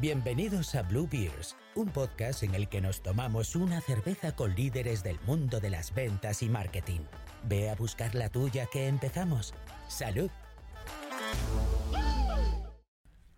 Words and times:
Bienvenidos 0.00 0.74
a 0.74 0.82
Blue 0.82 1.08
Beers, 1.10 1.56
un 1.76 1.88
podcast 1.88 2.42
en 2.42 2.56
el 2.56 2.68
que 2.68 2.80
nos 2.80 3.00
tomamos 3.00 3.54
una 3.54 3.80
cerveza 3.80 4.34
con 4.34 4.52
líderes 4.56 5.04
del 5.04 5.20
mundo 5.24 5.60
de 5.60 5.70
las 5.70 5.94
ventas 5.94 6.42
y 6.42 6.48
marketing. 6.48 6.98
Ve 7.44 7.70
a 7.70 7.76
buscar 7.76 8.12
la 8.16 8.28
tuya 8.28 8.66
que 8.72 8.88
empezamos. 8.88 9.54
¡Salud! 9.86 10.30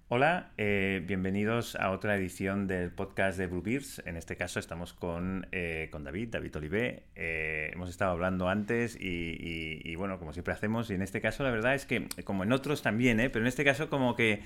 Hola, 0.09 0.53
eh, 0.57 1.03
bienvenidos 1.05 1.77
a 1.77 1.91
otra 1.91 2.17
edición 2.17 2.67
del 2.67 2.91
podcast 2.91 3.37
de 3.37 3.49
Blue 3.49 3.61
Beers. 3.61 4.01
En 4.07 4.17
este 4.17 4.37
caso 4.37 4.59
estamos 4.59 4.95
con, 4.95 5.49
eh, 5.53 5.89
con 5.93 6.05
David, 6.05 6.29
David 6.31 6.57
Olivé. 6.57 7.03
Eh, 7.17 7.71
hemos 7.75 7.91
estado 7.91 8.13
hablando 8.13 8.49
antes 8.49 8.97
y, 8.99 9.37
y, 9.85 9.95
bueno, 9.97 10.19
como 10.19 10.33
siempre 10.33 10.55
hacemos, 10.55 10.89
y 10.91 10.95
en 10.95 11.03
este 11.03 11.21
caso 11.21 11.43
la 11.43 11.51
verdad 11.51 11.75
es 11.75 11.85
que, 11.85 12.09
como 12.25 12.45
en 12.45 12.53
otros 12.53 12.81
también, 12.81 13.17
pero 13.17 13.41
en 13.41 13.49
este 13.49 13.65
caso 13.65 13.91
como 13.91 14.17
que 14.17 14.43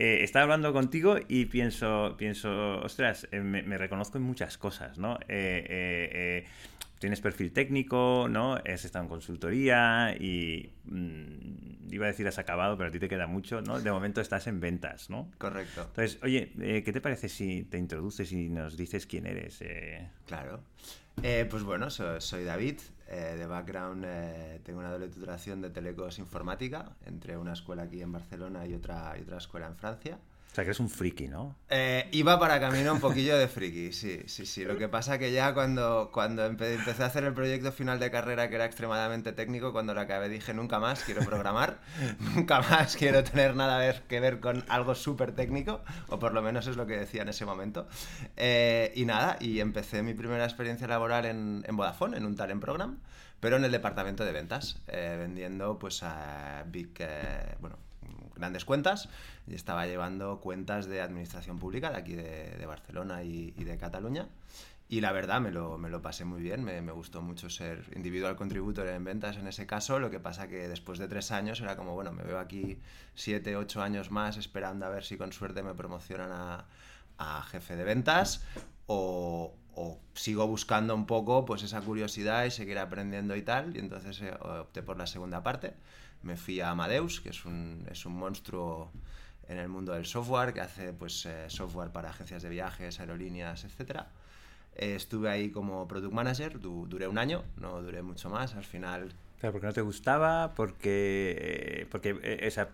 eh, 0.00 0.24
estaba 0.24 0.44
hablando 0.44 0.72
contigo 0.72 1.18
y 1.28 1.44
pienso, 1.44 2.14
pienso 2.16 2.80
ostras, 2.80 3.28
eh, 3.32 3.40
me, 3.40 3.76
reconozco 3.76 4.16
en 4.16 4.24
muchas 4.24 4.56
cosas, 4.56 4.96
¿no? 4.96 5.18
Eh, 5.28 6.46
tienes 6.98 7.20
perfil 7.20 7.52
técnico, 7.52 8.26
¿no? 8.30 8.54
Has 8.54 8.86
estado 8.86 9.04
en 9.04 9.10
consultoría 9.10 10.16
y 10.18 10.72
mm, 10.86 11.92
iba 11.92 12.06
a 12.06 12.08
decir 12.08 12.26
has 12.26 12.38
acabado, 12.38 12.78
pero 12.78 12.88
a 12.88 12.92
ti 12.92 12.98
te 12.98 13.10
queda 13.10 13.26
mucho, 13.26 13.60
¿no? 13.60 13.78
De 13.78 13.92
momento 13.92 14.22
estás 14.22 14.46
en 14.46 14.58
ventas, 14.58 15.10
¿no? 15.10 15.30
Correcto. 15.36 15.82
Entonces, 15.88 16.18
oye, 16.22 16.50
¿qué 16.82 16.92
te 16.94 17.02
parece 17.02 17.28
si 17.28 17.64
te 17.64 17.76
introduces 17.76 18.32
y 18.32 18.48
nos 18.48 18.78
dices 18.78 19.04
quién 19.04 19.26
eres? 19.26 19.62
Claro. 20.26 20.62
pues 21.20 21.62
bueno, 21.62 21.90
soy 21.90 22.44
David, 22.44 22.78
de 23.10 23.46
background 23.46 24.06
tengo 24.62 24.78
una 24.78 24.92
doble 24.92 25.08
titulación 25.08 25.60
de 25.60 25.70
telecos 25.70 26.18
informática 26.20 26.96
entre 27.06 27.36
una 27.36 27.54
escuela 27.54 27.82
aquí 27.82 28.00
en 28.00 28.12
Barcelona 28.12 28.66
y 28.66 28.74
otra, 28.74 29.16
y 29.18 29.22
otra 29.22 29.38
escuela 29.38 29.66
en 29.66 29.76
Francia. 29.76 30.18
O 30.50 30.52
sea, 30.52 30.64
que 30.64 30.70
eres 30.70 30.80
un 30.80 30.90
friki, 30.90 31.28
¿no? 31.28 31.54
Eh, 31.68 32.08
iba 32.10 32.36
para 32.40 32.58
camino 32.58 32.92
un 32.92 32.98
poquillo 32.98 33.38
de 33.38 33.46
friki, 33.46 33.92
sí, 33.92 34.22
sí, 34.26 34.46
sí. 34.46 34.64
Lo 34.64 34.76
que 34.76 34.88
pasa 34.88 35.16
que 35.16 35.30
ya 35.30 35.54
cuando, 35.54 36.10
cuando 36.12 36.44
empecé 36.44 37.04
a 37.04 37.06
hacer 37.06 37.22
el 37.22 37.32
proyecto 37.34 37.70
final 37.70 38.00
de 38.00 38.10
carrera, 38.10 38.48
que 38.48 38.56
era 38.56 38.64
extremadamente 38.64 39.32
técnico, 39.32 39.72
cuando 39.72 39.94
lo 39.94 40.00
acabé 40.00 40.28
dije, 40.28 40.52
nunca 40.52 40.80
más 40.80 41.04
quiero 41.04 41.24
programar, 41.24 41.78
nunca 42.34 42.62
más 42.62 42.96
quiero 42.96 43.22
tener 43.22 43.54
nada 43.54 44.02
que 44.08 44.18
ver 44.18 44.40
con 44.40 44.64
algo 44.66 44.96
súper 44.96 45.36
técnico, 45.36 45.82
o 46.08 46.18
por 46.18 46.34
lo 46.34 46.42
menos 46.42 46.66
es 46.66 46.76
lo 46.76 46.84
que 46.84 46.96
decía 46.96 47.22
en 47.22 47.28
ese 47.28 47.46
momento. 47.46 47.86
Eh, 48.36 48.92
y 48.96 49.04
nada, 49.04 49.36
y 49.38 49.60
empecé 49.60 50.02
mi 50.02 50.14
primera 50.14 50.42
experiencia 50.42 50.88
laboral 50.88 51.26
en, 51.26 51.62
Vodafone, 51.76 52.16
en 52.16 52.26
un 52.26 52.34
talent 52.34 52.60
program, 52.60 52.98
pero 53.38 53.56
en 53.56 53.64
el 53.64 53.70
departamento 53.70 54.24
de 54.24 54.32
ventas, 54.32 54.80
eh, 54.88 55.14
vendiendo 55.16 55.78
pues 55.78 56.02
a 56.02 56.64
big, 56.66 56.90
bueno, 57.60 57.78
grandes 58.40 58.64
cuentas 58.64 59.08
y 59.46 59.54
estaba 59.54 59.86
llevando 59.86 60.40
cuentas 60.40 60.86
de 60.86 61.00
administración 61.00 61.58
pública 61.58 61.90
de 61.90 61.96
aquí 61.96 62.14
de, 62.14 62.66
Barcelona 62.66 63.22
y, 63.22 63.52
de 63.52 63.78
Cataluña. 63.78 64.28
Y 64.88 65.00
la 65.00 65.12
verdad 65.12 65.40
me 65.40 65.52
lo, 65.52 65.78
me 65.78 65.88
lo 65.88 66.02
pasé 66.02 66.24
muy 66.24 66.42
bien, 66.42 66.64
me, 66.64 66.82
me, 66.82 66.90
gustó 66.90 67.22
mucho 67.22 67.48
ser 67.48 67.84
individual 67.94 68.34
contributor 68.34 68.88
en 68.88 69.04
ventas 69.04 69.36
en 69.36 69.46
ese 69.46 69.64
caso, 69.64 70.00
lo 70.00 70.10
que 70.10 70.18
pasa 70.18 70.48
que 70.48 70.66
después 70.66 70.98
de 70.98 71.06
tres 71.06 71.30
años 71.30 71.60
era 71.60 71.76
como, 71.76 71.94
bueno, 71.94 72.10
me 72.10 72.24
veo 72.24 72.40
aquí 72.40 72.80
siete, 73.14 73.54
ocho 73.54 73.82
años 73.82 74.10
más 74.10 74.36
esperando 74.36 74.86
a 74.86 74.88
ver 74.88 75.04
si 75.04 75.16
con 75.16 75.32
suerte 75.32 75.62
me 75.62 75.74
promocionan 75.74 76.32
a, 76.32 76.64
a 77.18 77.42
jefe 77.42 77.76
de 77.76 77.84
ventas 77.84 78.42
o, 78.86 79.54
o, 79.76 80.00
sigo 80.14 80.48
buscando 80.48 80.94
un 80.94 81.06
poco 81.06 81.44
pues 81.44 81.62
esa 81.62 81.80
curiosidad 81.82 82.44
y 82.46 82.50
seguir 82.50 82.78
aprendiendo 82.78 83.36
y 83.36 83.42
tal, 83.42 83.76
y 83.76 83.78
entonces 83.78 84.20
eh, 84.22 84.34
opté 84.40 84.82
por 84.82 84.98
la 84.98 85.06
segunda 85.06 85.44
parte 85.44 85.74
me 86.22 86.36
fui 86.36 86.60
a 86.60 86.70
Amadeus, 86.70 87.20
que 87.20 87.30
es 87.30 87.44
un, 87.44 87.86
es 87.90 88.04
un 88.06 88.14
monstruo 88.14 88.90
en 89.48 89.58
el 89.58 89.68
mundo 89.68 89.92
del 89.92 90.06
software, 90.06 90.52
que 90.52 90.60
hace 90.60 90.92
pues, 90.92 91.26
eh, 91.26 91.46
software 91.48 91.90
para 91.90 92.10
agencias 92.10 92.42
de 92.42 92.48
viajes, 92.48 93.00
aerolíneas, 93.00 93.64
etc. 93.64 94.02
Eh, 94.76 94.94
estuve 94.94 95.28
ahí 95.28 95.50
como 95.50 95.88
product 95.88 96.12
manager, 96.12 96.60
duré 96.60 97.08
un 97.08 97.18
año, 97.18 97.44
no 97.56 97.82
duré 97.82 98.02
mucho 98.02 98.30
más, 98.30 98.54
al 98.54 98.64
final... 98.64 99.12
Claro, 99.40 99.54
porque 99.54 99.66
no 99.68 99.72
te 99.72 99.80
gustaba, 99.80 100.52
porque, 100.54 101.34
eh, 101.38 101.86
porque 101.90 102.38
esa, 102.42 102.68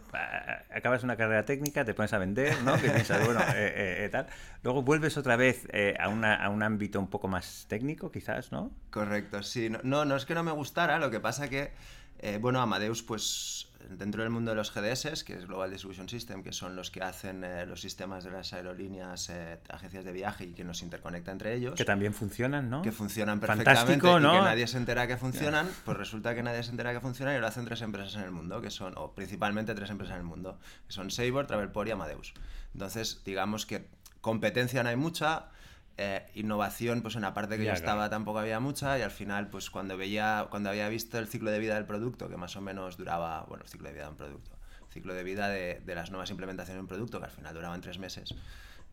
acabas 0.74 1.04
una 1.04 1.16
carrera 1.16 1.44
técnica, 1.44 1.84
te 1.84 1.94
pones 1.94 2.12
a 2.12 2.18
vender, 2.18 2.60
¿no? 2.64 2.74
Que 2.74 2.90
piensas, 2.90 3.24
bueno, 3.24 3.40
tal. 4.10 4.26
Luego 4.64 4.82
vuelves 4.82 5.16
otra 5.16 5.36
vez 5.36 5.68
a, 6.00 6.08
una, 6.08 6.34
a, 6.34 6.50
un 6.50 6.64
ámbito 6.64 6.98
un 6.98 7.08
poco 7.08 7.28
más 7.28 7.66
técnico, 7.68 8.10
quizás, 8.10 8.50
¿no? 8.50 8.72
Correcto, 8.90 9.44
sí. 9.44 9.70
No, 9.70 9.78
no, 9.84 10.04
no 10.04 10.16
es 10.16 10.26
que 10.26 10.34
no 10.34 10.42
me 10.42 10.50
gustara, 10.50 10.98
lo 10.98 11.08
que 11.08 11.20
pasa 11.20 11.48
que 11.48 11.70
eh, 12.18 12.38
bueno, 12.40 12.60
Amadeus, 12.60 13.02
pues 13.02 13.68
dentro 13.90 14.22
del 14.22 14.30
mundo 14.30 14.50
de 14.50 14.56
los 14.56 14.72
GDS, 14.74 15.22
que 15.24 15.34
es 15.34 15.46
Global 15.46 15.70
Distribution 15.70 16.08
System, 16.08 16.42
que 16.42 16.52
son 16.52 16.76
los 16.76 16.90
que 16.90 17.02
hacen 17.02 17.44
eh, 17.44 17.66
los 17.66 17.80
sistemas 17.80 18.24
de 18.24 18.30
las 18.30 18.52
aerolíneas, 18.52 19.28
eh, 19.30 19.58
agencias 19.68 20.04
de 20.04 20.12
viaje 20.12 20.44
y 20.44 20.52
que 20.52 20.64
nos 20.64 20.82
interconecta 20.82 21.30
entre 21.32 21.54
ellos. 21.54 21.74
Que 21.74 21.84
también 21.84 22.14
funcionan, 22.14 22.68
¿no? 22.68 22.82
Que 22.82 22.92
funcionan 22.92 23.40
perfectamente 23.40 24.06
¿no? 24.06 24.34
y 24.34 24.38
que 24.38 24.44
nadie 24.44 24.66
se 24.66 24.78
entera 24.78 25.06
que 25.06 25.16
funcionan. 25.16 25.68
Pues 25.84 25.96
resulta 25.96 26.34
que 26.34 26.42
nadie 26.42 26.62
se 26.62 26.70
entera 26.70 26.92
que 26.92 27.00
funcionan 27.00 27.36
y 27.36 27.38
lo 27.38 27.46
hacen 27.46 27.64
tres 27.64 27.82
empresas 27.82 28.16
en 28.16 28.22
el 28.22 28.32
mundo, 28.32 28.60
que 28.60 28.70
son, 28.70 28.94
o 28.96 29.12
principalmente 29.12 29.74
tres 29.74 29.90
empresas 29.90 30.14
en 30.14 30.20
el 30.22 30.26
mundo, 30.26 30.58
que 30.86 30.92
son 30.92 31.10
Sabre, 31.10 31.44
Travelport 31.44 31.88
y 31.88 31.92
Amadeus. 31.92 32.34
Entonces, 32.72 33.22
digamos 33.24 33.66
que 33.66 33.88
competencia 34.20 34.82
no 34.82 34.88
hay 34.88 34.96
mucha, 34.96 35.50
eh, 35.98 36.26
innovación, 36.34 37.00
pues 37.00 37.16
en 37.16 37.22
la 37.22 37.32
parte 37.32 37.56
que 37.56 37.64
yo 37.64 37.72
estaba 37.72 38.10
tampoco 38.10 38.38
había 38.38 38.60
mucha 38.60 38.98
y 38.98 39.02
al 39.02 39.10
final, 39.10 39.48
pues 39.48 39.70
cuando 39.70 39.96
veía, 39.96 40.46
cuando 40.50 40.68
había 40.68 40.90
visto 40.90 41.18
el 41.18 41.26
ciclo 41.26 41.50
de 41.50 41.58
vida 41.58 41.74
del 41.74 41.86
producto, 41.86 42.28
que 42.28 42.36
más 42.36 42.54
o 42.56 42.60
menos 42.60 42.98
duraba, 42.98 43.44
bueno, 43.48 43.64
el 43.64 43.70
ciclo 43.70 43.88
de 43.88 43.94
vida 43.94 44.04
de 44.04 44.10
un 44.10 44.16
producto, 44.16 44.50
ciclo 44.90 45.14
de 45.14 45.22
vida 45.22 45.48
de, 45.48 45.80
de 45.84 45.94
las 45.94 46.10
nuevas 46.10 46.28
implementaciones 46.30 46.76
de 46.76 46.82
un 46.82 46.86
producto, 46.86 47.18
que 47.18 47.24
al 47.24 47.30
final 47.30 47.54
duraban 47.54 47.80
tres 47.80 47.98
meses, 47.98 48.34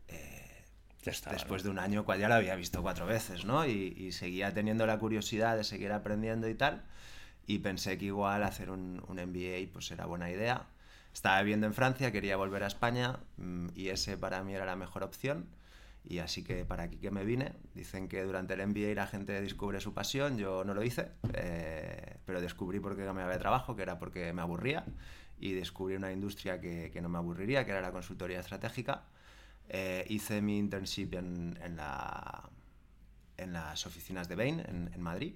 eh, 0.08 0.64
después 1.30 1.62
de 1.62 1.68
un 1.68 1.78
año, 1.78 2.06
cual 2.06 2.20
ya 2.20 2.28
lo 2.28 2.36
había 2.36 2.54
visto 2.54 2.80
cuatro 2.80 3.04
veces, 3.04 3.44
¿no? 3.44 3.66
Y, 3.66 3.94
y, 3.98 4.12
seguía 4.12 4.54
teniendo 4.54 4.86
la 4.86 4.98
curiosidad 4.98 5.58
de 5.58 5.64
seguir 5.64 5.92
aprendiendo 5.92 6.48
y 6.48 6.54
tal, 6.54 6.84
y 7.46 7.58
pensé 7.58 7.98
que 7.98 8.06
igual 8.06 8.42
hacer 8.42 8.70
un, 8.70 9.02
un 9.06 9.16
MBA 9.16 9.70
pues 9.70 9.90
era 9.90 10.06
buena 10.06 10.30
idea. 10.30 10.68
Estaba 11.12 11.40
viviendo 11.42 11.66
en 11.66 11.74
Francia, 11.74 12.10
quería 12.12 12.38
volver 12.38 12.64
a 12.64 12.66
España 12.66 13.18
mm, 13.36 13.68
y 13.74 13.88
ese 13.88 14.16
para 14.16 14.42
mí 14.42 14.54
era 14.54 14.64
la 14.64 14.76
mejor 14.76 15.02
opción 15.02 15.46
y 16.06 16.18
así 16.18 16.44
que 16.44 16.64
para 16.64 16.84
aquí 16.84 16.98
que 16.98 17.10
me 17.10 17.24
vine, 17.24 17.52
dicen 17.74 18.08
que 18.08 18.22
durante 18.22 18.54
el 18.54 18.66
MBA 18.66 18.94
la 18.94 19.06
gente 19.06 19.40
descubre 19.40 19.80
su 19.80 19.94
pasión, 19.94 20.36
yo 20.36 20.64
no 20.64 20.74
lo 20.74 20.82
hice, 20.82 21.12
eh, 21.32 22.18
pero 22.26 22.40
descubrí 22.40 22.78
por 22.78 22.96
qué 22.96 23.04
no 23.04 23.14
me 23.14 23.22
había 23.22 23.38
trabajo, 23.38 23.74
que 23.74 23.82
era 23.82 23.98
porque 23.98 24.32
me 24.32 24.42
aburría, 24.42 24.84
y 25.38 25.52
descubrí 25.52 25.96
una 25.96 26.12
industria 26.12 26.60
que, 26.60 26.90
que 26.92 27.00
no 27.00 27.08
me 27.08 27.18
aburriría, 27.18 27.64
que 27.64 27.70
era 27.70 27.80
la 27.80 27.92
consultoría 27.92 28.40
estratégica. 28.40 29.04
Eh, 29.68 30.04
hice 30.08 30.42
mi 30.42 30.58
internship 30.58 31.14
en, 31.14 31.58
en, 31.62 31.76
la, 31.76 32.50
en, 33.38 33.54
las 33.54 33.86
oficinas 33.86 34.28
de 34.28 34.36
Bain, 34.36 34.60
en, 34.60 34.90
en 34.92 35.00
Madrid, 35.00 35.34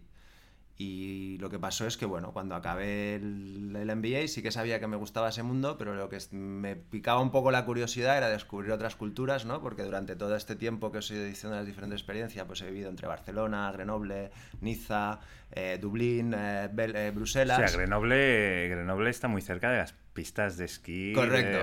y 0.80 1.38
lo 1.38 1.50
que 1.50 1.58
pasó 1.58 1.88
es 1.88 1.96
que, 1.96 2.06
bueno, 2.06 2.32
cuando 2.32 2.54
acabé 2.54 3.16
el, 3.16 3.74
el, 3.74 3.96
MBA 3.96 4.28
sí 4.28 4.42
que 4.42 4.52
sabía 4.52 4.78
que 4.78 4.86
me 4.86 4.96
gustaba 4.96 5.30
ese 5.30 5.42
mundo, 5.42 5.76
pero 5.76 5.96
lo 5.96 6.08
que 6.08 6.18
me 6.30 6.76
picaba 6.76 7.20
un 7.20 7.32
poco 7.32 7.50
la 7.50 7.64
curiosidad 7.64 8.16
era 8.16 8.28
descubrir 8.28 8.70
otras 8.70 8.94
culturas, 8.94 9.44
¿no? 9.44 9.60
Porque 9.60 9.82
durante 9.82 10.14
todo 10.14 10.36
este 10.36 10.54
tiempo 10.54 10.92
que 10.92 10.98
os 10.98 11.10
he 11.10 11.14
ido 11.14 11.24
diciendo 11.24 11.56
las 11.56 11.66
diferentes 11.66 11.98
experiencias, 11.98 12.46
pues 12.46 12.62
he 12.62 12.66
vivido 12.66 12.90
entre 12.90 13.08
Barcelona, 13.08 13.72
Grenoble, 13.72 14.30
Niza, 14.60 15.18
eh, 15.50 15.78
Dublín, 15.80 16.32
eh, 16.32 16.70
eh, 16.76 17.12
Bruselas. 17.12 17.58
O 17.58 17.66
sea, 17.66 17.76
Grenoble, 17.76 18.68
Grenoble 18.68 19.10
está 19.10 19.26
muy 19.26 19.42
cerca 19.42 19.72
de 19.72 19.78
las 19.78 19.94
pistas 20.12 20.58
de 20.58 20.66
esquí. 20.66 21.12
Correcto. 21.12 21.58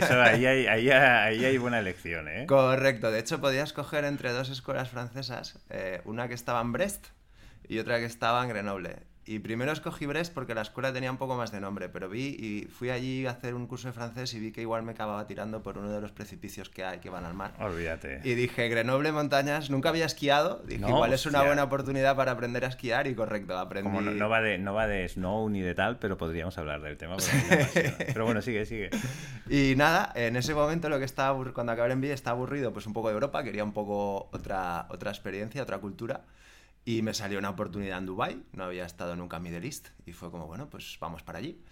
Eso, 0.00 0.22
ahí, 0.22 0.46
hay, 0.46 0.66
ahí, 0.68 0.90
ahí, 0.90 1.44
hay, 1.44 1.58
buena 1.58 1.80
elección, 1.80 2.28
¿eh? 2.28 2.46
Correcto. 2.46 3.10
De 3.10 3.18
hecho, 3.18 3.40
podías 3.40 3.70
escoger 3.70 4.04
entre 4.04 4.30
dos 4.30 4.48
escuelas 4.48 4.90
francesas, 4.90 5.58
una 6.04 6.28
que 6.28 6.34
estaba 6.34 6.60
en 6.60 6.70
Brest, 6.70 7.08
y 7.68 7.78
otra 7.78 7.98
que 7.98 8.04
estaba 8.04 8.42
en 8.42 8.48
Grenoble. 8.48 9.12
Y 9.24 9.38
primero 9.38 9.70
escogí 9.70 10.04
Brest 10.04 10.34
porque 10.34 10.52
la 10.52 10.62
escuela 10.62 10.92
tenía 10.92 11.08
un 11.08 11.16
poco 11.16 11.36
más 11.36 11.52
de 11.52 11.60
nombre, 11.60 11.88
pero 11.88 12.08
vi 12.08 12.26
y 12.26 12.68
fui 12.68 12.90
allí 12.90 13.24
a 13.24 13.30
hacer 13.30 13.54
un 13.54 13.68
curso 13.68 13.86
de 13.86 13.92
francés 13.92 14.34
y 14.34 14.40
vi 14.40 14.50
que 14.50 14.62
igual 14.62 14.82
me 14.82 14.92
acababa 14.92 15.28
tirando 15.28 15.62
por 15.62 15.78
uno 15.78 15.92
de 15.92 16.00
los 16.00 16.10
precipicios 16.10 16.68
que 16.68 16.84
hay 16.84 16.98
que 16.98 17.08
van 17.08 17.24
al 17.24 17.34
mar. 17.34 17.54
Olvídate. 17.60 18.20
Y 18.24 18.34
dije, 18.34 18.68
Grenoble 18.68 19.12
Montañas, 19.12 19.70
nunca 19.70 19.90
había 19.90 20.06
esquiado, 20.06 20.64
dije, 20.66 20.88
igual 20.88 21.12
es 21.12 21.24
una 21.26 21.44
buena 21.44 21.62
oportunidad 21.62 22.16
para 22.16 22.32
aprender 22.32 22.64
a 22.64 22.68
esquiar 22.68 23.06
y 23.06 23.14
correcto, 23.14 23.56
aprendí. 23.56 23.88
Como 23.88 24.00
no, 24.00 24.28
va 24.28 24.40
de, 24.40 24.58
no 24.58 24.74
va 24.74 24.88
de 24.88 25.08
snow 25.08 25.48
ni 25.48 25.60
de 25.60 25.76
tal, 25.76 26.00
pero 26.00 26.18
podríamos 26.18 26.58
hablar 26.58 26.82
del 26.82 26.96
tema. 26.96 27.16
pero 28.06 28.24
bueno, 28.24 28.42
sigue, 28.42 28.66
sigue. 28.66 28.90
Y 29.48 29.74
nada, 29.76 30.10
en 30.16 30.34
ese 30.34 30.52
momento 30.52 30.88
lo 30.88 30.98
que 30.98 31.04
estaba, 31.04 31.52
cuando 31.52 31.70
acabé 31.70 31.86
en 31.86 31.92
envío 31.92 32.12
estaba 32.12 32.36
aburrido, 32.36 32.72
pues 32.72 32.88
un 32.88 32.92
poco 32.92 33.06
de 33.06 33.14
Europa, 33.14 33.44
quería 33.44 33.62
un 33.62 33.72
poco 33.72 34.30
otra, 34.32 34.86
otra 34.90 35.12
experiencia, 35.12 35.62
otra 35.62 35.78
cultura. 35.78 36.22
Y 36.84 37.02
me 37.02 37.14
salió 37.14 37.38
una 37.38 37.50
oportunidad 37.50 37.98
en 37.98 38.06
Dubai 38.06 38.42
no 38.52 38.64
había 38.64 38.84
estado 38.84 39.14
nunca 39.14 39.36
en 39.36 39.44
Middle 39.44 39.66
East 39.66 39.88
y 40.04 40.12
fue 40.12 40.30
como, 40.30 40.46
bueno, 40.46 40.68
pues 40.68 40.96
vamos 41.00 41.22
para 41.22 41.38
allí. 41.38 41.62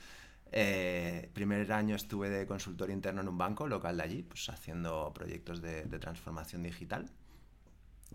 Eh, 0.53 1.31
primer 1.33 1.73
año 1.73 1.97
estuve 1.97 2.29
de 2.29 2.47
consultor 2.47 2.91
interno 2.91 3.21
en 3.21 3.29
un 3.29 3.39
banco 3.39 3.67
local 3.67 3.97
de 3.97 4.03
allí, 4.03 4.23
pues 4.23 4.49
haciendo 4.49 5.12
proyectos 5.12 5.61
de, 5.62 5.83
transformación 5.99 6.62
digital. 6.62 7.07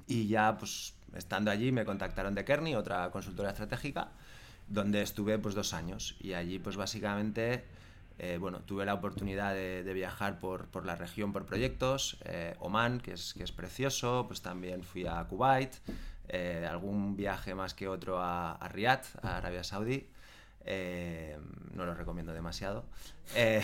Y 0.07 0.27
ya, 0.27 0.57
pues 0.57 0.95
estando 1.13 1.51
allí, 1.51 1.71
me 1.71 1.86
contactaron 1.86 2.33
de 2.36 2.45
Kearney, 2.45 2.75
otra 2.75 3.09
consultora 3.12 3.51
estratégica, 3.51 4.12
donde 4.68 5.01
estuve 5.01 5.38
pues 5.39 5.56
dos 5.56 5.74
años. 5.74 6.15
Y 6.19 6.33
allí, 6.33 6.59
pues 6.59 6.77
básicamente 6.77 7.63
Eh, 8.18 8.38
bueno, 8.39 8.62
tuve 8.62 8.86
la 8.86 8.94
oportunidad 8.94 9.53
de, 9.53 9.94
viajar 9.94 10.39
por, 10.39 10.86
la 10.86 10.95
región 10.95 11.33
por 11.33 11.45
proyectos, 11.45 12.18
eh, 12.24 12.56
Oman, 12.59 13.01
que 13.01 13.13
es, 13.13 13.33
que 13.33 13.44
es 13.44 13.51
precioso, 13.51 14.25
pues 14.27 14.41
también 14.41 14.83
fui 14.83 15.06
a 15.06 15.21
Kuwait, 15.25 15.75
eh, 16.30 16.68
algún 16.69 17.16
viaje 17.16 17.56
más 17.56 17.74
que 17.74 17.88
otro 17.88 18.19
a, 18.19 18.54
a 18.54 18.68
Riyadh, 18.68 19.06
a 19.22 19.38
Arabia 19.38 19.63
Saudí. 19.63 20.07
Eh, 20.68 21.38
no 21.74 21.86
lo 21.86 21.94
recomiendo 21.94 22.33
demasiado. 22.33 22.86
Eh, 23.36 23.62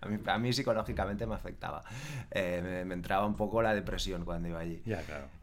a, 0.26 0.38
mí, 0.38 0.52
psicológicamente 0.52 1.26
me 1.26 1.34
afectaba. 1.34 1.84
Eh, 2.30 2.84
me, 2.86 2.94
entraba 2.94 3.26
un 3.26 3.36
poco 3.36 3.60
la 3.60 3.74
depresión 3.74 4.24
cuando 4.24 4.48
iba 4.48 4.60
allí. 4.60 4.82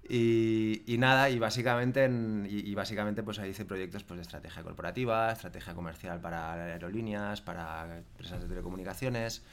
y, 0.10 0.98
nada, 0.98 1.30
y 1.30 1.38
básicamente, 1.38 2.10
y, 2.50 2.74
básicamente 2.74 3.22
pues 3.22 3.38
ahí 3.40 3.52
hice 3.52 3.66
proyectos 3.66 4.04
pues, 4.04 4.18
de 4.18 4.22
estrategia 4.24 4.64
corporativa, 4.64 5.32
estrategia 5.32 5.76
comercial 5.76 6.20
para 6.20 6.54
aerolíneas, 6.54 7.42
para 7.42 7.98
empresas 7.98 8.42
de 8.42 8.48
telecomunicaciones 8.48 9.44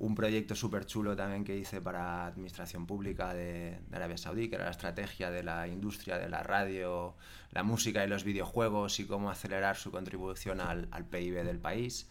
un 0.00 0.14
proyecto 0.14 0.54
súper 0.54 0.86
chulo 0.86 1.14
también 1.14 1.44
que 1.44 1.56
hice 1.56 1.82
para 1.82 2.26
Administración 2.26 2.86
Pública 2.86 3.34
de, 3.34 3.78
Arabia 3.92 4.16
Saudí, 4.16 4.48
que 4.48 4.54
era 4.54 4.64
la 4.64 4.70
estrategia 4.70 5.30
de 5.30 5.42
la 5.42 5.68
industria 5.68 6.18
de 6.18 6.30
la 6.30 6.42
radio, 6.42 7.14
la 7.52 7.62
música 7.62 8.02
y 8.02 8.08
los 8.08 8.24
videojuegos 8.24 8.98
y 8.98 9.06
cómo 9.06 9.30
acelerar 9.30 9.76
su 9.76 9.90
contribución 9.90 10.60
al, 10.60 10.88
PIB 11.10 11.44
del 11.44 11.58
país. 11.58 12.08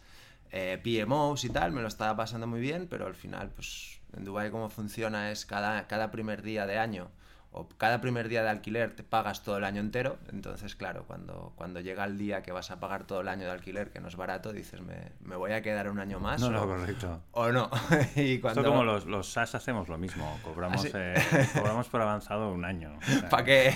Eh, 0.51 0.79
PMOs 0.83 1.45
y 1.45 1.49
tal, 1.49 1.71
me 1.71 1.81
lo 1.81 1.87
estaba 1.87 2.15
pasando 2.15 2.45
muy 2.45 2.59
bien, 2.59 2.87
pero 2.87 3.07
al 3.07 3.15
final, 3.15 3.49
pues 3.49 3.99
en 4.15 4.23
Dubái 4.23 4.51
cómo 4.51 4.69
funciona 4.69 5.31
es 5.31 5.47
cada, 5.47 5.87
cada 5.87 6.11
primer 6.11 6.43
día 6.43 6.67
de 6.67 6.77
año 6.77 7.09
o 7.51 7.67
cada 7.67 7.99
primer 7.99 8.29
día 8.29 8.43
de 8.43 8.49
alquiler 8.49 8.95
te 8.95 9.03
pagas 9.03 9.43
todo 9.43 9.57
el 9.57 9.63
año 9.63 9.81
entero, 9.81 10.17
entonces 10.31 10.75
claro, 10.75 11.05
cuando, 11.07 11.51
cuando 11.55 11.79
llega 11.79 12.05
el 12.05 12.17
día 12.17 12.43
que 12.43 12.51
vas 12.51 12.69
a 12.69 12.79
pagar 12.79 13.05
todo 13.05 13.21
el 13.21 13.27
año 13.27 13.45
de 13.45 13.51
alquiler, 13.51 13.89
que 13.89 13.99
no 13.99 14.07
es 14.07 14.15
barato, 14.15 14.53
dices, 14.53 14.81
me, 14.81 15.11
me 15.21 15.35
voy 15.35 15.53
a 15.53 15.61
quedar 15.63 15.89
un 15.89 15.99
año 15.99 16.19
más. 16.19 16.41
No, 16.41 16.47
o, 16.47 16.51
no, 16.51 16.67
correcto. 16.67 17.23
O 17.31 17.51
no. 17.51 17.69
y 18.15 18.37
cuando... 18.37 18.63
como 18.63 18.83
los, 18.83 19.07
los 19.07 19.31
SAS 19.31 19.55
hacemos 19.55 19.89
lo 19.89 19.97
mismo, 19.97 20.39
cobramos, 20.43 20.85
¿Ah, 20.85 20.89
eh, 20.93 21.47
cobramos 21.53 21.87
por 21.87 22.01
avanzado 22.01 22.51
un 22.51 22.65
año. 22.65 22.99
Para 23.31 23.43
que, 23.43 23.73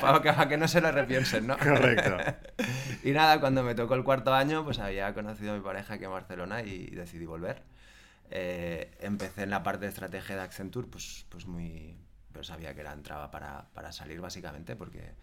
para 0.00 0.48
que, 0.48 0.56
no 0.58 0.68
se 0.68 0.82
lo 0.82 0.92
repiensen, 0.92 1.46
¿no? 1.46 1.56
Correcto. 1.56 2.16
y 3.04 3.12
nada, 3.12 3.40
cuando 3.40 3.62
me 3.62 3.74
tocó 3.74 3.94
el 3.94 4.04
cuarto 4.04 4.34
año, 4.34 4.64
pues 4.64 4.78
había 4.78 5.14
conocido 5.14 5.52
a 5.52 5.56
mi 5.56 5.62
pareja 5.62 5.94
aquí 5.94 6.04
en 6.04 6.10
Barcelona 6.10 6.62
y 6.62 6.90
decidí 6.90 7.24
volver. 7.24 7.62
Eh, 8.30 8.90
empecé 9.00 9.44
en 9.44 9.50
la 9.50 9.62
parte 9.62 9.86
de 9.86 9.90
estrategia 9.90 10.36
de 10.36 10.42
Accenture, 10.42 10.88
pues, 10.88 11.26
pues 11.30 11.46
muy 11.46 12.01
pero 12.32 12.44
sabía 12.44 12.74
que 12.74 12.80
era 12.80 12.92
entraba 12.92 13.30
para, 13.30 13.68
para 13.74 13.92
salir 13.92 14.20
básicamente 14.20 14.76
porque 14.76 15.14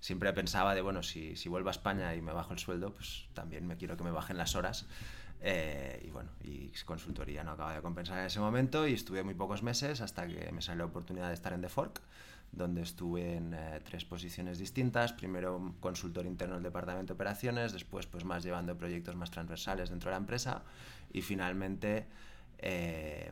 siempre 0.00 0.32
pensaba 0.32 0.74
de, 0.74 0.80
bueno, 0.80 1.02
si, 1.02 1.36
si, 1.36 1.48
vuelvo 1.48 1.68
a 1.68 1.72
España 1.72 2.14
y 2.14 2.22
me 2.22 2.32
bajo 2.32 2.52
el 2.52 2.58
sueldo, 2.58 2.92
pues 2.94 3.28
también 3.34 3.66
me 3.66 3.76
quiero 3.76 3.96
que 3.96 4.04
me 4.04 4.10
bajen 4.10 4.36
las 4.36 4.54
horas. 4.54 4.86
Eh, 5.40 6.02
y 6.04 6.10
bueno, 6.10 6.30
y 6.42 6.72
consultoría 6.84 7.44
no 7.44 7.52
acaba 7.52 7.74
de 7.74 7.80
compensar 7.80 8.18
en 8.18 8.26
ese 8.26 8.40
momento 8.40 8.88
y 8.88 8.94
estuve 8.94 9.22
muy 9.22 9.34
pocos 9.34 9.62
meses 9.62 10.00
hasta 10.00 10.26
que 10.26 10.50
me 10.52 10.62
salió 10.62 10.84
la 10.84 10.86
oportunidad 10.86 11.28
de 11.28 11.34
estar 11.34 11.52
en 11.52 11.60
The 11.60 11.68
Fork, 11.68 12.00
donde 12.50 12.82
estuve 12.82 13.36
en 13.36 13.54
eh, 13.54 13.80
tres 13.84 14.04
posiciones 14.04 14.58
distintas. 14.58 15.12
Primero 15.12 15.74
consultor 15.80 16.26
interno 16.26 16.54
del 16.54 16.64
departamento 16.64 17.12
de 17.12 17.14
operaciones, 17.14 17.72
después 17.72 18.06
pues 18.06 18.24
más 18.24 18.42
llevando 18.42 18.76
proyectos 18.76 19.14
más 19.14 19.30
transversales 19.30 19.90
dentro 19.90 20.10
de 20.10 20.14
la 20.14 20.18
empresa 20.18 20.62
y 21.12 21.22
finalmente... 21.22 22.06
Eh, 22.58 23.30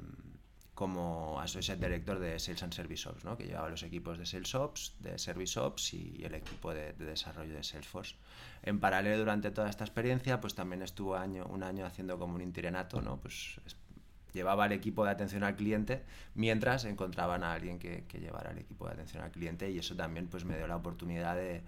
como 0.76 1.40
Associate 1.40 1.82
Director 1.82 2.18
de 2.18 2.38
Sales 2.38 2.62
and 2.62 2.74
Service 2.74 3.08
Ops, 3.08 3.24
¿no? 3.24 3.34
que 3.38 3.46
llevaba 3.46 3.70
los 3.70 3.82
equipos 3.82 4.18
de 4.18 4.26
Sales 4.26 4.54
Ops, 4.54 4.94
de 5.00 5.18
Service 5.18 5.58
Ops 5.58 5.94
y 5.94 6.22
el 6.22 6.34
equipo 6.34 6.74
de, 6.74 6.92
desarrollo 6.92 7.54
de 7.54 7.64
Salesforce. 7.64 8.14
En 8.62 8.78
paralelo, 8.78 9.16
durante 9.16 9.50
toda 9.50 9.70
esta 9.70 9.84
experiencia, 9.84 10.38
pues 10.38 10.54
también 10.54 10.82
estuvo 10.82 11.16
año, 11.16 11.46
un 11.46 11.62
año 11.62 11.86
haciendo 11.86 12.18
como 12.18 12.34
un 12.34 12.42
interinato, 12.42 13.00
¿no? 13.00 13.16
pues 13.16 13.58
llevaba 14.34 14.66
el 14.66 14.72
equipo 14.72 15.02
de 15.06 15.12
atención 15.12 15.44
al 15.44 15.56
cliente 15.56 16.02
mientras 16.34 16.84
encontraban 16.84 17.42
a 17.42 17.54
alguien 17.54 17.78
que, 17.78 18.04
que, 18.06 18.20
llevara 18.20 18.50
el 18.50 18.58
equipo 18.58 18.86
de 18.86 18.92
atención 18.92 19.22
al 19.22 19.30
cliente 19.30 19.70
y 19.70 19.78
eso 19.78 19.96
también 19.96 20.28
pues 20.28 20.44
me 20.44 20.58
dio 20.58 20.66
la 20.66 20.76
oportunidad 20.76 21.36
de, 21.36 21.62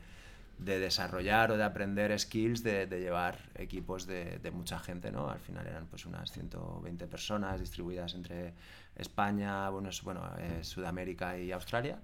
de 0.59 0.81
desarrollar 0.81 1.53
o 1.53 1.57
de 1.57 1.65
aprender 1.65 2.19
skills 2.19 2.63
de, 2.63 2.87
de 2.87 3.01
llevar 3.01 3.39
equipos 3.55 4.07
de, 4.07 4.39
de, 4.39 4.51
mucha 4.51 4.79
gente, 4.79 5.13
¿no? 5.13 5.31
Al 5.31 5.39
final 5.39 5.67
eran 5.67 5.87
pues 5.87 6.05
unas 6.05 6.33
120 6.33 7.07
personas 7.07 7.61
distribuidas 7.61 8.15
entre 8.15 8.55
España, 8.97 9.71
bueno, 9.71 9.91
bueno 10.03 10.31
eh, 10.39 10.65
Sudamérica 10.65 11.39
y 11.39 11.53
Australia. 11.53 12.01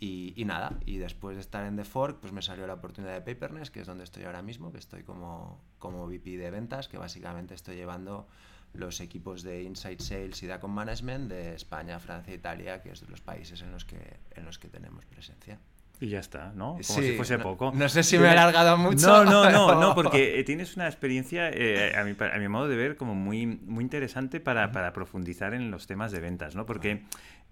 Y, 0.00 0.32
y, 0.36 0.44
nada, 0.44 0.78
y 0.84 0.98
después 0.98 1.36
de 1.36 1.40
estar 1.40 1.64
en 1.64 1.76
The 1.76 1.84
Fork, 1.84 2.20
pues 2.20 2.32
me 2.32 2.42
salió 2.42 2.66
la 2.66 2.74
oportunidad 2.74 3.14
de 3.14 3.34
Papernest, 3.34 3.72
que 3.72 3.80
es 3.80 3.86
donde 3.86 4.04
estoy 4.04 4.24
ahora 4.24 4.42
mismo, 4.42 4.72
que 4.72 4.78
estoy 4.78 5.02
como, 5.02 5.60
como 5.78 6.06
VP 6.06 6.36
de 6.36 6.50
ventas, 6.50 6.88
que 6.88 6.98
básicamente 6.98 7.54
estoy 7.54 7.76
llevando 7.76 8.26
los 8.74 9.00
equipos 9.00 9.42
de 9.42 9.62
Inside 9.62 10.00
Sales 10.00 10.42
y 10.42 10.46
de 10.46 10.58
Management 10.58 11.30
de 11.30 11.54
España, 11.54 11.98
Francia 12.00 12.32
e 12.32 12.36
Italia, 12.36 12.82
que 12.82 12.90
es 12.90 13.00
de 13.00 13.06
los 13.06 13.20
países 13.20 13.62
en 13.62 13.70
los 13.70 13.84
que, 13.84 14.18
en 14.32 14.44
los 14.44 14.58
que 14.58 14.68
tenemos 14.68 15.06
presencia. 15.06 15.60
Y 16.04 16.08
ya 16.10 16.18
está, 16.18 16.52
¿no? 16.54 16.78
Como 16.86 17.00
si 17.00 17.12
fuese 17.12 17.38
poco. 17.38 17.72
No 17.74 17.88
sé 17.88 18.02
si 18.02 18.18
me 18.18 18.26
he 18.26 18.28
alargado 18.28 18.76
mucho. 18.76 19.06
No, 19.06 19.24
no, 19.24 19.50
no, 19.50 19.80
no 19.80 19.94
porque 19.94 20.38
eh, 20.38 20.44
tienes 20.44 20.76
una 20.76 20.86
experiencia, 20.86 21.48
eh, 21.48 21.96
a, 21.96 22.04
mi, 22.04 22.14
a, 22.20 22.38
mi, 22.38 22.46
modo 22.46 22.68
de 22.68 22.76
ver, 22.76 22.96
como 22.96 23.14
muy, 23.14 23.46
muy 23.46 23.82
interesante 23.82 24.38
para, 24.38 24.70
para 24.70 24.92
profundizar 24.92 25.54
en 25.54 25.70
los 25.70 25.86
temas 25.86 26.12
de 26.12 26.20
ventas, 26.20 26.56
¿no? 26.56 26.66
Porque 26.66 27.04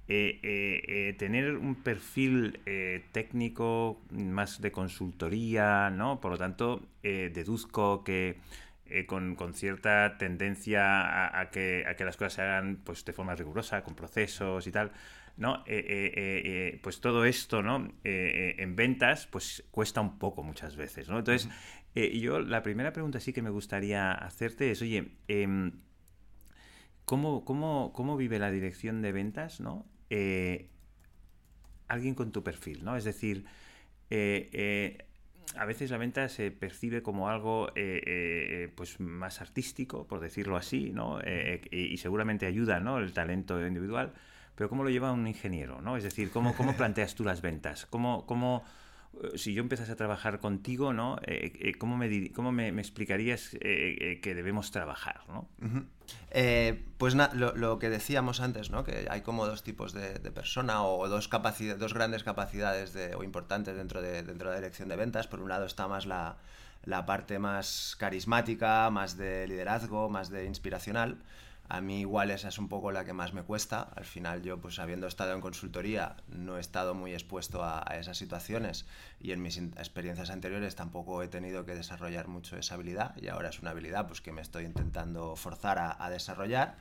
eh, 0.06 1.16
tener 1.18 1.56
un 1.56 1.76
perfil 1.76 2.60
técnico 3.12 4.02
más 4.10 4.60
de 4.60 4.70
consultoría, 4.70 5.88
¿no? 5.88 6.20
Por 6.20 6.32
lo 6.32 6.36
tanto, 6.36 6.82
deduzco 7.02 8.04
que 8.04 8.36
con, 9.06 9.34
con, 9.34 9.54
cierta 9.54 10.18
tendencia 10.18 11.40
a, 11.40 11.48
que, 11.48 11.86
a 11.88 11.94
que 11.94 12.04
las 12.04 12.18
cosas 12.18 12.34
se 12.34 12.42
hagan 12.42 12.82
pues, 12.84 13.02
de 13.06 13.14
forma 13.14 13.34
rigurosa, 13.34 13.82
con 13.82 13.94
procesos 13.94 14.66
y 14.66 14.72
tal, 14.72 14.92
¿no? 15.36 15.64
Eh, 15.66 15.84
eh, 15.88 16.12
eh, 16.16 16.80
pues 16.82 17.00
todo 17.00 17.24
esto, 17.24 17.62
¿no? 17.62 17.92
en 18.04 18.76
ventas, 18.76 19.26
pues 19.26 19.64
cuesta 19.70 20.00
un 20.00 20.18
poco 20.18 20.42
muchas 20.42 20.76
veces, 20.76 21.08
¿no? 21.08 21.18
Entonces, 21.18 21.48
yo 21.94 22.40
la 22.40 22.62
primera 22.62 22.92
pregunta 22.92 23.20
sí 23.20 23.32
que 23.32 23.42
me 23.42 23.50
gustaría 23.50 24.12
hacerte 24.12 24.70
es, 24.70 24.82
oye, 24.82 25.12
em, 25.28 25.72
¿cómo, 27.04 27.44
cómo, 27.44 28.16
vive 28.16 28.38
la 28.38 28.50
dirección 28.50 29.02
de 29.02 29.12
ventas, 29.12 29.60
¿no? 29.60 29.86
alguien 31.88 32.14
con 32.14 32.32
tu 32.32 32.42
perfil, 32.42 32.84
¿no? 32.84 32.96
Es 32.96 33.04
decir, 33.04 33.46
a 34.10 35.64
veces 35.64 35.90
la 35.90 35.98
venta 35.98 36.28
se 36.28 36.50
percibe 36.50 37.02
como 37.02 37.30
algo 37.30 37.72
pues 38.74 39.00
más 39.00 39.40
artístico, 39.40 40.06
por 40.06 40.20
decirlo 40.20 40.56
así, 40.56 40.90
¿no? 40.90 41.18
y, 41.70 41.96
seguramente 41.96 42.44
ayuda, 42.46 42.80
¿no? 42.80 42.98
El 42.98 43.14
talento 43.14 43.66
individual 43.66 44.12
pero 44.54 44.68
¿cómo 44.68 44.84
lo 44.84 44.90
lleva 44.90 45.12
un 45.12 45.26
ingeniero? 45.26 45.80
¿no? 45.80 45.96
Es 45.96 46.04
decir, 46.04 46.30
¿cómo, 46.30 46.54
cómo 46.56 46.76
planteas 46.76 47.14
tú 47.14 47.24
las 47.24 47.40
ventas? 47.40 47.86
¿Cómo, 47.86 48.26
cómo, 48.26 48.64
eh, 49.22 49.38
si 49.38 49.54
yo 49.54 49.62
empezase 49.62 49.92
a 49.92 49.96
trabajar 49.96 50.40
contigo, 50.40 50.92
¿no? 50.92 51.18
Eh, 51.22 51.52
eh, 51.58 51.74
¿Cómo, 51.78 51.96
me, 51.96 52.32
cómo 52.32 52.52
me, 52.52 52.68
explicarías 52.68 53.50
que 53.50 54.32
debemos 54.34 54.70
trabajar? 54.70 55.22
¿no? 55.28 55.48
pues 56.98 57.14
lo, 57.14 57.56
lo, 57.56 57.78
que 57.78 57.90
decíamos 57.90 58.40
antes, 58.40 58.70
¿no? 58.70 58.84
que 58.84 59.06
hay 59.10 59.22
como 59.22 59.46
dos 59.46 59.62
tipos 59.62 59.92
de, 59.92 60.14
de 60.18 60.30
persona 60.30 60.84
o 60.84 61.08
dos, 61.08 61.28
dos 61.78 61.94
grandes 61.94 62.24
capacidades 62.24 62.92
de, 62.92 63.14
o 63.14 63.24
importantes 63.24 63.76
dentro 63.76 64.02
de, 64.02 64.22
dentro 64.22 64.48
de 64.48 64.54
la 64.54 64.60
dirección 64.60 64.88
de 64.88 64.96
ventas. 64.96 65.26
Por 65.26 65.40
un 65.40 65.48
lado 65.48 65.66
está 65.66 65.88
más 65.88 66.06
la, 66.06 66.36
la 66.84 67.06
parte 67.06 67.38
más 67.38 67.96
carismática, 67.98 68.90
más 68.90 69.16
de 69.16 69.46
liderazgo, 69.46 70.08
más 70.08 70.30
de 70.30 70.46
inspiracional. 70.46 71.18
A 71.72 71.80
mí 71.80 72.00
igual 72.00 72.30
esa 72.30 72.48
es 72.48 72.58
un 72.58 72.68
poco 72.68 72.92
la 72.92 73.06
que 73.06 73.14
más 73.14 73.32
me 73.32 73.44
cuesta. 73.44 73.88
Al 73.96 74.04
final 74.04 74.42
yo, 74.42 74.60
pues 74.60 74.78
habiendo 74.78 75.06
estado 75.06 75.32
en 75.32 75.40
consultoría, 75.40 76.16
no 76.28 76.58
he 76.58 76.60
estado 76.60 76.92
muy 76.92 77.14
expuesto 77.14 77.64
a, 77.64 77.80
esas 77.98 78.18
situaciones 78.18 78.84
y 79.18 79.32
en 79.32 79.40
mis 79.40 79.56
experiencias 79.56 80.28
anteriores 80.28 80.76
tampoco 80.76 81.22
he 81.22 81.28
tenido 81.28 81.64
que 81.64 81.74
desarrollar 81.74 82.28
mucho 82.28 82.58
esa 82.58 82.74
habilidad 82.74 83.16
y 83.16 83.28
ahora 83.28 83.48
es 83.48 83.60
una 83.60 83.70
habilidad 83.70 84.06
pues 84.06 84.20
que 84.20 84.32
me 84.32 84.42
estoy 84.42 84.66
intentando 84.66 85.34
forzar 85.34 85.96
a, 85.98 86.10
desarrollar. 86.10 86.76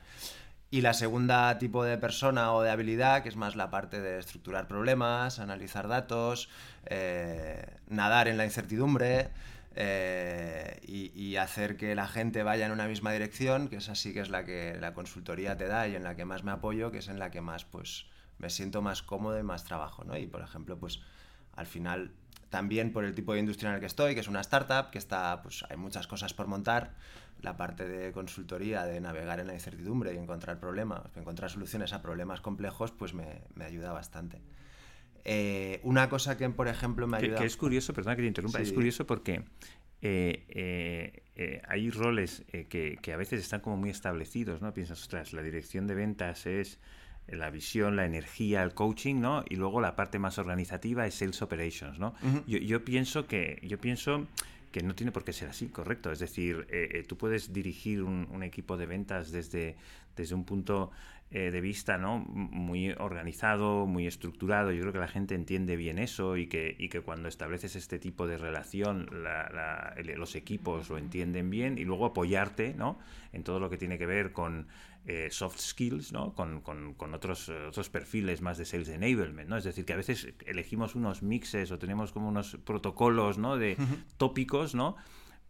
Y 0.70 0.82
la 0.82 0.92
segunda 0.92 1.56
tipo 1.56 1.84
de 1.84 1.96
persona 1.96 2.52
o 2.52 2.60
de 2.60 2.70
habilidad, 2.70 3.22
que 3.22 3.30
es 3.30 3.36
más 3.36 3.56
la 3.56 3.70
parte 3.70 3.98
de 3.98 4.18
estructurar 4.18 4.68
problemas, 4.68 5.38
analizar 5.38 5.88
datos, 5.88 6.50
eh, 6.84 7.64
nadar 7.88 8.28
en 8.28 8.36
la 8.36 8.44
incertidumbre, 8.44 9.30
eh, 9.74 10.80
y, 10.86 11.36
hacer 11.36 11.76
que 11.76 11.94
la 11.94 12.06
gente 12.06 12.42
vaya 12.42 12.66
en 12.66 12.72
una 12.72 12.86
misma 12.86 13.10
dirección, 13.12 13.68
que 13.68 13.76
es 13.76 13.88
así 13.88 14.12
que 14.12 14.20
es 14.20 14.28
la 14.28 14.44
que 14.44 14.76
la 14.78 14.94
consultoría 14.94 15.56
te 15.56 15.66
da 15.66 15.88
y 15.88 15.96
en 15.96 16.04
la 16.04 16.14
que 16.14 16.24
más 16.24 16.44
me 16.44 16.52
apoyo, 16.52 16.92
que 16.92 16.98
es 16.98 17.08
en 17.08 17.18
la 17.18 17.30
que 17.30 17.40
más 17.40 17.64
pues 17.64 18.06
me 18.38 18.50
siento 18.50 18.82
más 18.82 19.02
cómodo 19.02 19.38
y 19.38 19.42
más 19.42 19.64
trabajo, 19.64 20.04
¿no? 20.04 20.16
Y 20.16 20.26
por 20.26 20.42
ejemplo, 20.42 20.78
pues 20.78 21.00
al 21.54 21.66
final 21.66 22.12
también 22.50 22.92
por 22.92 23.04
el 23.04 23.14
tipo 23.14 23.32
de 23.32 23.40
industria 23.40 23.70
en 23.70 23.74
el 23.76 23.80
que 23.80 23.86
estoy, 23.86 24.14
que 24.14 24.20
es 24.20 24.28
una 24.28 24.42
startup, 24.42 24.90
que 24.90 24.98
está, 24.98 25.40
pues 25.42 25.64
hay 25.68 25.76
muchas 25.76 26.06
cosas 26.06 26.34
por 26.34 26.46
montar, 26.46 26.94
la 27.40 27.56
parte 27.56 27.88
de 27.88 28.12
consultoría, 28.12 28.84
de 28.84 29.00
navegar 29.00 29.40
en 29.40 29.46
la 29.46 29.54
incertidumbre 29.54 30.14
y 30.14 30.18
encontrar 30.18 30.60
problemas, 30.60 31.02
encontrar 31.16 31.50
soluciones 31.50 31.92
a 31.92 32.02
problemas 32.02 32.40
complejos, 32.40 32.92
pues 32.92 33.14
me, 33.14 33.42
me 33.54 33.64
ayuda 33.64 33.92
bastante. 33.92 34.42
Eh, 35.24 35.80
una 35.82 36.08
cosa 36.08 36.36
que, 36.36 36.48
por 36.50 36.68
ejemplo, 36.68 37.06
me 37.06 37.18
ayuda... 37.18 37.38
Que, 37.38 37.44
es 37.44 37.56
curioso, 37.56 37.92
perdona 37.92 38.16
que 38.16 38.22
te 38.22 38.28
interrumpa, 38.28 38.60
es 38.60 38.72
curioso 38.72 39.06
porque 39.06 39.42
hay 40.02 41.90
roles 41.90 42.44
que, 42.68 42.98
que, 43.00 43.12
a 43.12 43.16
veces 43.16 43.40
están 43.40 43.60
como 43.60 43.76
muy 43.76 43.90
establecidos, 43.90 44.60
¿no? 44.60 44.74
Piensas, 44.74 45.00
ostras, 45.00 45.32
la 45.32 45.42
dirección 45.42 45.86
de 45.86 45.94
ventas 45.94 46.46
es 46.46 46.80
la 47.28 47.50
visión, 47.50 47.96
la 47.96 48.04
energía, 48.04 48.62
el 48.62 48.74
coaching, 48.74 49.20
¿no? 49.20 49.44
Y 49.48 49.56
luego 49.56 49.80
la 49.80 49.96
parte 49.96 50.18
más 50.18 50.38
organizativa 50.38 51.06
es 51.06 51.14
sales 51.14 51.40
operations, 51.42 51.98
¿no? 51.98 52.14
yo, 52.46 52.58
yo, 52.58 52.84
pienso 52.84 53.26
que 53.26 53.60
yo 53.62 53.78
pienso 53.78 54.26
que 54.72 54.82
no 54.82 54.94
tiene 54.94 55.12
por 55.12 55.22
qué 55.22 55.32
ser 55.32 55.50
así, 55.50 55.68
correcto. 55.68 56.10
Es 56.10 56.18
decir, 56.18 56.66
eh, 56.70 56.88
eh, 56.92 57.04
tú 57.04 57.16
puedes 57.16 57.52
dirigir 57.52 58.02
un, 58.02 58.42
equipo 58.42 58.76
de 58.76 58.86
ventas 58.86 59.30
desde, 59.30 59.76
desde 60.16 60.34
un 60.34 60.44
punto 60.44 60.90
eh, 61.34 61.50
de 61.50 61.62
vista 61.62 61.96
¿no? 61.96 62.18
muy 62.18 62.90
organizado, 62.90 63.86
muy 63.86 64.06
estructurado. 64.06 64.70
Yo 64.70 64.82
creo 64.82 64.92
que 64.92 64.98
la 64.98 65.08
gente 65.08 65.34
entiende 65.34 65.76
bien 65.76 65.98
eso 65.98 66.36
y 66.36 66.46
que, 66.46 66.76
y 66.78 66.90
que 66.90 67.00
cuando 67.00 67.26
estableces 67.26 67.74
este 67.74 67.98
tipo 67.98 68.26
de 68.26 68.36
relación, 68.36 69.08
los 70.16 70.36
equipos 70.36 70.90
lo 70.90 70.98
entienden 70.98 71.48
bien 71.48 71.78
y 71.78 71.84
luego 71.84 72.04
apoyarte 72.04 72.74
¿no? 72.74 72.98
en 73.32 73.44
todo 73.44 73.60
lo 73.60 73.70
que 73.70 73.78
tiene 73.78 73.96
que 73.96 74.04
ver 74.04 74.32
con 74.32 74.66
eh, 75.06 75.28
soft 75.30 75.58
skills, 75.58 76.12
¿no? 76.12 76.34
Con, 76.34 76.60
con, 76.60 76.92
con, 76.94 77.14
otros, 77.14 77.48
otros 77.48 77.88
perfiles 77.88 78.42
más 78.42 78.58
de 78.58 78.66
sales 78.66 78.88
enablement, 78.90 79.48
¿no? 79.48 79.56
Es 79.56 79.64
decir, 79.64 79.86
que 79.86 79.94
a 79.94 79.96
veces 79.96 80.34
elegimos 80.46 80.94
unos 80.94 81.22
mixes 81.22 81.72
o 81.72 81.78
tenemos 81.78 82.12
como 82.12 82.28
unos 82.28 82.58
protocolos, 82.64 83.38
¿no? 83.38 83.56
De 83.56 83.76
tópicos, 84.18 84.74
¿no? 84.74 84.96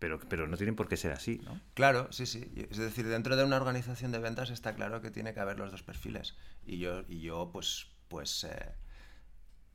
Pero, 0.03 0.19
pero, 0.19 0.49
no 0.49 0.57
tienen 0.57 0.75
por 0.75 0.89
qué 0.89 0.97
ser 0.97 1.13
así, 1.13 1.41
¿no? 1.45 1.61
Claro, 1.75 2.09
sí, 2.11 2.27
sí. 2.27 2.53
Es 2.57 2.77
decir, 2.77 3.07
dentro 3.07 3.37
de 3.37 3.45
una 3.45 3.55
organización 3.55 4.11
de 4.11 4.19
ventas 4.19 4.51
está 4.51 4.75
claro 4.75 5.01
que 5.01 5.13
tiene 5.13 5.33
que 5.33 5.39
haber 5.39 5.61
los 5.61 5.71
dos 5.71 5.85
perfiles. 5.85 6.35
Y 6.67 6.79
yo, 6.79 7.05
y 7.09 7.21
yo 7.21 7.51
pues, 7.53 7.87
pues 8.09 8.43
eh, 8.43 8.75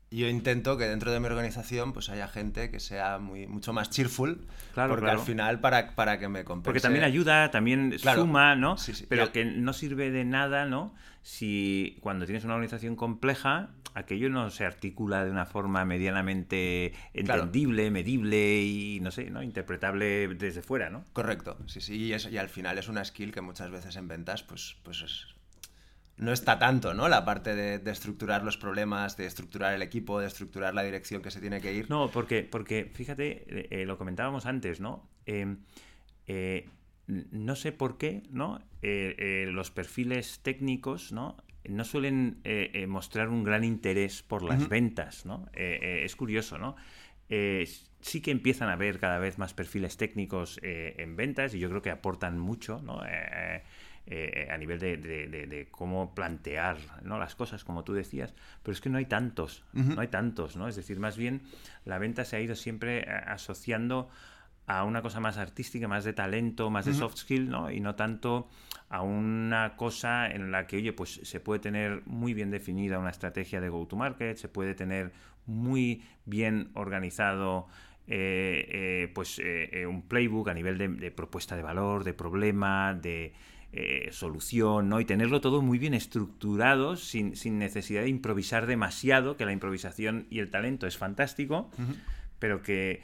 yo 0.09 0.27
intento 0.27 0.77
que 0.77 0.85
dentro 0.85 1.11
de 1.11 1.19
mi 1.19 1.25
organización 1.25 1.91
pues 1.91 2.09
haya 2.09 2.27
gente 2.27 2.71
que 2.71 2.79
sea 2.79 3.19
muy 3.19 3.45
mucho 3.45 3.73
más 3.73 3.89
cheerful 3.89 4.45
claro, 4.73 4.95
porque 4.95 5.09
al 5.09 5.19
final 5.19 5.59
para, 5.59 5.95
para 5.95 6.17
que 6.17 6.29
me 6.29 6.45
compense 6.45 6.65
porque 6.65 6.79
también 6.79 7.03
ayuda 7.03 7.51
también 7.51 7.97
suma 7.99 8.55
no 8.55 8.77
sí, 8.77 8.93
sí. 8.93 9.05
pero 9.09 9.31
que 9.31 9.43
no 9.43 9.73
sirve 9.73 10.11
de 10.11 10.23
nada 10.23 10.65
no 10.65 10.95
si 11.23 11.97
cuando 11.99 12.25
tienes 12.25 12.45
una 12.45 12.53
organización 12.53 12.95
compleja 12.95 13.71
aquello 13.95 14.29
no 14.29 14.49
se 14.49 14.65
articula 14.65 15.25
de 15.25 15.31
una 15.31 15.45
forma 15.45 15.83
medianamente 15.83 16.93
entendible 17.13 17.91
medible 17.91 18.61
y 18.61 18.99
no 19.01 19.11
sé 19.11 19.29
no 19.29 19.43
interpretable 19.43 20.29
desde 20.35 20.61
fuera 20.61 20.89
no 20.89 21.03
correcto 21.11 21.57
sí 21.65 21.81
sí 21.81 21.95
y, 21.95 22.29
y 22.29 22.37
al 22.37 22.49
final 22.49 22.77
es 22.77 22.87
una 22.87 23.03
skill 23.03 23.33
que 23.33 23.41
muchas 23.41 23.71
veces 23.71 23.97
en 23.97 24.07
ventas 24.07 24.43
pues 24.43 24.77
pues 24.83 25.01
es 25.01 25.37
no 26.17 26.33
está 26.33 26.57
tanto, 26.57 26.93
¿no? 26.93 27.07
La 27.07 27.25
parte 27.25 27.55
de, 27.55 27.91
estructurar 27.91 28.43
los 28.43 28.57
problemas, 28.57 29.17
de 29.17 29.27
estructurar 29.27 29.74
el 29.74 29.83
equipo, 29.83 30.19
de 30.19 30.27
estructurar 30.27 30.74
la 30.74 30.83
dirección 30.83 31.21
que 31.21 31.29
se 31.29 31.39
tiene 31.39 31.62
que 31.62 31.74
ir. 31.74 31.89
No, 31.89 32.09
porque, 32.09 32.43
porque 32.43 32.89
fíjate, 32.91 33.45
eh, 33.47 33.67
eh, 33.69 33.86
lo 33.86 33.97
comentábamos 33.97 34.47
antes, 34.47 34.79
¿no? 34.81 35.07
Em, 35.25 35.59
eh, 36.25 36.69
no 37.07 37.55
sé 37.55 37.71
por 37.71 37.97
qué, 37.97 38.24
¿no? 38.31 38.62
los 38.81 39.71
perfiles 39.71 40.39
técnicos, 40.43 41.12
¿no? 41.12 41.38
No 41.67 41.83
suelen 41.83 42.41
mostrar 42.88 43.29
un 43.29 43.43
gran 43.43 43.63
interés 43.63 44.24
por 44.24 44.43
las 44.43 44.67
ventas, 44.69 45.25
¿no? 45.25 45.47
es 45.53 46.15
curioso, 46.15 46.57
¿no? 46.57 46.75
sí 47.29 48.21
que 48.21 48.31
empiezan 48.31 48.69
a 48.69 48.74
haber 48.74 49.00
cada 49.00 49.19
vez 49.19 49.38
más 49.38 49.53
perfiles 49.53 49.95
técnicos 49.97 50.59
en 50.62 51.15
ventas 51.15 51.53
y 51.53 51.59
yo 51.59 51.69
creo 51.69 51.81
que 51.81 51.91
aportan 51.91 52.38
mucho, 52.39 52.81
¿no? 52.81 53.01
Eh, 54.09 54.47
a 54.49 54.57
nivel 54.57 54.79
de, 54.79 55.67
cómo 55.69 56.15
plantear 56.15 56.77
¿no? 57.03 57.19
las 57.19 57.35
cosas, 57.35 57.65
como 57.65 57.83
tú 57.83 57.91
decías, 57.91 58.33
pero 58.63 58.71
es 58.71 58.79
que 58.79 58.89
no 58.89 58.99
hay 58.99 59.05
tantos, 59.05 59.65
no 59.73 59.99
hay 59.99 60.07
tantos, 60.07 60.55
¿no? 60.55 60.69
Es 60.69 60.77
decir, 60.77 60.97
más 60.97 61.17
bien 61.17 61.41
la 61.83 61.97
venta 61.97 62.23
se 62.23 62.37
ha 62.37 62.39
ido 62.39 62.55
siempre 62.55 62.99
eh, 62.99 63.05
asociando 63.09 64.07
a 64.65 64.85
una 64.85 65.01
cosa 65.01 65.19
más 65.19 65.37
artística, 65.37 65.89
más 65.89 66.05
de 66.05 66.13
talento, 66.13 66.69
más 66.69 66.85
de 66.85 66.93
soft 66.93 67.17
skill, 67.17 67.49
¿no? 67.49 67.69
Y 67.69 67.81
no 67.81 67.95
tanto 67.95 68.47
a 68.87 69.01
una 69.01 69.75
cosa 69.75 70.31
en 70.31 70.51
la 70.51 70.67
que, 70.67 70.77
oye, 70.77 70.93
pues 70.93 71.19
se 71.23 71.41
puede 71.41 71.59
tener 71.59 72.01
muy 72.05 72.33
bien 72.33 72.49
definida 72.49 72.99
una 72.99 73.09
estrategia 73.09 73.59
de 73.59 73.67
go-to-market, 73.67 74.37
se 74.37 74.47
puede 74.47 74.73
tener 74.73 75.11
muy 75.47 76.01
bien 76.23 76.69
organizado 76.75 77.67
eh, 78.07 79.11
pues 79.13 79.41
un 79.85 80.03
playbook 80.03 80.47
a 80.47 80.53
nivel 80.53 80.77
de, 80.77 81.11
propuesta 81.11 81.57
de 81.57 81.63
valor, 81.63 82.05
de 82.05 82.13
problema, 82.13 82.93
de 82.93 83.33
eh, 83.74 84.09
solución, 84.13 84.88
¿no? 84.88 85.01
Y 85.01 85.05
tenerlo 85.05 85.41
todo 85.41 85.62
muy 85.62 85.77
bien 85.77 85.93
estructurado, 85.93 86.95
sin, 86.95 87.33
necesidad 87.59 88.01
de 88.01 88.07
improvisar 88.07 88.65
demasiado, 88.65 89.36
que 89.36 89.45
la 89.45 89.51
improvisación 89.51 90.25
y 90.29 90.39
el 90.39 90.50
talento 90.50 90.88
es 90.88 90.97
fantástico, 90.97 91.69
pero 92.39 92.62
que, 92.63 93.01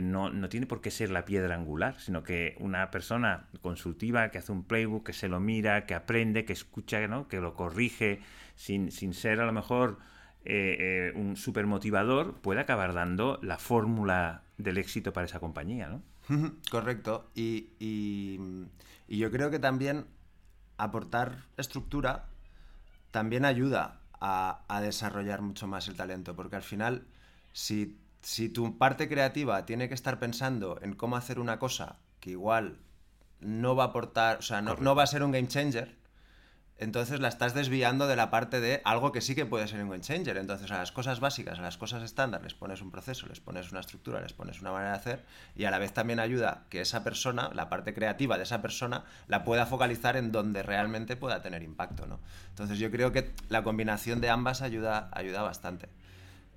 no, 0.00 0.48
tiene 0.48 0.66
por 0.66 0.80
qué 0.80 0.92
ser 0.92 1.10
la 1.10 1.24
piedra 1.24 1.56
angular, 1.56 1.98
sino 1.98 2.22
que 2.22 2.56
una 2.60 2.92
persona 2.92 3.48
consultiva 3.60 4.30
que 4.30 4.38
hace 4.38 4.52
un 4.52 4.62
playbook, 4.62 5.04
que 5.04 5.12
se 5.12 5.26
lo 5.26 5.40
mira, 5.40 5.84
que 5.84 5.94
aprende, 5.94 6.44
que 6.44 6.52
escucha, 6.52 7.04
¿no? 7.08 7.26
que 7.26 7.40
lo 7.40 7.54
corrige, 7.54 8.20
sin, 8.54 8.92
sin 8.92 9.14
ser 9.14 9.40
a 9.40 9.46
lo 9.46 9.52
mejor 9.52 9.98
eh, 10.44 11.10
eh, 11.12 11.18
un 11.18 11.36
super 11.36 11.66
motivador, 11.66 12.34
puede 12.40 12.60
acabar 12.60 12.94
dando 12.94 13.40
la 13.42 13.58
fórmula 13.58 14.44
del 14.58 14.78
éxito 14.78 15.12
para 15.12 15.26
esa 15.26 15.40
compañía, 15.40 15.88
¿no? 15.88 16.02
Correcto. 16.70 17.30
y, 17.34 17.70
y 17.80 18.38
yo 19.16 19.30
creo 19.30 19.50
que 19.50 19.58
también 19.58 20.06
aportar 20.76 21.44
estructura 21.56 22.26
también 23.10 23.44
ayuda 23.44 24.00
a, 24.20 24.80
desarrollar 24.82 25.42
mucho 25.42 25.66
más 25.66 25.88
el 25.88 25.96
talento, 25.96 26.34
porque 26.36 26.56
al 26.56 26.62
final, 26.62 27.06
si, 27.52 27.98
si 28.22 28.48
tu 28.48 28.76
parte 28.78 29.08
creativa 29.08 29.64
tiene 29.64 29.88
que 29.88 29.94
estar 29.94 30.18
pensando 30.18 30.78
en 30.82 30.94
cómo 30.94 31.16
hacer 31.16 31.38
una 31.38 31.58
cosa 31.58 31.96
que 32.20 32.30
igual 32.30 32.78
no 33.40 33.76
va 33.76 33.84
a 33.84 33.86
aportar, 33.88 34.38
o 34.38 34.42
sea, 34.42 34.60
no, 34.60 34.74
no 34.76 34.94
va 34.94 35.04
a 35.04 35.06
ser 35.06 35.22
un 35.22 35.32
game 35.32 35.48
changer, 35.48 35.97
entonces 36.78 37.18
la 37.18 37.26
estás 37.26 37.54
desviando 37.54 38.06
de 38.06 38.14
la 38.14 38.30
parte 38.30 38.60
de 38.60 38.80
algo 38.84 39.10
que 39.10 39.20
sí 39.20 39.34
que 39.34 39.44
puede 39.44 39.66
ser 39.66 39.82
un 39.82 39.90
game 39.90 40.00
changer. 40.00 40.36
Entonces 40.36 40.70
a 40.70 40.78
las 40.78 40.92
cosas 40.92 41.18
básicas, 41.18 41.58
a 41.58 41.62
las 41.62 41.76
cosas 41.76 42.04
estándar, 42.04 42.42
les 42.42 42.54
pones 42.54 42.80
un 42.80 42.92
proceso, 42.92 43.26
les 43.26 43.40
pones 43.40 43.72
una 43.72 43.80
estructura, 43.80 44.20
les 44.20 44.32
pones 44.32 44.60
una 44.60 44.70
manera 44.70 44.92
de 44.92 44.96
hacer 44.96 45.24
y 45.56 45.64
a 45.64 45.70
la 45.72 45.78
vez 45.78 45.92
también 45.92 46.20
ayuda 46.20 46.64
que 46.70 46.80
esa 46.80 47.02
persona, 47.02 47.50
la 47.52 47.68
parte 47.68 47.94
creativa 47.94 48.36
de 48.36 48.44
esa 48.44 48.62
persona, 48.62 49.04
la 49.26 49.42
pueda 49.42 49.66
focalizar 49.66 50.16
en 50.16 50.30
donde 50.30 50.62
realmente 50.62 51.16
pueda 51.16 51.42
tener 51.42 51.64
impacto. 51.64 52.06
¿no? 52.06 52.20
Entonces 52.50 52.78
yo 52.78 52.92
creo 52.92 53.10
que 53.10 53.32
la 53.48 53.64
combinación 53.64 54.20
de 54.20 54.30
ambas 54.30 54.62
ayuda, 54.62 55.10
ayuda 55.12 55.42
bastante. 55.42 55.88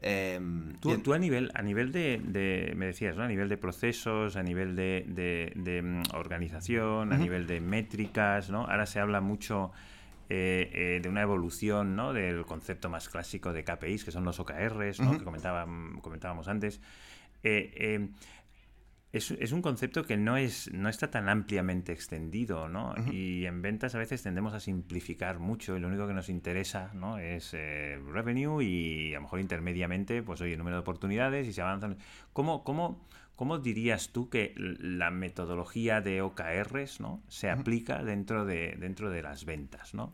Em, 0.04 0.74
tú, 0.80 1.14
a 1.14 1.20
nivel, 1.20 1.52
a 1.54 1.62
nivel 1.62 1.92
de, 1.92 2.74
me 2.76 2.88
decías, 2.88 3.16
¿no? 3.16 3.24
A 3.24 3.28
nivel 3.28 3.50
de 3.50 3.58
procesos, 3.58 4.36
a 4.36 4.42
nivel 4.42 4.76
de, 4.76 5.84
mm, 5.84 6.16
organización, 6.16 7.14
a 7.14 7.18
nivel 7.18 7.46
de 7.46 7.62
métricas, 7.62 8.50
¿no? 8.50 8.66
Ahora 8.66 8.88
se 8.88 9.00
habla 9.00 9.22
mucho 9.22 9.72
eh, 10.34 10.70
eh, 10.72 11.00
de 11.02 11.10
una 11.10 11.24
evolución 11.24 11.94
¿no? 11.98 12.14
del 12.14 12.46
concepto 12.46 12.90
más 12.90 13.10
clásico 13.10 13.52
de 13.52 13.66
KPIs, 13.66 14.06
que 14.06 14.12
son 14.12 14.24
los 14.24 14.40
OKRs, 14.40 15.02
¿no? 15.02 15.18
que 15.18 15.26
comentábamos 15.26 16.48
antes. 16.48 16.80
Eh, 17.44 18.08
es, 19.12 19.52
un 19.52 19.62
concepto 19.62 20.06
que 20.06 20.16
no, 20.16 20.38
es, 20.38 20.72
no 20.72 20.88
está 20.88 21.12
tan 21.12 21.28
ampliamente 21.28 21.92
extendido, 21.92 22.70
¿no? 22.70 22.96
Y 23.12 23.46
en 23.46 23.62
ventas 23.62 23.94
a 23.94 23.98
veces 23.98 24.24
tendemos 24.24 24.54
a 24.54 24.62
simplificar 24.62 25.40
mucho 25.40 25.76
y 25.76 25.82
lo 25.82 25.90
único 25.90 26.08
que 26.08 26.14
nos 26.14 26.30
interesa, 26.30 26.92
¿no? 26.94 27.18
Es 27.18 27.52
revenue 27.52 28.64
y 28.64 29.12
a 29.12 29.16
lo 29.16 29.24
mejor 29.24 29.42
intermediamente, 29.42 30.24
pues 30.24 30.40
oye, 30.40 30.56
número 30.56 30.78
de 30.78 30.82
oportunidades 30.82 31.46
y 31.46 31.52
se 31.52 31.62
avanzan. 31.62 31.98
¿Cómo, 32.32 32.64
cómo, 32.64 33.06
¿Cómo 33.42 33.58
dirías 33.58 34.10
tú 34.10 34.30
que 34.30 34.54
la 34.56 35.10
metodología 35.10 36.00
de 36.00 36.22
OKRs 36.22 37.00
¿no? 37.00 37.24
se 37.28 37.50
aplica 37.50 38.04
dentro 38.04 38.46
de, 38.46 38.78
dentro 38.80 39.10
de 39.10 39.24
las 39.24 39.46
ventas? 39.46 39.96
¿no? 39.96 40.14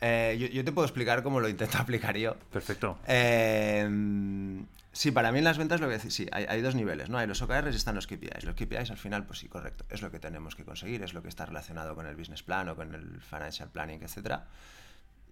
Eh, 0.00 0.50
yo, 0.50 0.64
te 0.64 0.72
puedo 0.72 0.86
explicar 0.86 1.22
cómo 1.22 1.40
lo 1.40 1.48
intento 1.50 1.76
aplicar 1.78 2.16
yo. 2.16 2.34
Perfecto. 2.50 2.98
Em, 3.06 4.64
sí, 4.92 5.10
para 5.10 5.30
mí 5.30 5.40
en 5.40 5.44
las 5.44 5.58
ventas 5.58 5.78
lo 5.82 5.90
que 5.90 5.98
sí, 5.98 6.26
hay, 6.32 6.62
dos 6.62 6.74
niveles, 6.74 7.10
¿no? 7.10 7.18
Hay 7.18 7.26
los 7.26 7.42
OKRs 7.42 7.74
y 7.74 7.76
están 7.76 7.94
los 7.94 8.06
KPIs. 8.06 8.44
Los 8.44 8.54
KPIs 8.54 8.90
al 8.90 8.96
final, 8.96 9.26
pues 9.26 9.40
sí, 9.40 9.48
correcto, 9.48 9.84
es 9.90 10.00
lo 10.00 10.10
que 10.10 10.18
tenemos 10.18 10.56
que 10.56 10.64
conseguir, 10.64 11.02
es 11.02 11.12
lo 11.12 11.22
que 11.22 11.28
está 11.28 11.44
relacionado 11.44 11.94
con 11.94 12.06
el 12.06 12.16
business 12.16 12.42
plan 12.42 12.66
o 12.70 12.76
con 12.76 12.94
el 12.94 13.20
financial 13.20 13.68
planning, 13.68 14.02
etcétera 14.02 14.46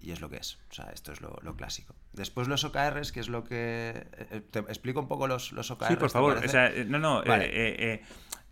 y 0.04 0.12
es 0.12 0.20
lo 0.20 0.28
que 0.28 0.36
es. 0.36 0.58
O 0.70 0.74
sea, 0.74 0.90
esto 0.92 1.12
es 1.12 1.20
lo, 1.20 1.56
clásico. 1.56 1.94
Después 2.12 2.46
los 2.46 2.62
OKRs, 2.64 3.10
que 3.10 3.20
es 3.20 3.28
lo 3.28 3.42
que... 3.42 4.06
Eh, 4.30 4.42
te 4.50 4.58
explico 4.60 5.00
un 5.00 5.08
poco 5.08 5.26
los, 5.26 5.52
los 5.52 5.70
OKRs. 5.70 5.88
Sí, 5.88 5.96
por 5.96 6.10
favor. 6.10 6.42
O 6.44 6.48
sea, 6.48 6.66
eh, 6.68 6.84
no, 6.84 6.98
no. 6.98 7.22
Eh, 7.26 8.02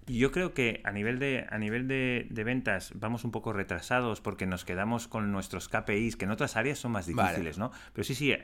yo 0.07 0.33
creo 0.33 0.55
que 0.55 0.81
a 0.85 0.93
nivel, 0.93 1.19
de, 1.19 1.47
a 1.51 1.59
nivel 1.59 1.87
de, 1.89 2.43
ventas 2.45 2.93
vamos 2.95 3.25
un 3.25 3.31
poco 3.33 3.53
retrasados 3.53 4.23
porque 4.23 4.47
nos 4.47 4.65
quedamos 4.65 5.09
con 5.09 5.31
nuestros 5.31 5.69
KPIs, 5.69 6.17
que 6.17 6.25
en 6.25 6.31
otras 6.31 6.57
áreas 6.57 6.79
son 6.79 6.93
más 6.93 7.07
difíciles, 7.07 7.59
¿no? 7.59 7.71
Pero 7.93 8.05
sí, 8.05 8.15
sí, 8.15 8.35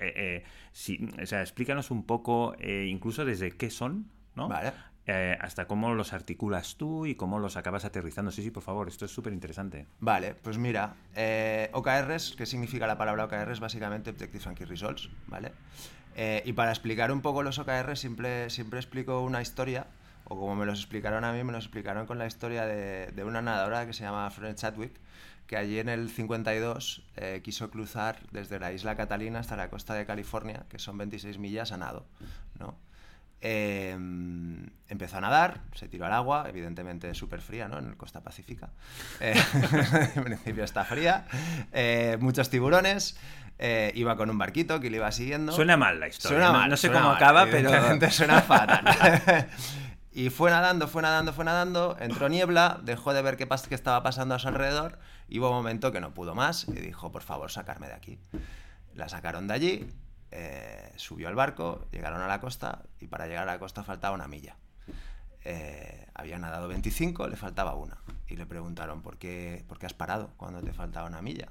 sí, 0.73 1.09
o 1.21 1.27
sea, 1.27 1.41
explícanos 1.41 1.91
un 1.91 2.05
poco, 2.05 2.55
incluso 2.61 3.25
desde 3.25 3.53
qué 3.53 3.71
son, 3.71 4.11
¿no? 4.37 4.49
Vale. 4.49 4.73
Eh, 5.11 5.38
hasta 5.41 5.67
cómo 5.67 5.95
los 5.95 6.12
articulas 6.12 6.77
tú 6.77 7.07
y 7.07 7.15
cómo 7.15 7.38
los 7.38 7.57
acabas 7.57 7.87
aterrizando. 7.87 8.31
Sí, 8.31 8.43
sí, 8.43 8.50
por 8.50 8.62
favor, 8.62 8.88
esto 8.88 9.07
es 9.07 9.11
súper 9.11 9.33
interesante. 9.33 9.87
Vale, 10.00 10.35
pues 10.35 10.59
mira, 10.59 10.97
eh, 11.17 11.71
OKRs, 11.73 12.35
¿qué 12.37 12.45
significa 12.45 12.87
la 12.87 12.99
palabra 12.99 13.25
OKRs? 13.25 13.59
Básicamente 13.59 14.11
Objectives 14.11 14.47
and 14.47 14.59
Key 14.59 14.67
Results, 14.67 15.09
¿vale? 15.27 15.53
Eh, 16.15 16.43
y 16.45 16.53
para 16.53 16.73
explicar 16.73 17.11
un 17.11 17.23
poco 17.23 17.43
los 17.43 17.59
OKRs, 17.59 17.99
siempre, 17.99 18.50
siempre 18.50 18.81
explico 18.81 19.23
una 19.23 19.41
historia 19.41 19.87
o 20.25 20.38
como 20.38 20.55
me 20.55 20.67
los 20.67 20.79
explicaron 20.81 21.25
a 21.25 21.33
mí, 21.33 21.43
me 21.43 21.53
los 21.53 21.65
explicaron 21.65 22.05
con 22.07 22.19
la 22.19 22.27
historia 22.27 22.67
de, 22.67 23.07
de 23.12 23.25
una 23.25 23.41
nadadora 23.41 23.87
que 23.87 23.95
se 23.95 24.03
llama 24.05 24.31
Florence 24.31 24.61
Chadwick, 24.61 24.93
que 25.47 25.57
allí 25.57 25.79
en 25.79 25.88
el 25.88 26.11
52 26.11 27.03
eh, 27.17 27.41
quiso 27.43 27.71
cruzar 27.71 28.21
desde 28.31 28.61
la 28.61 28.73
isla 28.73 28.95
Catalina 28.95 29.38
hasta 29.38 29.57
la 29.57 29.71
costa 29.71 29.95
de 29.95 30.05
California, 30.05 30.67
que 30.69 30.79
son 30.79 30.99
26 30.99 31.38
millas 31.38 31.73
a 31.73 31.79
nado. 31.79 32.05
¿no? 32.59 32.77
Em, 33.40 34.66
empezó 34.88 35.18
a 35.18 35.21
nadar, 35.21 35.61
se 35.75 35.88
tiró 35.88 36.07
al 36.07 36.12
agua, 36.12 36.47
evidentemente 36.49 37.14
súper 37.14 37.40
fría, 37.40 37.68
¿no? 37.68 37.78
En 37.78 37.87
el 37.87 37.97
costa 37.97 38.21
pacífica. 38.21 38.71
Eh, 39.21 39.35
en 40.16 40.25
principio 40.25 40.64
está 40.64 40.85
fría. 40.85 41.26
Eh, 41.73 42.16
muchos 42.21 42.50
tiburones. 42.50 43.16
iba 43.95 44.16
con 44.16 44.30
un 44.30 44.38
barquito 44.38 44.80
que 44.80 44.90
le 44.90 44.97
iba 44.97 45.11
siguiendo. 45.12 45.52
Suena 45.52 45.76
mal 45.76 46.00
la 46.00 46.09
historia. 46.09 46.38
Suena 46.38 46.52
mal, 46.52 46.71
no, 46.71 46.76
sé 46.76 46.90
cómo 46.90 47.11
acaba, 47.11 47.47
pero. 47.47 47.71
suena 48.11 48.40
fatal. 48.42 49.49
y 50.12 50.30
fue 50.30 50.50
nadando, 50.50 50.88
fue 50.88 51.02
nadando, 51.02 51.33
fue 51.33 51.45
nadando. 51.45 51.97
Entró 52.00 52.28
niebla, 52.28 52.80
dejó 52.83 53.12
de 53.14 53.23
ver 53.23 53.37
qué, 53.37 53.49
qué 53.68 53.75
estaba 53.75 54.02
pasando 54.02 54.35
a 54.35 54.38
su 54.38 54.49
alrededor 54.49 54.99
y 55.28 55.38
hubo 55.38 55.50
un 55.50 55.57
momento 55.57 55.92
que 55.92 56.00
no 56.00 56.14
pudo 56.14 56.35
más 56.35 56.66
y 56.68 56.73
dijo, 56.80 57.12
por 57.12 57.23
favor, 57.23 57.50
sacarme 57.50 57.87
de 57.87 57.95
aquí. 57.95 58.18
La 58.95 59.09
sacaron 59.09 59.47
de 59.47 59.54
allí, 59.54 59.87
eh, 60.30 60.92
subió 60.97 61.28
al 61.28 61.35
barco, 61.35 61.87
llegaron 61.90 62.20
a 62.20 62.28
la 62.28 62.40
costa 62.40 62.82
y 63.00 63.06
para 63.06 63.26
llegar 63.26 63.44
a 63.44 63.52
la 63.52 63.58
costa 63.58 63.82
faltaba 63.82 64.14
una 64.14 64.28
milla. 64.28 64.56
Eh, 65.44 66.06
había 66.14 66.38
nadado 66.38 66.68
25, 66.68 67.28
le 67.28 67.37
faltaba 67.37 67.75
una. 67.75 67.99
Y 68.26 68.37
le 68.37 68.47
preguntaron, 68.47 69.02
¿por 69.02 69.16
qué, 69.16 69.64
¿por 69.68 69.78
qué 69.78 69.87
has 69.87 69.94
parado 69.94 70.30
cuando 70.37 70.62
te 70.62 70.73
faltaba 70.73 71.06
una 71.06 71.23
milla? 71.23 71.49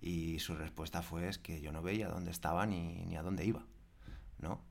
Y 0.00 0.38
su 0.38 0.56
respuesta 0.56 1.02
fue 1.02 1.28
es 1.28 1.38
que 1.38 1.60
yo 1.60 1.72
no 1.72 1.82
veía 1.82 2.08
dónde 2.08 2.30
estaba 2.30 2.64
ni, 2.66 3.14
a 3.16 3.22
dónde 3.22 3.44
iba. 3.44 3.64
¿no? 4.38 4.62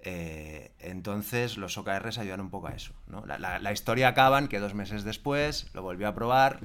Eh, 0.00 0.72
entonces 0.78 1.56
los 1.56 1.78
OKRs 1.78 2.18
ayudan 2.18 2.40
un 2.40 2.50
poco 2.50 2.68
a 2.68 2.74
eso. 2.74 2.94
¿no? 3.06 3.24
La, 3.26 3.38
la, 3.38 3.72
historia 3.72 4.08
acaba 4.08 4.38
en 4.38 4.48
que 4.48 4.60
dos 4.60 4.74
meses 4.74 5.02
después 5.02 5.68
lo 5.74 5.82
volvió 5.82 6.06
a 6.06 6.14
probar, 6.14 6.60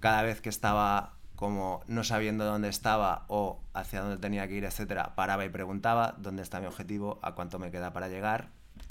cada 0.00 0.22
vez 0.22 0.40
que 0.40 0.48
estaba 0.48 1.13
como 1.36 1.82
no 1.86 2.04
sabiendo 2.04 2.44
dónde 2.44 2.68
estaba 2.68 3.24
o 3.28 3.60
hacia 3.72 4.00
dónde 4.00 4.18
tenía 4.18 4.46
que 4.46 4.54
ir, 4.54 4.64
etcétera, 4.64 5.14
paraba 5.14 5.44
y 5.44 5.48
preguntaba 5.48 6.14
dónde 6.18 6.42
está 6.42 6.60
mi 6.60 6.66
objetivo, 6.66 7.18
a 7.22 7.34
cuánto 7.34 7.58
me 7.58 7.70
queda 7.70 7.92
para 7.92 8.08
llegar 8.08 8.50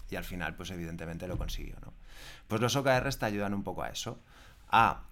y 0.10 0.16
al 0.16 0.24
final, 0.24 0.56
pues 0.56 0.72
evidentemente 0.72 1.28
lo 1.28 1.38
consiguió, 1.38 1.76
¿no? 1.82 1.94
Pues 2.48 2.62
los 2.62 2.76
OKRs 2.76 3.18
te 3.18 3.26
ayudan 3.26 3.54
un 3.54 3.64
poco 3.64 3.84
a 3.84 3.90
eso, 3.90 4.20
a 4.70 5.04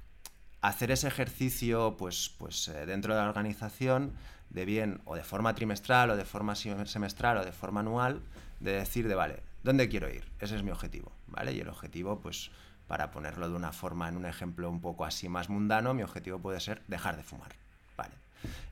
hacer 0.61 0.91
ese 0.91 1.07
ejercicio, 1.07 1.95
pues, 1.97 2.35
pues 2.37 2.67
eh, 2.67 2.85
dentro 2.85 3.15
de 3.15 3.21
la 3.21 3.27
organización, 3.27 4.13
de 4.49 4.65
bien 4.65 5.01
o 5.05 5.15
de 5.15 5.23
forma 5.23 5.55
trimestral 5.55 6.11
o 6.11 6.17
de 6.17 6.25
forma 6.25 6.55
semestral 6.55 7.37
o 7.37 7.45
de 7.45 7.51
forma 7.51 7.79
anual, 7.79 8.21
de 8.59 8.73
decir 8.73 9.07
de, 9.07 9.15
vale, 9.15 9.41
¿dónde 9.63 9.89
quiero 9.89 10.09
ir? 10.09 10.29
Ese 10.39 10.55
es 10.55 10.63
mi 10.63 10.71
objetivo, 10.71 11.11
¿vale? 11.27 11.53
Y 11.53 11.61
el 11.61 11.69
objetivo, 11.69 12.19
pues 12.19 12.51
para 12.91 13.09
ponerlo 13.09 13.49
de 13.49 13.55
una 13.55 13.71
forma, 13.71 14.09
en 14.09 14.17
un 14.17 14.25
ejemplo 14.25 14.69
un 14.69 14.81
poco 14.81 15.05
así 15.05 15.29
más 15.29 15.47
mundano, 15.47 15.93
mi 15.93 16.03
objetivo 16.03 16.39
puede 16.39 16.59
ser 16.59 16.81
dejar 16.89 17.15
de 17.15 17.23
fumar. 17.23 17.53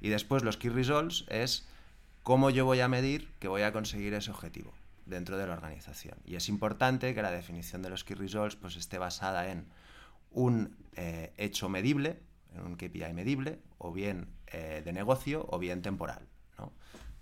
Y 0.01 0.09
después 0.09 0.43
los 0.43 0.57
key 0.57 0.69
results 0.69 1.23
es 1.29 1.65
cómo 2.21 2.49
yo 2.49 2.65
voy 2.65 2.81
a 2.81 2.89
medir 2.89 3.29
que 3.39 3.47
voy 3.47 3.61
a 3.61 3.71
conseguir 3.71 4.13
ese 4.13 4.29
objetivo 4.29 4.73
dentro 5.05 5.37
de 5.37 5.47
la 5.47 5.53
organización. 5.53 6.17
Y 6.25 6.35
es 6.35 6.49
importante 6.49 7.15
que 7.15 7.21
la 7.21 7.31
definición 7.31 7.81
de 7.81 7.91
los 7.91 8.03
key 8.03 8.13
results 8.13 8.57
pues, 8.57 8.75
esté 8.75 8.97
basada 8.97 9.51
en 9.51 9.67
un 10.31 10.75
eh, 10.97 11.31
hecho 11.37 11.69
medible, 11.69 12.19
en 12.53 12.65
un 12.65 12.75
KPI 12.75 13.13
medible, 13.13 13.61
o 13.77 13.93
bien 13.93 14.27
eh, 14.47 14.81
de 14.83 14.91
negocio, 14.91 15.47
o 15.49 15.59
bien 15.59 15.81
temporal. 15.81 16.27
¿no? 16.57 16.73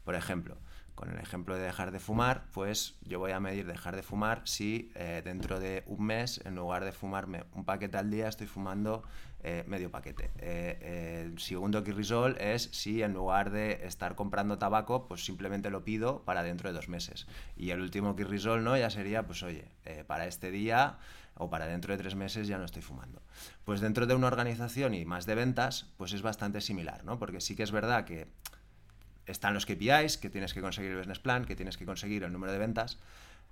Por 0.04 0.16
ejemplo, 0.16 0.58
con 0.98 1.12
el 1.12 1.20
ejemplo 1.20 1.56
de 1.56 1.62
dejar 1.62 1.92
de 1.92 2.00
fumar, 2.00 2.46
pues 2.54 2.96
yo 3.04 3.20
voy 3.20 3.32
a 3.32 3.40
medir 3.40 3.68
dejar 3.68 3.96
de 3.96 4.02
fumar 4.02 4.42
si 4.46 4.92
eh, 4.96 5.22
dentro 5.24 5.60
de 5.60 5.84
un 5.86 6.04
mes, 6.04 6.42
en 6.44 6.56
lugar 6.56 6.84
de 6.84 6.92
fumarme 6.92 7.44
un 7.54 7.66
paquete 7.66 8.00
al 8.00 8.10
día, 8.10 8.28
estoy 8.28 8.48
fumando 8.48 9.04
eh, 9.44 9.64
medio 9.68 9.92
paquete. 9.92 10.32
Eh, 10.40 11.22
el 11.24 11.38
segundo 11.38 11.82
result 11.82 12.42
es 12.42 12.64
si 12.72 13.04
en 13.04 13.14
lugar 13.14 13.52
de 13.52 13.86
estar 13.86 14.16
comprando 14.16 14.58
tabaco, 14.58 15.08
pues 15.08 15.24
simplemente 15.24 15.70
lo 15.70 15.84
pido 15.84 16.24
para 16.24 16.42
dentro 16.42 16.68
de 16.68 16.74
dos 16.74 16.90
meses. 16.90 17.28
Y 17.56 17.70
el 17.70 17.80
último 17.80 18.16
result, 18.18 18.64
¿no? 18.64 18.76
Ya 18.76 18.90
sería, 18.90 19.22
pues 19.28 19.44
oye, 19.44 19.66
para 20.08 20.26
este 20.26 20.50
día 20.50 20.98
o 21.36 21.48
para 21.52 21.68
dentro 21.68 21.96
de 21.96 22.00
tres 22.02 22.16
meses 22.16 22.48
ya 22.48 22.58
no 22.58 22.66
estoy 22.66 22.82
fumando. 22.82 23.22
Pues 23.66 23.82
dentro 23.82 24.08
de 24.08 24.16
una 24.16 24.26
organización 24.26 24.96
y 24.96 25.06
más 25.06 25.28
de 25.28 25.36
ventas, 25.36 25.94
pues 25.98 26.14
es 26.14 26.24
bastante 26.24 26.60
similar, 26.60 27.04
¿no? 27.06 27.20
Porque 27.20 27.40
sí 27.40 27.56
que 27.56 27.62
es 27.62 27.72
verdad 27.72 28.04
que 28.04 28.28
están 29.28 29.54
los 29.54 29.66
KPIs, 29.66 30.18
que 30.18 30.30
tienes 30.30 30.54
que 30.54 30.62
conseguir 30.62 30.92
el 30.92 30.98
business 30.98 31.20
plan, 31.20 31.46
que 31.46 31.56
tienes 31.56 31.78
que 31.78 31.86
conseguir 31.86 32.24
el 32.24 32.32
número 32.32 32.52
de 32.52 32.58
ventas, 32.58 33.00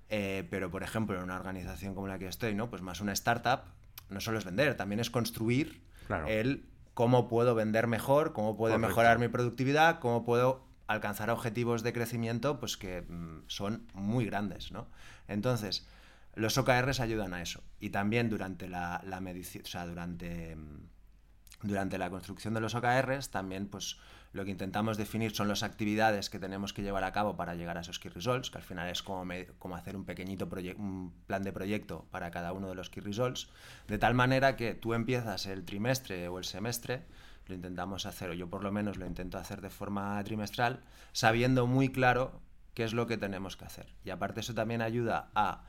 eh, 0.08 0.46
pero 0.50 0.70
por 0.70 0.82
ejemplo 0.82 1.16
en 1.16 1.22
una 1.22 1.36
organización 1.36 1.94
como 1.94 2.08
la 2.08 2.18
que 2.18 2.26
estoy, 2.26 2.54
¿no? 2.54 2.70
pues 2.70 2.82
más 2.82 3.00
una 3.00 3.12
startup, 3.12 3.60
no 4.08 4.20
solo 4.20 4.38
es 4.38 4.44
vender, 4.44 4.76
también 4.76 5.00
es 5.00 5.10
construir 5.10 5.82
el 6.26 6.64
cómo 6.94 7.28
puedo 7.28 7.54
vender 7.54 7.86
mejor, 7.86 8.32
cómo 8.32 8.56
puedo 8.56 8.78
mejorar 8.78 9.18
mi 9.18 9.28
productividad, 9.28 9.98
cómo 9.98 10.24
puedo 10.24 10.64
alcanzar 10.86 11.30
objetivos 11.30 11.82
de 11.82 11.92
crecimiento 11.92 12.60
pues 12.60 12.76
que 12.76 13.02
mm, 13.02 13.42
son 13.48 13.86
muy 13.92 14.24
grandes. 14.24 14.72
¿no? 14.72 14.86
Entonces, 15.28 15.86
los 16.34 16.56
OKRs 16.58 17.00
ayudan 17.00 17.34
a 17.34 17.42
eso. 17.42 17.62
Y 17.80 17.90
también 17.90 18.30
durante 18.30 18.68
la, 18.68 19.02
la 19.04 19.20
medición, 19.20 19.64
o 19.64 19.68
sea, 19.68 19.86
durante, 19.86 20.54
mm, 20.54 20.88
durante 21.62 21.98
la 21.98 22.08
construcción 22.08 22.54
de 22.54 22.60
los 22.60 22.74
OKRs, 22.74 23.30
también 23.30 23.66
pues 23.66 23.98
lo 24.36 24.44
que 24.44 24.50
intentamos 24.50 24.96
definir 24.96 25.34
son 25.34 25.48
las 25.48 25.62
actividades 25.62 26.30
que 26.30 26.38
tenemos 26.38 26.72
que 26.72 26.82
llevar 26.82 27.04
a 27.04 27.12
cabo 27.12 27.36
para 27.36 27.54
llegar 27.54 27.78
a 27.78 27.80
esos 27.80 27.98
key 27.98 28.10
results, 28.10 28.50
que 28.50 28.58
al 28.58 28.64
final 28.64 28.88
es 28.88 29.02
como, 29.02 29.74
hacer 29.74 29.96
un 29.96 30.04
pequeñito 30.04 30.48
plan 30.48 31.42
de 31.42 31.52
proyecto 31.52 32.06
para 32.10 32.30
cada 32.30 32.52
uno 32.52 32.68
de 32.68 32.74
los 32.74 32.90
key 32.90 33.02
results, 33.02 33.48
de 33.88 33.98
tal 33.98 34.14
manera 34.14 34.56
que 34.56 34.74
tú 34.74 34.94
empiezas 34.94 35.46
el 35.46 35.64
trimestre 35.64 36.28
o 36.28 36.38
el 36.38 36.44
semestre, 36.44 37.06
lo 37.46 37.54
intentamos 37.54 38.06
hacer, 38.06 38.30
o 38.30 38.34
yo 38.34 38.50
por 38.50 38.62
lo 38.62 38.70
menos 38.72 38.98
lo 38.98 39.06
intento 39.06 39.38
hacer 39.38 39.60
de 39.60 39.70
forma 39.70 40.22
trimestral, 40.22 40.84
sabiendo 41.12 41.66
muy 41.66 41.88
claro 41.88 42.42
qué 42.74 42.84
es 42.84 42.92
lo 42.92 43.06
que 43.06 43.16
tenemos 43.16 43.56
que 43.56 43.64
hacer. 43.64 43.94
Y 44.04 44.10
aparte 44.10 44.40
eso 44.40 44.54
también 44.54 44.82
ayuda 44.82 45.30
a 45.34 45.64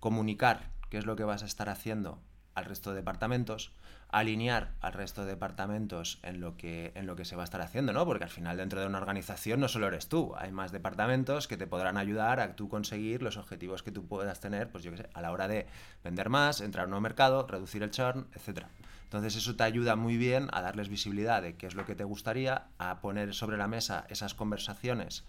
comunicar 0.00 0.72
qué 0.90 0.98
es 0.98 1.06
lo 1.06 1.16
que 1.16 1.24
vas 1.24 1.42
a 1.42 1.46
estar 1.46 1.68
haciendo 1.68 2.20
al 2.58 2.64
resto 2.64 2.90
de 2.90 2.96
departamentos, 2.96 3.72
alinear 4.10 4.72
al 4.80 4.92
resto 4.92 5.22
de 5.22 5.28
departamentos 5.28 6.18
en 6.22 6.40
lo 6.40 6.56
que, 6.56 6.92
en 6.94 7.06
lo 7.06 7.14
que 7.14 7.24
se 7.24 7.36
va 7.36 7.42
a 7.42 7.44
estar 7.44 7.60
haciendo, 7.60 7.92
¿no? 7.92 8.04
Porque 8.04 8.24
al 8.24 8.30
final 8.30 8.56
dentro 8.56 8.80
de 8.80 8.86
una 8.86 8.98
organización 8.98 9.60
no 9.60 9.68
solo 9.68 9.86
eres 9.86 10.08
tú, 10.08 10.34
hay 10.36 10.50
más 10.50 10.72
departamentos 10.72 11.46
que 11.46 11.56
te 11.56 11.66
podrán 11.66 11.96
ayudar 11.96 12.40
a 12.40 12.56
tú 12.56 12.68
conseguir 12.68 13.22
los 13.22 13.36
objetivos 13.36 13.82
que 13.82 13.92
tú 13.92 14.06
puedas 14.06 14.40
tener, 14.40 14.70
pues 14.70 14.82
yo 14.84 14.96
sé, 14.96 15.08
a 15.14 15.22
la 15.22 15.30
hora 15.30 15.48
de 15.48 15.66
vender 16.02 16.28
más, 16.30 16.60
entrar 16.60 16.82
a 16.82 16.86
un 16.86 16.90
nuevo 16.90 17.02
mercado, 17.02 17.46
reducir 17.46 17.82
el 17.82 17.90
churn, 17.90 18.26
etc. 18.34 18.66
Entonces 19.04 19.36
eso 19.36 19.56
te 19.56 19.64
ayuda 19.64 19.96
muy 19.96 20.16
bien 20.16 20.48
a 20.52 20.60
darles 20.60 20.88
visibilidad 20.88 21.40
de 21.42 21.56
qué 21.56 21.66
es 21.66 21.74
lo 21.74 21.86
que 21.86 21.94
te 21.94 22.04
gustaría, 22.04 22.66
a 22.78 23.00
poner 23.00 23.34
sobre 23.34 23.56
la 23.56 23.68
mesa 23.68 24.04
esas 24.08 24.34
conversaciones 24.34 25.24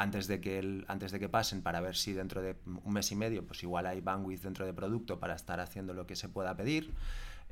antes 0.00 0.26
de 0.28 0.40
que 0.40 0.58
el, 0.58 0.84
antes 0.88 1.12
de 1.12 1.20
que 1.20 1.28
pasen 1.28 1.60
para 1.62 1.80
ver 1.80 1.94
si 1.94 2.14
dentro 2.14 2.40
de 2.40 2.56
un 2.64 2.92
mes 2.92 3.12
y 3.12 3.16
medio 3.16 3.46
pues 3.46 3.62
igual 3.62 3.86
hay 3.86 4.00
bandwidth 4.00 4.42
dentro 4.42 4.64
de 4.64 4.72
producto 4.72 5.20
para 5.20 5.34
estar 5.34 5.60
haciendo 5.60 5.92
lo 5.92 6.06
que 6.06 6.16
se 6.16 6.28
pueda 6.28 6.56
pedir 6.56 6.94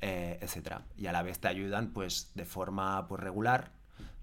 eh, 0.01 0.39
etcétera. 0.41 0.83
Y 0.97 1.07
a 1.07 1.13
la 1.13 1.23
vez 1.23 1.41
te 1.41 1.49
ayudan 1.49 1.89
pues 1.89 2.33
de 2.35 2.45
forma 2.45 3.07
pues, 3.07 3.21
regular 3.21 3.73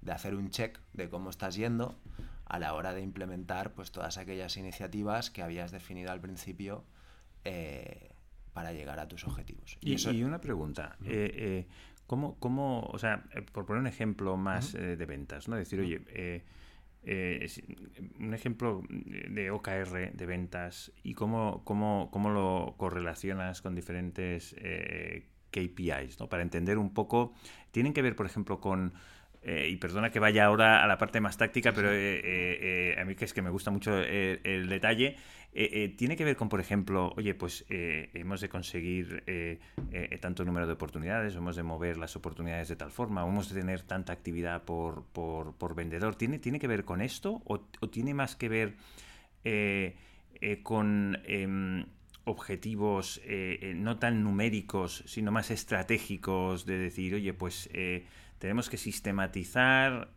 de 0.02 0.12
hacer 0.12 0.34
un 0.34 0.50
check 0.50 0.80
de 0.94 1.10
cómo 1.10 1.30
estás 1.30 1.56
yendo 1.56 2.00
a 2.46 2.60
la 2.60 2.74
hora 2.74 2.94
de 2.94 3.02
implementar 3.02 3.74
pues 3.74 3.92
todas 3.92 4.18
aquellas 4.18 4.58
iniciativas 4.58 5.30
que 5.30 5.44
habías 5.44 5.72
definido 5.72 6.12
al 6.12 6.22
principio 6.22 6.84
eh, 7.44 8.12
para 8.54 8.72
llegar 8.72 9.00
a 9.00 9.08
tus 9.08 9.26
objetivos. 9.26 9.78
Y, 9.82 9.96
y, 10.10 10.24
una 10.24 10.40
pregunta. 10.40 10.96
Eh, 11.04 11.68
¿cómo, 12.08 12.40
¿cómo, 12.40 12.90
o 12.92 12.98
sea, 12.98 13.24
por 13.52 13.66
poner 13.66 13.82
un 13.82 13.88
ejemplo 13.88 14.38
más 14.38 14.74
de 14.74 15.06
ventas, 15.06 15.48
¿no? 15.48 15.58
Decir, 15.58 15.80
oye, 15.82 16.02
un 18.20 18.34
ejemplo 18.34 18.84
de 18.90 19.52
OKR 19.52 20.14
de 20.14 20.26
ventas 20.26 20.92
y 21.04 21.14
cómo, 21.14 21.64
cómo, 21.64 22.10
cómo 22.12 22.30
lo 22.30 22.76
correlacionas 22.78 23.62
con 23.62 23.76
diferentes 23.76 24.56
KPIs, 25.56 26.20
¿no? 26.20 26.28
Para 26.28 26.44
entender 26.44 26.78
un 26.78 26.94
poco, 26.94 27.34
tienen 27.72 27.94
que 27.94 28.02
ver, 28.02 28.16
por 28.16 28.26
ejemplo, 28.26 28.60
con... 28.60 28.94
Eh, 29.42 29.70
y 29.70 29.78
perdona 29.78 30.10
que 30.10 30.20
vaya 30.20 30.46
ahora 30.46 30.84
a 30.84 30.88
la 30.88 30.98
parte 30.98 31.22
más 31.22 31.38
táctica, 31.38 31.72
pero 31.72 31.92
eh, 31.92 32.20
eh, 32.24 32.96
a 33.00 33.06
mí 33.06 33.14
que 33.14 33.26
es 33.26 33.34
que 33.34 33.44
me 33.44 33.52
gusta 33.52 33.70
mucho 33.70 33.96
el, 33.96 34.68
detalle, 34.68 35.18
tiene 35.98 36.18
que 36.18 36.26
ver 36.26 36.36
con, 36.36 36.50
por 36.50 36.60
ejemplo, 36.60 37.14
oye, 37.16 37.34
pues 37.34 37.66
hemos 37.70 38.42
de 38.42 38.50
conseguir 38.50 39.24
tanto 40.20 40.44
número 40.44 40.68
de 40.68 40.74
oportunidades, 40.74 41.36
hemos 41.36 41.56
de 41.56 41.64
mover 41.64 41.98
las 41.98 42.16
oportunidades 42.16 42.68
de 42.68 42.76
tal 42.76 42.92
forma, 42.92 43.26
hemos 43.26 43.50
de 43.50 43.62
tener 43.62 43.82
tanta 43.84 44.12
actividad 44.12 44.64
por, 44.64 45.06
por, 45.06 45.76
vendedor. 45.76 46.16
¿Tiene, 46.16 46.40
¿Tiene 46.40 46.60
que 46.60 46.68
ver 46.68 46.84
con 46.84 47.02
esto 47.02 47.42
o, 47.46 47.60
tiene 47.90 48.14
más 48.14 48.36
que 48.36 48.50
ver 48.50 48.76
con 50.64 51.18
em, 51.24 51.86
objetivos 52.26 53.22
eh, 53.24 53.60
eh, 53.62 53.74
no 53.76 53.98
tan 53.98 54.24
numéricos, 54.24 55.04
sino 55.06 55.32
más 55.32 55.52
estratégicos 55.52 56.66
de 56.66 56.78
decir, 56.78 57.16
oye, 57.16 57.34
pues 57.34 57.70
eh, 57.74 58.06
tenemos 58.40 58.70
que 58.70 58.78
sistematizar 58.78 60.12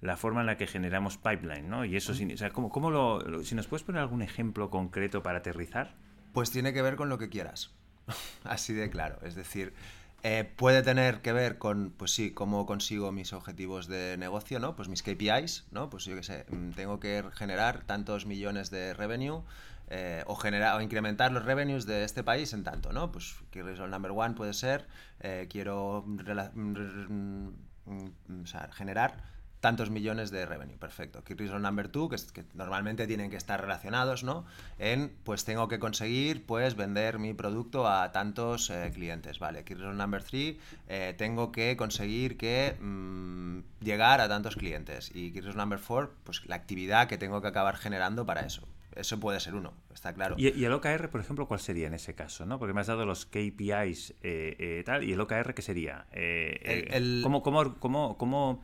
la 0.00 0.16
forma 0.16 0.40
en 0.40 0.46
la 0.46 0.56
que 0.56 0.66
generamos 0.66 1.18
pipeline, 1.18 1.68
¿no? 1.68 1.84
Y 1.84 1.96
eso, 1.96 2.12
o 2.12 2.36
sea, 2.36 2.50
¿cómo, 2.50 2.70
cómo 2.70 2.90
lo, 2.90 3.44
si 3.44 3.54
nos 3.54 3.66
puedes 3.66 3.84
poner 3.84 4.00
algún 4.00 4.22
ejemplo 4.22 4.70
concreto 4.70 5.22
para 5.22 5.38
aterrizar? 5.38 5.94
Pues 6.32 6.50
tiene 6.50 6.72
que 6.72 6.82
ver 6.82 6.96
con 6.96 7.08
lo 7.08 7.18
que 7.18 7.28
quieras. 7.28 7.70
Así 8.44 8.72
de 8.72 8.88
claro. 8.90 9.18
Es 9.22 9.34
decir, 9.34 9.74
eh, 10.22 10.50
puede 10.56 10.82
tener 10.82 11.22
que 11.22 11.32
ver 11.32 11.58
con, 11.58 11.90
pues 11.96 12.12
sí, 12.12 12.32
cómo 12.32 12.66
consigo 12.66 13.12
mis 13.12 13.32
objetivos 13.32 13.88
de 13.88 14.16
negocio, 14.18 14.58
¿no? 14.58 14.76
Pues 14.76 14.88
mis 14.88 15.02
KPIs, 15.02 15.66
¿no? 15.70 15.90
Pues 15.90 16.04
yo 16.04 16.14
qué 16.16 16.22
sé, 16.22 16.46
mm, 16.50 16.70
tengo 16.70 17.00
que 17.00 17.24
generar 17.32 17.84
tantos 17.84 18.26
millones 18.26 18.70
de 18.70 18.94
revenue 18.94 19.42
eh, 19.88 20.22
o, 20.26 20.36
generar, 20.36 20.76
o 20.78 20.82
incrementar 20.82 21.32
los 21.32 21.44
revenues 21.44 21.84
de 21.84 22.04
este 22.04 22.22
país 22.22 22.52
en 22.52 22.64
tanto, 22.64 22.92
¿no? 22.92 23.10
Pues 23.10 23.34
result 23.52 23.90
number 23.90 24.12
one 24.12 24.34
puede 24.34 24.52
ser, 24.52 24.86
eh, 25.20 25.46
quiero 25.50 26.04
mm, 26.06 27.48
mm, 27.86 28.44
generar 28.72 29.24
tantos 29.60 29.90
millones 29.90 30.30
de 30.30 30.46
revenue. 30.46 30.76
Perfecto. 30.78 31.22
Key 31.22 31.34
result 31.34 31.60
number 31.60 31.88
two, 31.88 32.08
que, 32.08 32.16
que, 32.32 32.44
normalmente 32.54 33.06
tienen 33.06 33.30
que 33.30 33.36
estar 33.36 33.60
relacionados, 33.60 34.24
¿no? 34.24 34.44
En, 34.78 35.12
pues 35.22 35.44
tengo 35.44 35.68
que 35.68 35.78
conseguir, 35.78 36.44
pues, 36.44 36.74
vender 36.76 37.18
mi 37.18 37.34
producto 37.34 37.86
a 37.86 38.10
tantos 38.10 38.70
eh, 38.70 38.90
clientes, 38.92 39.38
¿vale? 39.38 39.64
Key 39.64 39.74
result 39.74 39.96
number 39.96 40.24
three, 40.24 40.58
eh, 40.88 41.14
tengo 41.16 41.52
que 41.52 41.76
conseguir 41.76 42.36
que 42.38 42.76
mm, 42.80 43.84
llegar 43.84 44.20
a 44.20 44.28
tantos 44.28 44.56
clientes. 44.56 45.10
Y 45.14 45.30
key 45.32 45.40
result 45.40 45.56
number 45.56 45.78
four, 45.78 46.14
pues, 46.24 46.44
la 46.46 46.56
actividad 46.56 47.06
que 47.06 47.18
tengo 47.18 47.42
que 47.42 47.48
acabar 47.48 47.76
generando 47.76 48.24
para 48.24 48.40
eso. 48.40 48.66
Eso 48.96 49.20
puede 49.20 49.38
ser 49.38 49.54
uno, 49.54 49.72
está 49.94 50.12
claro. 50.14 50.34
¿Y, 50.36 50.64
el 50.64 50.72
OKR, 50.72 51.10
por 51.10 51.20
ejemplo, 51.20 51.46
cuál 51.46 51.60
sería 51.60 51.86
en 51.86 51.94
ese 51.94 52.14
caso? 52.14 52.44
¿no? 52.44 52.58
Porque 52.58 52.74
me 52.74 52.80
has 52.80 52.88
dado 52.88 53.06
los 53.06 53.24
KPIs 53.24 54.14
eh, 54.22 54.82
tal, 54.84 55.04
y 55.04 55.12
el 55.12 55.20
OKR, 55.20 55.54
¿qué 55.54 55.62
sería? 55.62 56.06
el, 56.10 57.20
¿Cómo, 57.22 57.40
cómo, 57.44 57.78
cómo, 57.78 58.18
cómo 58.18 58.62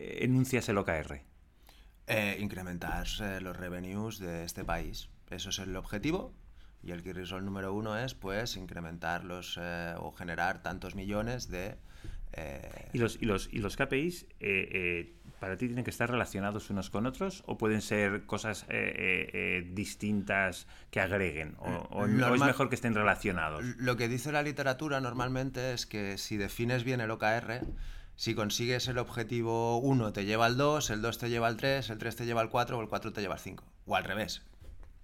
eh, 0.00 0.24
enuncias 0.24 0.66
el 0.70 0.78
OKR? 0.78 1.20
Eh, 2.06 2.38
incrementar 2.40 3.06
eh, 3.20 3.38
los 3.42 3.54
revenues 3.54 4.18
de 4.18 4.44
este 4.44 4.64
país. 4.64 5.10
Eso 5.28 5.50
es 5.50 5.58
el 5.58 5.76
objetivo. 5.76 6.32
Y 6.82 6.92
el 6.92 7.02
key 7.02 7.12
result 7.12 7.44
número 7.44 7.74
uno 7.74 7.98
es, 7.98 8.14
pues, 8.14 8.56
incrementarlos 8.56 9.60
o 9.98 10.12
generar 10.12 10.62
tantos 10.62 10.94
millones 10.94 11.50
de... 11.50 11.76
¿Y, 12.94 12.98
los, 12.98 13.18
y, 13.20 13.26
los, 13.26 13.52
¿Y 13.52 13.58
los 13.58 13.76
KPIs 13.76 14.26
para 15.40 15.58
ti 15.58 15.66
tienen 15.66 15.84
que 15.84 15.90
estar 15.90 16.10
relacionados 16.10 16.70
unos 16.70 16.88
con 16.88 17.04
otros 17.04 17.42
o 17.44 17.58
pueden 17.58 17.82
ser 17.82 18.24
cosas 18.24 18.66
distintas 19.74 20.66
que 20.90 21.00
agreguen? 21.00 21.56
¿O, 21.58 22.06
es 22.06 22.40
mejor 22.40 22.70
que 22.70 22.76
estén 22.76 22.94
relacionados? 22.94 23.62
Lo 23.76 23.98
que 23.98 24.08
dice 24.08 24.32
la 24.32 24.42
literatura 24.42 25.02
normalmente 25.02 25.74
es 25.74 25.84
que 25.84 26.16
si 26.16 26.38
defines 26.38 26.82
bien 26.82 27.02
el 27.02 27.10
OKR, 27.10 27.66
si 28.20 28.34
consigues 28.34 28.86
el 28.88 28.98
objetivo 28.98 29.78
1 29.78 30.12
te 30.12 30.26
lleva 30.26 30.44
al 30.44 30.58
2, 30.58 30.90
el 30.90 31.00
2 31.00 31.16
te 31.16 31.30
lleva 31.30 31.46
al 31.46 31.56
3, 31.56 31.88
el 31.88 31.96
3 31.96 32.16
te 32.16 32.26
lleva 32.26 32.42
al 32.42 32.50
4 32.50 32.76
o 32.76 32.82
el 32.82 32.86
4 32.86 33.14
te 33.14 33.22
lleva 33.22 33.32
al 33.32 33.40
5. 33.40 33.64
O 33.86 33.96
al 33.96 34.04
revés. 34.04 34.42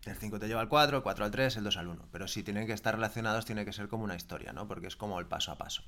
El 0.04 0.16
5 0.16 0.38
te 0.38 0.48
lleva 0.48 0.60
al 0.60 0.68
4, 0.68 0.98
el 0.98 1.02
4 1.02 1.24
al 1.24 1.30
3, 1.30 1.56
el 1.56 1.64
2 1.64 1.76
al 1.78 1.88
1. 1.88 2.08
Pero 2.12 2.28
si 2.28 2.42
tienen 2.42 2.66
que 2.66 2.74
estar 2.74 2.94
relacionados, 2.94 3.46
tiene 3.46 3.64
que 3.64 3.72
ser 3.72 3.88
como 3.88 4.04
una 4.04 4.16
historia, 4.16 4.52
¿no? 4.52 4.68
Porque 4.68 4.88
es 4.88 4.96
como 4.96 5.18
el 5.18 5.24
paso 5.24 5.50
a 5.50 5.56
paso. 5.56 5.82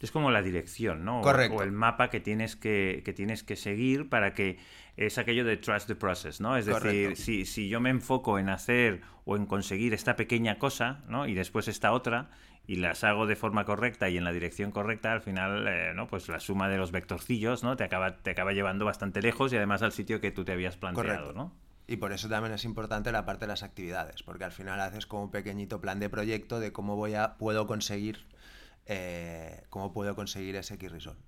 Es 0.00 0.10
como 0.10 0.30
la 0.30 0.42
dirección, 0.42 1.04
¿no? 1.04 1.20
Correcto. 1.22 1.58
O, 1.58 1.62
el 1.62 1.72
mapa 1.72 2.10
que 2.10 2.20
tienes 2.20 2.56
que, 2.56 3.02
que, 3.04 3.12
tienes 3.12 3.42
que 3.42 3.56
seguir 3.56 4.08
para 4.08 4.34
que 4.34 4.58
es 4.96 5.18
aquello 5.18 5.44
de 5.44 5.56
trust 5.56 5.86
the 5.86 5.94
process, 5.94 6.40
¿no? 6.40 6.56
Es 6.56 6.66
decir, 6.66 7.16
si, 7.16 7.46
si, 7.46 7.68
yo 7.68 7.80
me 7.80 7.90
enfoco 7.90 8.38
en 8.38 8.48
hacer 8.48 9.00
o 9.24 9.36
en 9.36 9.46
conseguir 9.46 9.94
esta 9.94 10.16
pequeña 10.16 10.58
cosa, 10.58 11.02
¿no? 11.08 11.26
Y 11.26 11.34
después 11.34 11.68
esta 11.68 11.92
otra, 11.92 12.30
y 12.66 12.76
las 12.76 13.04
hago 13.04 13.26
de 13.26 13.36
forma 13.36 13.64
correcta 13.64 14.08
y 14.08 14.16
en 14.16 14.24
la 14.24 14.32
dirección 14.32 14.70
correcta, 14.70 15.12
al 15.12 15.20
final, 15.20 15.66
eh, 15.68 15.92
¿no? 15.94 16.06
Pues 16.06 16.28
la 16.28 16.40
suma 16.40 16.68
de 16.68 16.78
los 16.78 16.92
vectorcillos, 16.92 17.62
¿no? 17.62 17.76
Te 17.76 17.84
acaba, 17.84 18.18
te 18.18 18.30
acaba 18.30 18.52
llevando 18.52 18.84
bastante 18.84 19.20
lejos 19.20 19.52
y 19.52 19.56
además 19.56 19.82
al 19.82 19.92
sitio 19.92 20.20
que 20.20 20.30
tú 20.30 20.44
te 20.44 20.52
habías 20.52 20.76
planteado, 20.76 21.32
¿no? 21.32 21.52
Y 21.86 21.98
por 21.98 22.12
eso 22.12 22.30
también 22.30 22.54
es 22.54 22.64
importante 22.64 23.12
la 23.12 23.26
parte 23.26 23.44
de 23.44 23.48
las 23.48 23.62
actividades, 23.62 24.22
porque 24.22 24.44
al 24.44 24.52
final 24.52 24.80
haces 24.80 25.06
como 25.06 25.24
un 25.24 25.30
pequeñito 25.30 25.80
plan 25.82 26.00
de 26.00 26.08
proyecto 26.08 26.58
de 26.58 26.72
cómo 26.72 26.96
voy 26.96 27.14
a, 27.14 27.36
puedo 27.36 27.66
conseguir 27.66 28.24
eh, 28.86 29.64
cómo 29.70 29.92
puedo 29.92 30.14
conseguir 30.14 30.56
ese 30.56 30.76
key 30.78 30.88
result. 30.88 31.18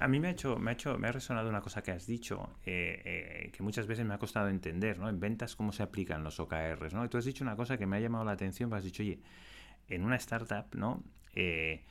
a, 0.00 0.08
mí, 0.08 0.20
me 0.20 0.28
ha 0.28 0.30
hecho, 0.30 0.56
me 0.56 0.70
ha 0.70 0.74
hecho, 0.74 0.98
me 0.98 1.08
ha 1.08 1.12
resonado 1.12 1.48
una 1.48 1.60
cosa 1.60 1.82
que 1.82 1.90
has 1.90 2.06
dicho, 2.06 2.50
eh, 2.64 3.50
que 3.52 3.62
muchas 3.62 3.86
veces 3.86 4.06
me 4.06 4.14
ha 4.14 4.18
costado 4.18 4.48
entender, 4.48 4.98
¿no? 4.98 5.08
En 5.08 5.20
ventas 5.20 5.56
cómo 5.56 5.72
se 5.72 5.82
aplican 5.82 6.24
los 6.24 6.40
OKRs, 6.40 6.94
¿no? 6.94 7.04
Y 7.04 7.08
tú 7.08 7.18
has 7.18 7.24
dicho 7.24 7.44
una 7.44 7.56
cosa 7.56 7.76
que 7.76 7.86
me 7.86 7.96
ha 7.96 8.00
llamado 8.00 8.24
la 8.24 8.32
atención, 8.32 8.72
has 8.72 8.84
dicho, 8.84 9.02
oye, 9.02 9.20
en 9.88 10.04
una 10.04 10.16
startup, 10.16 10.74
¿no? 10.74 11.02
Eh, 11.34 11.84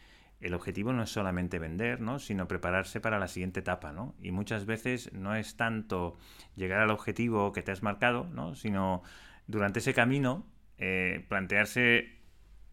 el 0.43 0.53
objetivo 0.53 0.91
no 0.91 1.03
es 1.03 1.09
solamente 1.09 1.57
vender, 1.57 2.01
¿no? 2.01 2.19
sino 2.19 2.49
prepararse 2.49 2.99
para 2.99 3.17
la 3.17 3.29
siguiente 3.29 3.61
etapa, 3.61 3.93
¿no? 3.93 4.13
Y 4.21 4.31
muchas 4.31 4.65
veces 4.65 5.11
no 5.13 5.35
es 5.35 5.55
tanto 5.55 6.17
llegar 6.55 6.81
al 6.81 6.91
objetivo 6.91 7.53
que 7.53 7.61
te 7.61 7.71
has 7.71 7.81
marcado, 7.81 8.25
¿no? 8.25 8.53
sino 8.55 9.03
durante 9.47 9.79
ese 9.79 9.93
camino 9.93 10.45
eh, 10.77 11.25
plantearse 11.29 12.22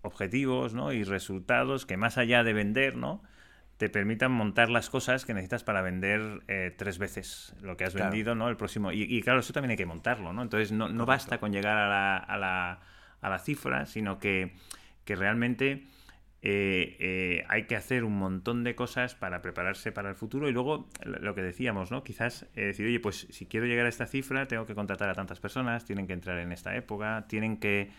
objetivos 0.02 0.74
¿no? 0.74 0.92
y 0.92 1.04
resultados 1.04 1.86
que 1.86 1.96
más 1.96 2.18
allá 2.18 2.44
de 2.44 2.52
vender, 2.52 2.96
¿no? 2.96 3.22
te 3.76 3.88
permitan 3.88 4.30
montar 4.32 4.68
las 4.68 4.90
cosas 4.90 5.24
que 5.24 5.32
necesitas 5.32 5.64
para 5.64 5.80
vender 5.80 6.42
eh, 6.48 6.74
tres 6.76 6.98
veces 6.98 7.54
lo 7.62 7.78
que 7.78 7.84
has 7.84 7.94
vendido, 7.94 8.34
¿no? 8.34 8.50
El 8.50 8.58
próximo. 8.58 8.92
Y, 8.92 9.22
claro, 9.22 9.40
eso 9.40 9.54
también 9.54 9.70
hay 9.70 9.78
que 9.78 9.86
montarlo, 9.86 10.34
¿no? 10.34 10.42
Entonces 10.42 10.70
no, 10.70 10.90
no 10.90 11.06
basta 11.06 11.40
con 11.40 11.50
llegar 11.50 11.78
a 11.78 11.88
la, 11.88 12.18
a 12.18 12.36
la, 12.36 12.80
a 13.22 13.30
la 13.30 13.38
cifra, 13.38 13.86
sino 13.86 14.18
que 14.18 14.52
que 15.10 15.16
realmente 15.16 15.86
eh, 16.42 16.96
eh, 17.00 17.44
hay 17.48 17.64
que 17.64 17.74
hacer 17.74 18.04
un 18.04 18.16
montón 18.16 18.62
de 18.62 18.76
cosas 18.76 19.16
para 19.16 19.42
prepararse 19.42 19.90
para 19.90 20.08
el 20.08 20.14
futuro 20.14 20.48
y 20.48 20.52
luego 20.52 20.88
lo 21.04 21.34
que 21.34 21.42
decíamos, 21.42 21.90
¿no? 21.90 22.04
Quizás 22.04 22.46
eh, 22.54 22.66
decir, 22.66 22.86
oye, 22.86 23.00
pues 23.00 23.26
si 23.30 23.46
quiero 23.46 23.66
llegar 23.66 23.86
a 23.86 23.88
esta 23.88 24.06
cifra 24.06 24.46
tengo 24.46 24.66
que 24.66 24.74
contratar 24.76 25.08
a 25.08 25.14
tantas 25.14 25.40
personas, 25.40 25.84
tienen 25.84 26.06
que 26.06 26.12
entrar 26.12 26.38
en 26.38 26.52
esta 26.52 26.76
época, 26.76 27.26
tienen 27.28 27.58
que 27.58 27.90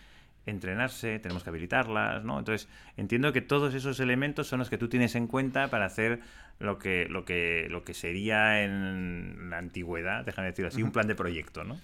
entrenarse, 0.46 1.18
tenemos 1.18 1.42
que 1.44 1.50
habilitarlas, 1.50 2.24
¿no? 2.24 2.38
Entonces, 2.38 2.68
entiendo 2.96 3.32
que 3.32 3.40
todos 3.40 3.74
esos 3.74 4.00
elementos 4.00 4.48
son 4.48 4.58
los 4.58 4.70
que 4.70 4.78
tú 4.78 4.88
tienes 4.88 5.14
en 5.14 5.26
cuenta 5.26 5.68
para 5.68 5.86
hacer 5.86 6.20
lo 6.58 6.78
que, 6.78 7.06
lo 7.08 7.24
que, 7.24 7.66
lo 7.70 7.84
que 7.84 7.94
sería 7.94 8.62
en 8.62 9.50
la 9.50 9.58
antigüedad, 9.58 10.24
déjame 10.24 10.48
decirlo 10.48 10.68
así, 10.68 10.82
un 10.82 10.92
plan 10.92 11.06
de 11.06 11.14
proyecto, 11.14 11.64
¿no? 11.64 11.78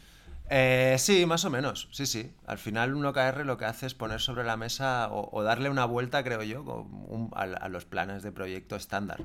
Eh, 0.51 0.97
sí, 0.99 1.27
más 1.27 1.45
o 1.45 1.51
menos, 1.51 1.89
sí, 1.93 2.07
sí. 2.07 2.33
Al 2.47 2.59
final 2.59 2.95
un 2.95 3.05
OKR 3.05 3.45
lo 3.45 3.59
que 3.59 3.67
hace 3.67 3.87
es 3.87 3.95
poner 3.95 4.21
sobre 4.21 4.45
la 4.45 4.57
mesa 4.57 5.09
o, 5.11 5.43
darle 5.43 5.69
una 5.69 5.85
vuelta, 5.85 6.25
creo 6.25 6.43
yo, 6.43 6.87
a, 7.35 7.69
los 7.69 7.85
planes 7.85 8.23
de 8.23 8.33
proyecto 8.33 8.77
estándar. 8.77 9.21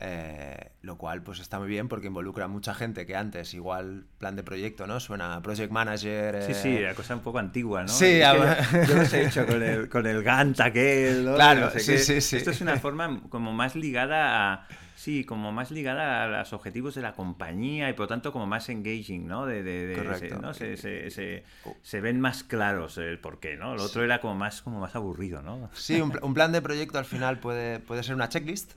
Eh, 0.00 0.70
lo 0.82 0.96
cual 0.96 1.22
pues 1.22 1.40
está 1.40 1.58
muy 1.58 1.66
bien 1.66 1.88
porque 1.88 2.06
involucra 2.06 2.44
a 2.44 2.48
mucha 2.48 2.72
gente 2.72 3.04
que 3.04 3.16
antes 3.16 3.52
igual 3.52 4.06
plan 4.18 4.36
de 4.36 4.44
proyecto, 4.44 4.86
¿no? 4.86 5.00
Suena 5.00 5.42
project 5.42 5.72
manager. 5.72 6.42
Sí, 6.44 6.54
sí, 6.54 6.78
la 6.78 6.94
cosa 6.94 7.16
un 7.16 7.22
poco 7.22 7.40
antigua, 7.40 7.82
¿no? 7.82 7.88
Sí, 7.88 8.20
yo, 8.20 8.84
yo, 8.86 8.94
los 8.94 9.12
he 9.12 9.26
hecho 9.26 9.44
con 9.44 9.60
el, 9.60 9.88
con 9.88 10.06
el 10.06 10.22
Gantt 10.22 10.60
aquel, 10.60 11.24
¿no? 11.24 11.34
Claro, 11.34 11.70
sí, 11.70 11.98
sí, 11.98 12.20
sí. 12.20 12.36
Esto 12.36 12.52
es 12.52 12.60
una 12.60 12.76
forma 12.80 13.22
como 13.28 13.52
más 13.52 13.74
ligada 13.74 14.52
a 14.52 14.68
Sí, 14.98 15.22
como 15.22 15.52
más 15.52 15.70
ligada 15.70 16.24
a 16.24 16.26
los 16.26 16.52
objetivos 16.52 16.96
de 16.96 17.02
la 17.02 17.12
compañía 17.12 17.88
y 17.88 17.92
por 17.92 18.04
lo 18.04 18.08
tanto 18.08 18.32
como 18.32 18.48
más 18.48 18.68
engaging, 18.68 19.28
¿no? 19.28 19.46
De, 19.46 19.62
de, 19.62 20.36
¿no? 20.42 20.52
Se, 20.52 20.76
se, 20.76 21.12
se, 21.12 21.44
oh. 21.64 21.76
se, 21.82 22.00
ven 22.00 22.20
más 22.20 22.42
claros 22.42 22.98
el 22.98 23.20
porqué, 23.20 23.56
¿no? 23.56 23.76
Lo 23.76 23.84
otro 23.84 24.02
era 24.02 24.20
como 24.20 24.34
más, 24.34 24.60
como 24.60 24.80
más 24.80 24.96
aburrido, 24.96 25.40
¿no? 25.40 25.70
Sí, 25.72 26.00
un, 26.00 26.18
un, 26.20 26.34
plan 26.34 26.50
de 26.50 26.60
proyecto 26.62 26.98
al 26.98 27.04
final 27.04 27.38
puede, 27.38 27.78
puede 27.78 28.02
ser 28.02 28.16
una 28.16 28.28
checklist. 28.28 28.72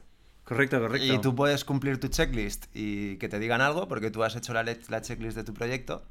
Correcto, 0.51 0.81
correcto. 0.81 1.13
Y 1.13 1.19
tú 1.19 1.33
puedes 1.33 1.63
cumplir 1.63 1.99
tu 1.99 2.09
checklist 2.09 2.65
y 2.73 3.17
que 3.17 3.29
te 3.29 3.39
digan 3.39 3.61
algo 3.61 3.87
porque 3.87 4.11
tú 4.11 4.23
has 4.23 4.35
hecho 4.35 4.53
la, 4.53 4.63
la 4.63 5.01
checklist 5.01 5.37
de 5.37 5.43
tu 5.43 5.53
proyecto. 5.53 6.03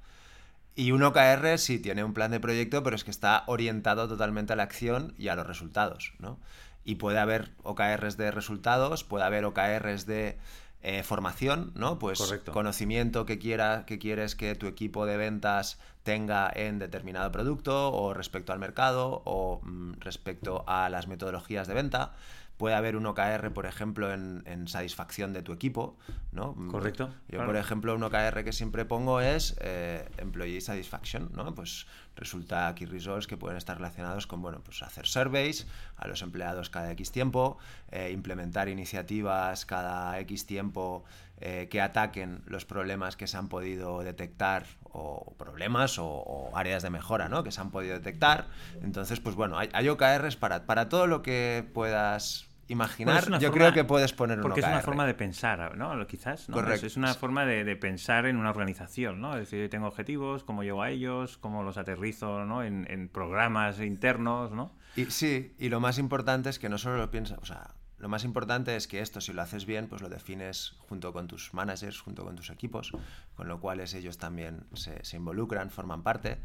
Y 0.75 0.93
un 0.93 1.03
OKR 1.03 1.59
sí 1.59 1.79
tiene 1.79 2.05
un 2.05 2.15
plan 2.15 2.31
de 2.31 2.41
proyecto, 2.41 2.83
pero 2.83 2.97
es 2.97 3.05
que 3.05 3.11
está 3.11 3.45
orientado 3.47 4.09
totalmente 4.09 4.53
a 4.53 4.57
la 4.57 4.63
acción 4.63 5.15
y 5.19 5.29
a 5.29 5.35
los 5.35 5.47
resultados, 5.47 6.15
¿no? 6.21 6.39
y 6.85 6.97
puede 6.97 7.19
haber 7.19 7.51
OKRs 7.63 8.17
de 8.17 8.31
resultados, 8.31 9.05
puede 9.05 9.25
haber 9.25 9.45
OKRs 9.45 10.07
de 10.07 10.39
eh, 10.83 11.03
formación, 11.03 11.73
¿no? 11.75 11.99
Pues 11.99 12.21
conocimiento 12.53 13.27
que, 13.27 13.39
quiera, 13.39 13.85
que 13.87 13.99
quieres 13.99 14.35
que 14.35 14.55
tu 14.55 14.67
equipo 14.67 15.05
de 15.05 15.17
ventas 15.17 15.79
tenga 16.03 16.51
en 16.55 16.79
determinado 16.79 17.31
producto 17.31 17.93
o 17.93 18.15
respecto 18.15 18.53
al 18.53 18.59
mercado 18.59 19.23
o 19.27 19.61
mm, 19.63 20.01
respecto 20.01 20.65
a 20.67 20.89
las 20.89 21.07
metodologías 21.07 21.69
de 21.69 21.75
venta. 21.75 22.15
Puede 22.61 22.75
haber 22.75 22.95
un 22.95 23.07
OKR, 23.07 23.55
por 23.55 23.65
ejemplo, 23.65 24.13
en, 24.13 24.69
satisfacción 24.69 25.33
de 25.33 25.41
tu 25.41 25.55
equipo, 25.55 25.97
¿no? 26.31 26.55
Correcto. 26.71 27.09
Yo, 27.27 27.43
por 27.47 27.57
ejemplo, 27.57 27.95
un 27.95 28.03
OKR 28.03 28.45
que 28.45 28.53
siempre 28.53 28.85
pongo 28.85 29.23
es 29.23 29.57
eh, 29.63 30.07
Employee 30.19 30.61
Satisfaction, 30.61 31.31
¿no? 31.35 31.55
Pues 31.55 31.87
resulta 32.17 32.69
aquí 32.69 32.85
results 32.85 33.27
que 33.27 33.39
pueden 33.39 33.57
estar 33.57 33.79
relacionados 33.79 34.27
con, 34.27 34.43
bueno, 34.43 34.61
pues 34.63 34.83
hacer 34.83 35.07
surveys 35.07 35.67
a 35.97 36.07
los 36.07 36.21
empleados 36.21 36.69
cada 36.69 36.93
X 36.93 37.13
tiempo, 37.13 37.57
eh, 37.93 38.11
implementar 38.13 38.69
iniciativas 38.69 39.65
cada 39.65 40.21
X 40.21 40.45
tiempo 40.45 41.03
eh, 41.41 41.69
que 41.71 41.81
ataquen 41.81 42.43
los 42.45 42.67
problemas 42.67 43.17
que 43.17 43.27
se 43.27 43.39
han 43.39 43.49
podido 43.49 44.01
detectar 44.01 44.67
o 44.83 45.33
problemas 45.39 45.99
o, 45.99 46.51
áreas 46.53 46.83
de 46.83 46.91
mejora 46.91 47.31
¿no? 47.31 47.43
que 47.43 47.53
se 47.53 47.63
han 47.63 47.71
podido 47.71 47.95
detectar. 47.95 48.49
Entonces, 48.83 49.19
pues 49.19 49.35
bueno, 49.35 49.57
hay, 49.57 49.71
hay 49.73 49.89
OKRs 49.89 50.37
para, 50.37 50.67
para 50.67 50.91
todo 50.91 51.07
lo 51.07 51.23
que 51.23 51.67
puedas 51.73 52.50
imaginar, 52.71 53.39
yo 53.39 53.53
creo 53.53 53.73
que 53.73 53.85
puedes 53.85 54.13
poner 54.13 54.39
un 54.39 54.43
Porque 54.43 54.61
es 54.61 54.67
una 54.67 54.81
forma 54.81 55.07
de 55.07 55.15
pensar, 55.15 55.77
¿no? 55.77 56.07
Quizás, 56.07 56.49
¿no? 56.49 56.55
Correcto. 56.55 56.87
Es, 56.87 56.97
una 56.97 57.15
forma 57.15 57.45
de, 57.45 57.77
pensar 57.77 58.27
en 58.27 58.37
una 58.37 58.51
organización, 58.51 59.21
¿no? 59.21 59.35
Es 59.35 59.51
decir, 59.51 59.69
tengo 59.69 59.87
objetivos, 59.87 60.45
cómo 60.45 60.63
llego 60.63 60.83
a 60.83 60.91
ellos, 60.91 61.39
cómo 61.39 61.63
los 61.63 61.77
aterrizo, 61.77 62.45
¿no? 62.45 62.63
En, 62.63 62.87
en 62.91 63.09
programas 63.09 63.81
internos, 63.81 64.53
¿no? 64.53 64.73
Y, 64.97 65.07
sí, 65.07 65.55
y 65.59 65.69
lo 65.69 65.81
más 65.81 65.99
importante 65.99 66.51
es 66.51 66.59
que 66.59 66.69
no 66.69 66.79
solo 66.79 66.97
lo 66.97 67.11
piensas, 67.11 67.39
o 67.39 67.45
sea, 67.45 67.75
lo 68.01 68.09
más 68.09 68.25
importante 68.25 68.77
es 68.77 68.89
que 68.89 69.01
esto, 69.01 69.21
si 69.21 69.35
lo 69.35 69.43
haces 69.43 69.67
bien, 69.67 69.87
pues 69.87 70.01
lo 70.01 70.09
defines 70.09 70.77
junto 70.89 71.13
con 71.13 71.29
tus 71.29 71.53
managers, 71.53 72.01
junto 72.01 72.25
con 72.25 72.35
tus 72.35 72.49
equipos, 72.49 72.93
con 73.35 73.47
lo 73.47 73.61
cual 73.61 73.81
ellos 73.81 74.17
también 74.17 74.65
se, 74.73 75.05
se 75.05 75.19
involucran, 75.19 75.71
forman 75.71 76.03
parte. 76.03 76.39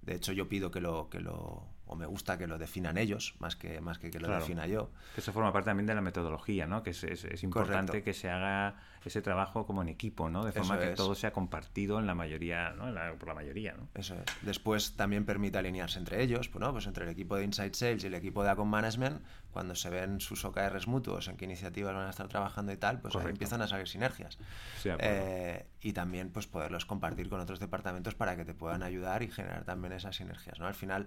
De 0.00 0.14
hecho, 0.14 0.32
yo 0.32 0.48
pido 0.48 0.70
que 0.70 0.80
lo, 0.80 1.10
que 1.10 1.20
lo 1.20 1.66
o 1.92 1.96
me 1.96 2.06
gusta 2.06 2.38
que 2.38 2.46
lo 2.46 2.58
definan 2.58 2.98
ellos, 2.98 3.34
más 3.38 3.56
que, 3.56 3.80
más 3.80 3.98
que 3.98 4.10
que 4.10 4.18
lo 4.18 4.28
defina 4.28 4.66
yo. 4.66 4.90
Que 5.14 5.20
eso 5.20 5.32
forma 5.32 5.52
parte 5.52 5.66
también 5.66 5.86
de 5.86 5.94
la 5.94 6.00
metodología, 6.00 6.66
¿no? 6.66 6.82
Que 6.82 6.90
es, 6.90 7.04
es, 7.04 7.42
importante 7.42 8.02
que 8.02 8.14
se 8.14 8.30
haga 8.30 8.76
ese 9.04 9.20
trabajo 9.20 9.66
como 9.66 9.82
en 9.82 9.88
equipo, 9.88 10.30
¿no? 10.30 10.44
De 10.44 10.52
forma 10.52 10.78
que 10.78 10.88
todo 10.88 11.14
sea 11.14 11.32
compartido 11.32 11.98
en 11.98 12.06
la 12.06 12.14
mayoría, 12.14 12.70
¿no? 12.70 12.92
por 13.18 13.28
la 13.28 13.34
mayoría, 13.34 13.74
¿no? 13.74 13.88
Eso 13.94 14.14
es. 14.14 14.24
Después 14.42 14.94
también 14.96 15.24
permite 15.24 15.58
alinearse 15.58 15.98
entre 15.98 16.22
ellos, 16.22 16.48
pues, 16.48 16.60
¿no? 16.60 16.72
Pues 16.72 16.86
entre 16.86 17.04
el 17.04 17.10
equipo 17.10 17.36
de 17.36 17.44
Inside 17.44 17.74
Sales 17.74 18.04
y 18.04 18.06
el 18.06 18.14
equipo 18.14 18.42
de 18.42 18.50
Account 18.50 18.70
Management, 18.70 19.22
cuando 19.52 19.74
se 19.74 19.90
ven 19.90 20.20
sus 20.20 20.44
OKRs 20.44 20.86
mutuos, 20.86 21.28
en 21.28 21.36
qué 21.36 21.44
iniciativas 21.44 21.94
van 21.94 22.06
a 22.06 22.10
estar 22.10 22.28
trabajando 22.28 22.72
y 22.72 22.76
tal, 22.76 23.00
pues 23.00 23.14
ahí 23.16 23.26
empiezan 23.28 23.60
a 23.62 23.68
salir 23.68 23.88
sinergias. 23.88 24.38
Eh, 24.84 25.66
y 25.80 25.92
también, 25.92 26.30
pues, 26.30 26.46
poderlos 26.46 26.86
compartir 26.86 27.28
con 27.28 27.40
otros 27.40 27.60
departamentos 27.60 28.14
para 28.14 28.36
que 28.36 28.44
te 28.44 28.54
puedan 28.54 28.82
ayudar 28.82 29.22
y 29.22 29.28
generar 29.28 29.64
también 29.64 29.92
esas 29.92 30.16
sinergias, 30.16 30.58
¿no? 30.58 30.66
Al 30.66 30.74
final 30.74 31.06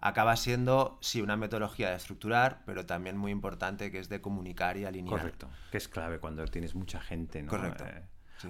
acaba 0.00 0.36
siendo, 0.36 0.98
sí, 1.00 1.22
una 1.22 1.36
metodología 1.36 1.90
de 1.90 1.96
estructurar, 1.96 2.62
pero 2.66 2.86
también 2.86 3.16
muy 3.16 3.32
importante 3.32 3.90
que 3.90 3.98
es 3.98 4.08
de 4.08 4.20
comunicar 4.20 4.76
y 4.76 4.84
alinear. 4.84 5.18
Correcto, 5.18 5.48
que 5.70 5.78
es 5.78 5.88
clave 5.88 6.18
cuando 6.18 6.44
tienes 6.46 6.74
mucha 6.74 7.00
gente, 7.00 7.42
¿no? 7.42 7.50
Correcto. 7.50 7.84
Eh, 7.86 8.02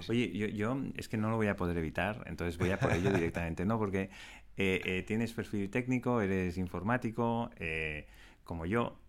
oye, 0.09 0.31
yo, 0.37 0.47
yo, 0.47 0.77
es 0.95 1.07
que 1.07 1.17
no 1.17 1.29
lo 1.29 1.37
voy 1.37 1.47
a 1.47 1.55
poder 1.55 1.77
evitar, 1.77 2.23
entonces 2.25 2.57
voy 2.57 2.71
a 2.71 2.79
por 2.79 2.91
ello 2.91 3.09
directamente, 3.13 3.65
¿no? 3.65 3.77
Porque 3.77 4.09
eh, 4.57 4.81
eh, 4.83 5.03
tienes 5.07 5.33
perfil 5.33 5.69
técnico, 5.69 6.21
eres 6.21 6.57
informático, 6.57 7.49
como 8.43 8.65
yo. 8.65 8.99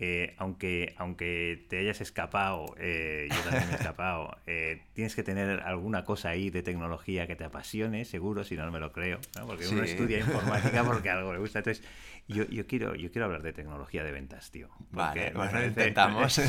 Eh, 0.00 0.34
aunque, 0.38 0.92
aunque 0.98 1.66
te 1.68 1.78
hayas 1.78 2.00
escapado, 2.00 2.74
eh, 2.78 3.28
yo 3.30 3.40
también 3.42 3.68
me 3.68 3.74
he 3.74 3.76
escapado, 3.76 4.36
eh, 4.46 4.82
tienes 4.92 5.14
que 5.14 5.22
tener 5.22 5.60
alguna 5.60 6.04
cosa 6.04 6.30
ahí 6.30 6.50
de 6.50 6.64
tecnología 6.64 7.28
que 7.28 7.36
te 7.36 7.44
apasione, 7.44 8.04
seguro, 8.04 8.42
si 8.42 8.56
no, 8.56 8.66
no 8.66 8.72
me 8.72 8.80
lo 8.80 8.90
creo, 8.90 9.20
porque 9.46 9.68
uno 9.68 9.84
estudia 9.84 10.18
informática 10.18 10.82
porque 10.84 11.10
algo 11.10 11.32
le 11.32 11.38
gusta. 11.38 11.60
Entonces, 11.60 11.86
yo, 12.26 12.44
yo, 12.48 12.66
quiero, 12.66 12.96
yo 12.96 13.12
quiero 13.12 13.26
hablar 13.26 13.42
de 13.42 13.52
tecnología 13.52 14.02
de 14.02 14.10
ventas, 14.10 14.50
tío. 14.50 14.68
vale, 14.90 15.30
bueno, 15.32 15.64
intentamos. 15.64 16.40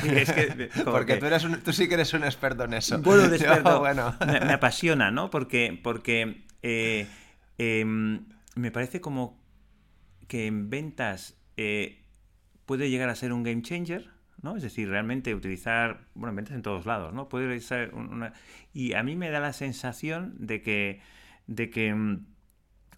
porque 0.85 1.17
tú, 1.17 1.27
eres 1.27 1.45
tú 1.63 1.71
sí 1.71 1.87
que 1.87 1.93
eres 1.93 2.15
un 2.15 2.23
experto 2.23 2.63
en 2.63 2.73
eso. 2.73 2.99
Bueno, 2.99 3.29
de 3.29 3.35
experto, 3.35 3.79
bueno. 3.79 4.17
me, 4.25 4.53
apasiona, 4.53 5.11
¿no? 5.11 5.29
Porque, 5.29 5.79
porque 5.83 6.45
em, 6.63 8.25
me 8.55 8.71
parece 8.71 9.01
como 9.01 9.39
que 10.27 10.47
en 10.47 10.71
ventas 10.71 11.37
puede 12.65 12.89
llegar 12.89 13.09
a 13.09 13.15
ser 13.15 13.33
un 13.33 13.43
game 13.43 13.61
changer, 13.61 14.09
¿no? 14.41 14.55
Es 14.55 14.63
decir, 14.63 14.89
realmente 14.89 15.33
utilizar, 15.33 16.01
bueno, 16.13 16.35
ventas 16.35 16.55
en 16.55 16.61
todos 16.61 16.85
lados, 16.85 17.13
¿no? 17.13 17.29
Puede 17.29 17.59
ser 17.59 17.93
una... 17.93 18.33
Y 18.73 18.93
a 18.93 19.03
mí 19.03 19.15
me 19.15 19.29
da 19.29 19.39
la 19.39 19.53
sensación 19.53 20.35
de 20.37 20.61
que, 20.61 21.01
de 21.47 21.69
que 21.69 21.93
mm, 21.93 22.25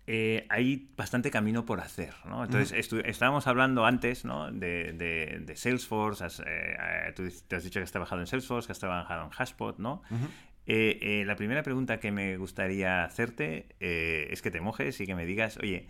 eh, 0.10 0.46
hay 0.50 0.90
bastante 0.96 1.30
camino 1.30 1.66
por 1.66 1.82
hacer, 1.82 2.14
¿no? 2.26 2.46
Entonces, 2.46 2.90
estábamos 3.06 3.46
hablando 3.46 3.86
antes, 3.86 4.24
¿no? 4.24 4.50
De, 4.52 4.94
de, 4.94 5.56
Salesforce, 5.58 6.24
has, 6.24 6.42
eh, 6.46 7.14
tú 7.14 7.24
te 7.48 7.58
has 7.58 7.64
dicho 7.66 7.82
que 7.82 7.84
has 7.84 7.92
trabajado 7.92 8.22
en 8.22 8.28
Salesforce, 8.28 8.68
que 8.68 8.72
has 8.72 8.80
trabajado 8.80 9.26
en 9.26 9.30
Hashpot, 9.32 9.80
¿no? 9.80 10.02
Eh, 10.66 11.24
la 11.26 11.36
primera 11.36 11.62
pregunta 11.62 12.00
que 12.00 12.12
me 12.12 12.38
gustaría 12.38 13.04
hacerte 13.04 13.68
es 13.80 14.42
que 14.42 14.50
te 14.50 14.62
mojes 14.62 15.00
y 15.02 15.06
que 15.06 15.16
me 15.16 15.26
digas, 15.26 15.58
oye, 15.58 15.88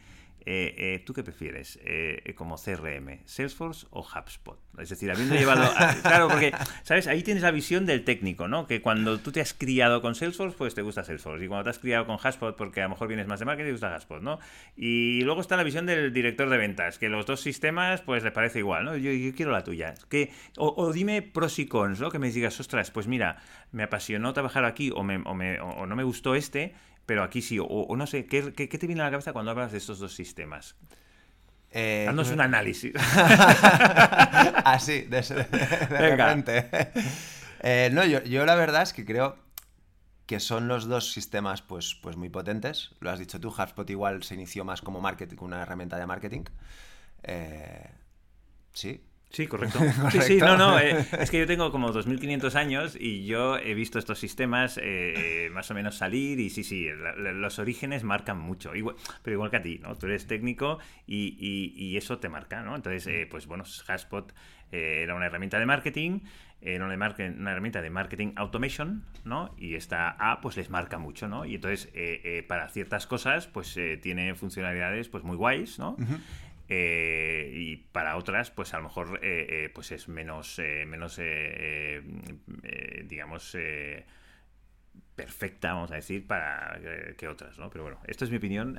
eh, 0.49 0.73
eh, 0.77 1.03
¿Tú 1.05 1.11
qué 1.11 1.25
prefieres 1.25 1.77
eh, 1.83 2.33
como 2.37 2.55
CRM, 2.55 3.19
Salesforce 3.25 3.85
o 3.89 3.99
HubSpot? 3.99 4.57
Es 4.77 4.87
decir, 4.87 5.11
habiendo 5.11 5.35
llevado... 5.35 5.69
claro, 6.03 6.29
porque, 6.29 6.53
¿sabes? 6.83 7.07
Ahí 7.07 7.21
tienes 7.21 7.43
la 7.43 7.51
visión 7.51 7.85
del 7.85 8.05
técnico, 8.05 8.47
¿no? 8.47 8.65
Que 8.65 8.81
cuando 8.81 9.19
tú 9.19 9.33
te 9.33 9.41
has 9.41 9.53
criado 9.53 10.01
con 10.01 10.15
Salesforce, 10.15 10.55
pues 10.57 10.73
te 10.73 10.83
gusta 10.83 11.03
Salesforce. 11.03 11.43
Y 11.43 11.49
cuando 11.49 11.65
te 11.65 11.71
has 11.71 11.79
criado 11.79 12.05
con 12.05 12.15
HubSpot, 12.15 12.55
porque 12.55 12.79
a 12.79 12.83
lo 12.85 12.91
mejor 12.91 13.09
vienes 13.09 13.27
más 13.27 13.41
de 13.41 13.45
marketing, 13.45 13.67
te 13.67 13.71
gusta 13.73 13.93
HubSpot, 13.93 14.21
¿no? 14.21 14.39
Y 14.77 15.19
luego 15.23 15.41
está 15.41 15.57
la 15.57 15.63
visión 15.63 15.85
del 15.85 16.13
director 16.13 16.49
de 16.49 16.55
ventas, 16.55 16.97
que 16.97 17.09
los 17.09 17.25
dos 17.25 17.41
sistemas, 17.41 18.01
pues 18.01 18.23
le 18.23 18.31
parece 18.31 18.59
igual, 18.59 18.85
¿no? 18.85 18.95
Yo, 18.95 19.11
quiero 19.35 19.51
la 19.51 19.65
tuya. 19.65 19.95
Que, 20.07 20.31
o, 20.55 20.93
dime 20.93 21.23
pros 21.23 21.59
y 21.59 21.65
cons, 21.65 21.99
¿no? 21.99 22.09
Que 22.09 22.19
me 22.19 22.31
digas, 22.31 22.57
ostras, 22.61 22.89
pues 22.89 23.05
mira, 23.07 23.35
me 23.73 23.83
apasionó 23.83 24.31
trabajar 24.31 24.63
aquí 24.63 24.91
o, 24.95 25.03
me, 25.03 25.17
o, 25.25 25.33
me, 25.33 25.59
o 25.59 25.85
no 25.85 25.97
me 25.97 26.03
gustó 26.03 26.35
este, 26.35 26.73
pero 27.07 27.23
aquí 27.23 27.41
sí, 27.41 27.57
o, 27.59 27.95
no 27.95 28.05
sé, 28.05 28.27
¿qué, 28.27 28.53
¿qué, 28.53 28.67
te 28.67 28.85
viene 28.85 29.01
a 29.01 29.05
la 29.05 29.11
cabeza 29.11 29.31
cuando 29.31 29.49
hablas 29.49 29.71
de 29.71 29.77
estos 29.77 29.97
dos 29.97 30.13
sistemas? 30.13 30.75
Eh, 31.71 32.03
Dándonos 32.05 32.31
un 32.33 32.41
análisis. 32.41 32.93
Así, 34.65 35.01
de, 35.03 35.21
repente. 35.89 36.69
Eh, 37.61 37.89
no, 37.91 38.05
yo, 38.05 38.23
yo, 38.23 38.45
la 38.45 38.53
verdad 38.53 38.83
es 38.83 38.93
que 38.93 39.03
creo 39.03 39.35
que 40.27 40.39
son 40.39 40.67
los 40.67 40.85
dos 40.85 41.11
sistemas 41.11 41.63
pues, 41.63 41.95
pues 41.95 42.15
muy 42.15 42.29
potentes. 42.29 42.91
Lo 42.99 43.09
has 43.09 43.17
dicho 43.17 43.39
tú, 43.39 43.49
HubSpot 43.49 43.89
igual 43.89 44.21
se 44.21 44.35
inició 44.35 44.63
más 44.63 44.83
como 44.83 45.01
marketing, 45.01 45.37
una 45.39 45.63
herramienta 45.63 45.97
de 45.97 46.05
marketing. 46.05 46.43
Eh, 47.23 47.89
sí, 48.73 49.03
Sí, 49.29 49.47
correcto. 49.47 49.79
Sí, 50.11 50.21
sí, 50.21 50.37
no, 50.37 50.57
no. 50.57 50.79
Eh, 50.79 51.05
es 51.19 51.29
que 51.29 51.39
yo 51.39 51.47
tengo 51.47 51.71
como 51.71 51.91
2.500 51.91 52.55
años 52.55 52.97
y 52.99 53.25
yo 53.25 53.57
he 53.57 53.73
visto 53.73 53.99
estos 53.99 54.19
sistemas 54.19 54.79
eh, 54.81 55.49
más 55.51 55.69
o 55.69 55.73
menos 55.73 55.95
salir 55.95 56.39
y 56.39 56.49
sí, 56.49 56.63
sí, 56.63 56.87
los 57.17 57.59
orígenes 57.59 58.03
marcan 58.03 58.39
mucho. 58.39 58.75
Igual, 58.75 58.95
pero 59.23 59.35
igual 59.35 59.49
que 59.49 59.57
a 59.57 59.61
ti, 59.61 59.79
¿no? 59.81 59.95
Tú 59.95 60.07
eres 60.07 60.27
técnico 60.27 60.79
y, 61.05 61.35
y, 61.39 61.97
eso 61.97 62.19
te 62.19 62.29
marca, 62.29 62.61
¿no? 62.61 62.75
Entonces, 62.75 63.07
eh, 63.07 63.27
pues 63.29 63.47
bueno, 63.47 63.63
Haspot 63.87 64.33
era 64.71 65.15
una 65.15 65.25
herramienta 65.25 65.59
de 65.59 65.65
marketing, 65.65 66.19
era 66.61 66.85
una, 66.85 66.95
una, 66.95 67.51
herramienta 67.51 67.81
de 67.81 67.89
marketing 67.89 68.33
automation, 68.35 69.03
¿no? 69.23 69.55
Y 69.57 69.75
esta 69.75 70.09
A, 70.19 70.41
pues 70.41 70.57
les 70.57 70.69
marca 70.69 70.97
mucho, 70.97 71.27
¿no? 71.27 71.45
Y 71.45 71.55
entonces, 71.55 71.89
para 72.47 72.67
ciertas 72.69 73.07
cosas, 73.07 73.47
pues 73.47 73.77
tiene 74.01 74.35
funcionalidades 74.35 75.09
pues 75.09 75.23
muy 75.23 75.37
guays, 75.37 75.79
¿no? 75.79 75.97
Eh, 76.69 77.51
y 77.53 77.77
para 77.77 78.17
otras, 78.17 78.51
pues 78.51 78.73
a 78.73 78.77
lo 78.77 78.83
mejor 78.83 79.19
eh, 79.23 79.65
eh, 79.65 79.69
pues 79.73 79.91
es 79.91 80.07
menos, 80.07 80.59
menos 80.85 81.19
digamos, 83.05 83.57
perfecta, 85.15 85.73
vamos 85.73 85.91
a 85.91 85.95
decir, 85.95 86.27
para 86.27 86.79
que 87.17 87.27
otras, 87.27 87.57
¿no? 87.57 87.69
Pero 87.69 87.83
bueno, 87.83 87.99
esto 88.05 88.25
es 88.25 88.31
mi 88.31 88.37
opinión. 88.37 88.77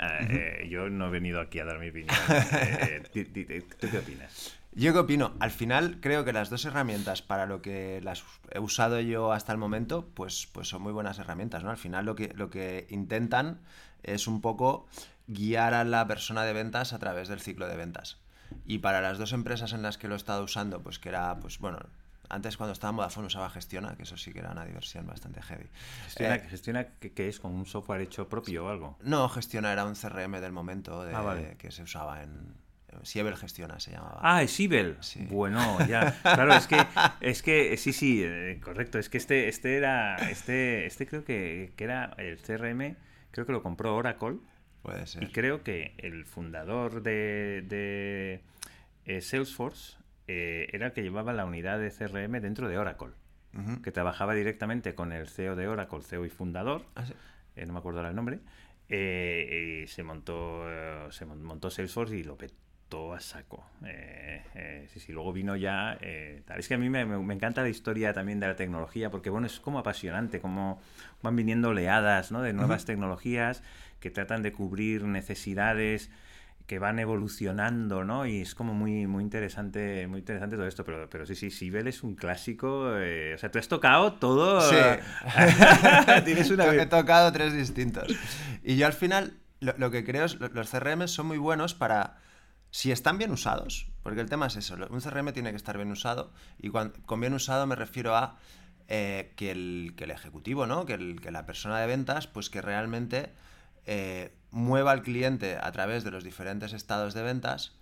yo 0.69 0.91
no 0.91 1.09
he 1.09 1.11
venido 1.11 1.41
aquí 1.41 1.59
a 1.61 1.65
dar 1.65 1.79
mi 1.79 1.89
opinión. 1.89 2.15
¿Tú 3.13 3.89
qué 3.91 3.99
opinas? 3.99 4.59
Yo 4.73 4.93
qué 4.93 4.99
opino. 4.99 5.33
Al 5.41 5.51
final 5.51 5.99
creo 6.01 6.25
que 6.25 6.33
las 6.33 6.51
dos 6.51 6.65
herramientas 6.65 7.23
para 7.23 7.47
lo 7.47 7.63
que 7.63 8.01
las 8.03 8.23
he 8.53 8.61
usado 8.61 9.01
yo 9.01 9.33
hasta 9.33 9.51
el 9.51 9.59
momento, 9.59 10.09
pues, 10.15 10.47
pues 10.53 10.69
son 10.69 10.83
muy 10.83 10.93
buenas 10.93 11.19
herramientas, 11.19 11.65
¿no? 11.65 11.71
Al 11.71 11.79
final 11.79 12.05
lo 12.05 12.15
que, 12.15 12.33
lo 12.35 12.51
que 12.51 12.87
intentan 12.91 13.61
es 14.03 14.29
un 14.29 14.41
poco 14.41 14.87
guiar 15.29 15.75
a 15.75 15.85
la 15.85 16.07
persona 16.07 16.45
de 16.45 16.53
ventas 16.53 16.93
a 16.93 16.99
través 16.99 17.29
del 17.29 17.41
ciclo 17.41 17.69
de 17.69 17.77
ventas. 17.77 18.19
Y 18.65 18.79
para 18.79 19.01
las 19.01 19.19
dos 19.19 19.33
empresas 19.33 19.73
en 19.73 19.83
las 19.83 19.99
que 19.99 20.09
lo 20.09 20.15
he 20.15 20.17
estado 20.17 20.43
usando, 20.43 20.83
pues 20.83 20.99
que 20.99 21.11
era, 21.11 21.39
pues 21.39 21.59
bueno, 21.59 21.79
antes 22.31 22.57
cuando 22.57 22.73
estaba 22.73 22.91
en 22.91 22.97
Vodafone 22.97 23.27
usaba 23.27 23.51
Gestiona, 23.51 23.95
que 23.97 24.03
eso 24.03 24.17
sí 24.17 24.33
que 24.33 24.41
era 24.41 24.53
una 24.53 24.65
diversión 24.65 25.07
bastante 25.07 25.43
heavy. 25.43 25.67
¿Gestiona, 26.51 26.81
eh, 26.81 27.13
que, 27.15 27.29
es? 27.29 27.41
¿Con 27.41 27.55
un 27.55 27.67
software 27.67 28.01
hecho 28.01 28.29
propio 28.29 28.67
o 28.67 28.69
algo? 28.69 28.99
No, 29.03 29.29
Gestiona 29.29 29.73
era 29.73 29.85
un 29.85 29.95
CRM 29.95 30.41
del 30.41 30.53
momento 30.53 31.05
de, 31.05 31.15
ah, 31.15 31.37
que 31.59 31.71
se 31.71 31.83
usaba 31.83 32.23
en, 32.23 32.55
Siebel 33.03 33.37
Gestiona 33.37 33.79
se 33.81 33.93
llamaba. 33.93 34.19
Ah, 34.23 34.43
es 34.43 34.51
Siebel. 34.51 34.97
Bueno, 35.31 35.79
ya. 35.87 36.17
Claro, 36.23 36.55
es 36.55 36.67
que, 36.67 36.87
es 37.21 37.43
que 37.43 37.77
sí, 37.77 37.93
sí, 37.93 38.23
eh, 38.25 38.61
correcto. 38.63 38.99
Es 38.99 39.09
que 39.09 39.19
este, 39.19 39.49
este 39.49 39.77
era, 39.77 40.17
este, 40.31 40.87
este 40.87 41.07
creo 41.07 41.25
que, 41.25 41.73
que, 41.77 41.85
era 41.85 42.15
el 42.17 42.39
CRM, 42.39 42.97
creo 43.31 43.47
que 43.47 43.53
lo 43.53 43.63
compró 43.63 43.95
Oracle. 43.95 44.39
Puede 44.89 45.07
ser. 45.07 45.23
Y 45.23 45.27
creo 45.29 45.63
que 45.63 45.95
el 45.99 46.25
fundador 46.25 47.03
de, 47.03 47.65
de 47.67 48.41
eh, 49.05 49.21
Salesforce 49.21 49.97
eh, 50.27 50.69
era 50.73 50.87
el 50.87 50.93
que 50.93 51.03
llevaba 51.03 51.33
la 51.33 51.45
unidad 51.45 51.79
de 51.79 51.91
CRM 51.91 52.41
dentro 52.41 52.69
de 52.69 52.79
Oracle. 52.79 53.11
Que 53.83 53.91
trabajaba 53.91 54.35
directamente 54.35 54.95
con 54.95 55.11
el 55.11 55.27
CEO 55.27 55.57
de 55.57 55.67
Oracle, 55.67 56.01
CEO 56.03 56.25
y 56.25 56.29
fundador. 56.29 56.85
Ah, 56.95 57.05
no 57.57 57.73
me 57.73 57.79
acuerdo 57.81 57.99
ahora 57.99 58.11
el 58.11 58.15
nombre. 58.15 58.39
y 58.89 59.85
se 59.89 60.05
montó, 60.05 60.65
se 61.11 61.25
montó 61.27 61.69
Salesforce 61.69 62.17
y 62.17 62.23
lo 62.23 62.37
petó 62.37 62.55
todo 62.89 63.13
a 63.13 63.21
saco. 63.21 63.65
Eh, 63.85 64.43
eh, 64.55 64.89
sí, 64.93 65.01
sí, 65.01 65.13
luego 65.13 65.33
vino 65.33 65.57
ya. 65.57 65.99
Eh, 66.01 66.43
tal. 66.47 66.59
Es 66.59 66.69
que 66.69 66.75
a 66.75 66.79
mí 66.79 66.89
me, 66.91 67.03
encanta 67.03 67.63
la 67.63 67.69
historia 67.69 68.13
también 68.13 68.41
de 68.41 68.47
la 68.47 68.57
tecnología, 68.57 69.11
porque 69.11 69.31
bueno, 69.31 69.47
es 69.47 69.61
como 69.61 69.79
apasionante, 69.79 70.41
como 70.41 70.81
van 71.23 71.37
viniendo 71.37 71.71
oleadas 71.71 72.33
¿no? 72.33 72.43
de 72.43 72.53
nuevas 72.53 72.85
tecnologías 72.85 73.63
que 74.01 74.11
tratan 74.11 74.43
de 74.43 74.53
cubrir 74.53 75.05
necesidades 75.05 76.11
que 76.69 76.79
van 76.79 76.99
evolucionando, 76.99 78.05
¿no? 78.05 78.27
Y 78.27 78.43
es 78.43 78.55
como 78.55 78.75
muy, 78.75 79.07
muy 79.07 79.25
interesante, 79.25 80.07
muy 80.07 80.19
interesante 80.19 80.57
todo 80.57 80.67
esto. 80.67 80.85
Pero, 80.85 81.09
pero 81.09 81.25
sí, 81.25 81.35
sí, 81.35 81.51
Sibel 81.51 81.89
es 81.89 82.03
un 82.03 82.15
clásico. 82.15 82.93
Eh, 82.99 83.33
o 83.35 83.39
sea, 83.39 83.51
tú 83.51 83.59
has 83.59 83.69
tocado 83.69 84.13
todo. 84.13 84.61
Sí. 84.61 84.77
Tienes 86.27 86.51
una... 86.51 86.67
He 86.75 86.85
tocado 86.85 87.33
tres 87.33 87.55
distintos. 87.55 88.15
Y 88.63 88.77
yo 88.77 88.87
al 88.87 88.93
final, 88.93 89.33
lo, 89.61 89.91
que 89.91 90.05
creo 90.05 90.27
es, 90.27 90.39
los 90.39 90.71
CRM 90.71 91.09
son 91.09 91.27
muy 91.27 91.39
buenos 91.39 91.73
para, 91.73 92.19
si 92.71 92.93
están 92.93 93.19
bien 93.19 93.31
usados, 93.31 93.87
porque 94.03 94.21
el 94.21 94.29
tema 94.29 94.47
es 94.47 94.57
eso, 94.57 94.77
un 94.91 95.01
CRM 95.01 95.33
tiene 95.33 95.51
que 95.51 95.57
estar 95.57 95.77
bien 95.77 95.91
usado. 95.91 96.33
Y 96.59 96.71
con 96.71 97.21
bien 97.21 97.35
usado 97.35 97.67
me 97.67 97.77
refiero 97.77 98.17
a 98.17 98.39
eh, 98.91 99.33
que, 99.37 99.51
el, 99.51 99.93
que, 99.97 100.05
el, 100.05 100.11
ejecutivo, 100.11 100.67
¿no? 100.67 100.87
Que, 100.87 100.95
el, 100.95 101.21
que 101.21 101.31
la 101.31 101.45
persona 101.45 101.79
de 101.79 101.87
ventas, 101.87 102.27
pues 102.27 102.49
que 102.49 102.63
realmente 102.63 103.31
eh, 103.85 104.33
mueva 104.51 104.93
al 104.93 105.03
cliente 105.03 105.59
a 105.61 105.71
través 105.73 106.05
de 106.05 106.11
los 106.11 106.25
diferentes 106.25 106.73
estados 106.73 107.13
de 107.13 107.23
ventas 107.23 107.73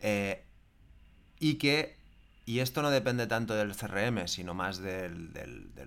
eh, 0.00 0.44
y 1.38 1.54
que, 1.54 1.96
y 2.44 2.58
esto 2.58 2.82
no 2.82 2.90
depende 2.90 3.28
tanto 3.28 3.54
del 3.54 3.76
CRM, 3.76 4.26
sino 4.26 4.52
más 4.52 4.78
de 4.78 5.08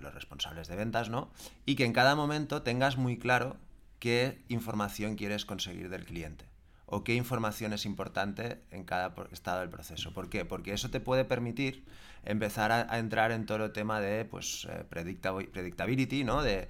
los 0.00 0.14
responsables 0.14 0.68
de 0.68 0.76
ventas, 0.76 1.10
¿no? 1.10 1.30
Y 1.66 1.76
que 1.76 1.84
en 1.84 1.92
cada 1.92 2.14
momento 2.14 2.62
tengas 2.62 2.96
muy 2.96 3.18
claro 3.18 3.58
qué 3.98 4.42
información 4.48 5.16
quieres 5.16 5.44
conseguir 5.44 5.90
del 5.90 6.06
cliente 6.06 6.46
o 6.86 7.02
qué 7.02 7.14
información 7.14 7.72
es 7.72 7.84
importante 7.84 8.60
en 8.70 8.84
cada 8.84 9.12
estado 9.32 9.60
del 9.60 9.68
proceso. 9.68 10.12
¿Por 10.12 10.28
qué? 10.28 10.44
Porque 10.44 10.72
eso 10.72 10.88
te 10.88 11.00
puede 11.00 11.24
permitir 11.24 11.84
empezar 12.24 12.70
a, 12.70 12.98
entrar 12.98 13.32
en 13.32 13.44
todo 13.44 13.64
el 13.64 13.72
tema 13.72 14.00
de 14.00 14.24
pues, 14.24 14.66
eh, 14.70 14.84
predictability, 14.88 16.22
¿no? 16.22 16.42
de, 16.42 16.68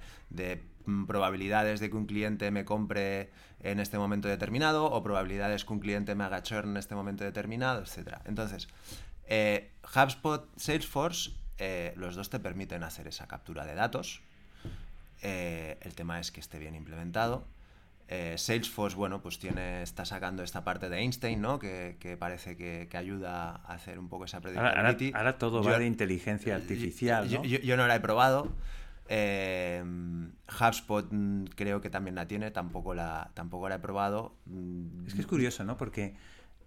mm, 0.85 1.05
probabilidades 1.05 1.79
de 1.79 1.89
que 1.91 1.95
un 1.95 2.07
cliente 2.07 2.49
me 2.49 2.65
compre 2.65 3.29
en 3.61 3.79
este 3.79 3.99
momento 3.99 4.27
determinado 4.27 4.85
o 4.85 5.03
probabilidades 5.03 5.65
que 5.65 5.73
un 5.73 5.79
cliente 5.79 6.15
me 6.15 6.23
haga 6.23 6.41
churn 6.41 6.71
en 6.71 6.77
este 6.77 6.95
momento 6.95 7.23
determinado, 7.23 7.81
etc. 7.81 8.17
Entonces, 8.25 8.67
eh, 9.27 9.71
HubSpot, 9.83 10.49
Salesforce, 10.57 11.31
eh, 11.59 11.93
los 11.95 12.15
dos 12.15 12.29
te 12.29 12.39
permiten 12.39 12.83
hacer 12.83 13.07
esa 13.07 13.27
captura 13.27 13.65
de 13.65 13.75
datos. 13.75 14.21
el 15.21 15.95
tema 15.95 16.19
es 16.19 16.31
que 16.31 16.39
esté 16.39 16.59
bien 16.59 16.75
implementado 16.75 17.43
eh, 18.09 18.35
Salesforce, 18.37 18.95
bueno, 18.95 19.21
pues 19.21 19.37
tiene, 19.37 19.83
está 19.83 20.05
sacando 20.05 20.41
esta 20.41 20.63
parte 20.63 20.87
de 20.89 20.99
Einstein, 20.99 21.41
¿no? 21.41 21.59
Que, 21.59 22.17
parece 22.17 22.55
que, 22.55 22.87
ayuda 22.97 23.61
a 23.65 23.73
hacer 23.73 23.99
un 23.99 24.07
poco 24.07 24.25
esa 24.25 24.39
predictibility. 24.39 25.11
Ahora, 25.13 25.37
todo 25.37 25.61
va 25.61 25.77
de 25.77 25.87
inteligencia 25.87 26.55
artificial, 26.55 27.29
¿no? 27.29 27.43
Yo, 27.43 27.77
no 27.77 27.85
la 27.85 27.95
he 27.95 27.99
probado. 27.99 28.49
Eh, 29.09 29.83
HubSpot 30.47 31.09
creo 31.55 31.81
que 31.81 31.89
también 31.89 32.15
la 32.15 32.27
tiene, 32.27 32.51
tampoco 32.51 32.93
la, 32.93 33.31
tampoco 33.33 33.67
la 33.67 33.75
he 33.75 33.79
probado. 33.79 34.37
Es 35.05 35.13
que 35.13 35.21
es 35.21 35.27
curioso, 35.27 35.65
¿no? 35.65 35.75
Porque 35.75 36.15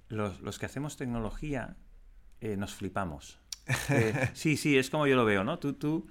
los, 0.09 0.59
que 0.59 0.67
hacemos 0.67 0.99
tecnología 0.99 1.77
eh, 2.43 2.59
nos 2.59 2.75
flipamos. 2.75 3.39
sí, 4.35 4.59
sí, 4.59 4.77
es 4.77 4.91
como 4.91 5.07
yo 5.07 5.17
lo 5.17 5.25
veo, 5.25 5.43
¿no? 5.43 5.59
Tú, 5.59 5.73
tú 5.73 6.07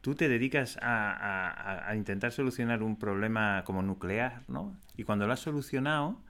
tú 0.00 0.14
te 0.14 0.28
dedicas 0.28 0.78
a, 0.82 1.92
intentar 1.94 2.32
solucionar 2.32 2.82
un 2.82 2.96
problema 2.96 3.64
como 3.64 3.82
nuclear, 3.82 4.42
¿no? 4.48 4.76
Y 4.96 5.04
cuando 5.04 5.26
lo 5.26 5.32
has 5.32 5.40
solucionado, 5.40 6.20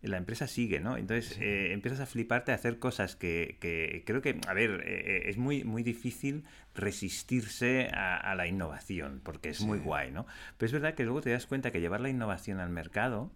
la 0.00 0.16
empresa 0.16 0.48
sigue, 0.48 0.80
¿no? 0.80 0.96
Entonces 0.96 1.38
eh, 1.40 1.72
empiezas 1.72 2.00
a 2.00 2.06
fliparte 2.06 2.50
a 2.50 2.56
hacer 2.56 2.78
cosas 2.78 3.14
que, 3.14 4.02
creo 4.04 4.20
que, 4.20 4.40
a 4.48 4.54
ver, 4.54 4.82
eh, 4.84 5.30
es 5.30 5.36
muy, 5.36 5.62
muy 5.62 5.82
difícil 5.82 6.44
resistirse 6.74 7.88
a, 7.92 8.34
la 8.34 8.46
innovación, 8.46 9.20
porque 9.22 9.50
es 9.50 9.60
muy 9.60 9.78
guay, 9.78 10.10
¿no? 10.10 10.26
Pero 10.58 10.66
es 10.66 10.72
verdad 10.72 10.94
que 10.94 11.04
luego 11.04 11.20
te 11.20 11.30
das 11.30 11.46
cuenta 11.46 11.70
que 11.70 11.80
llevar 11.80 12.00
la 12.00 12.08
innovación 12.08 12.58
al 12.58 12.70
mercado 12.70 13.30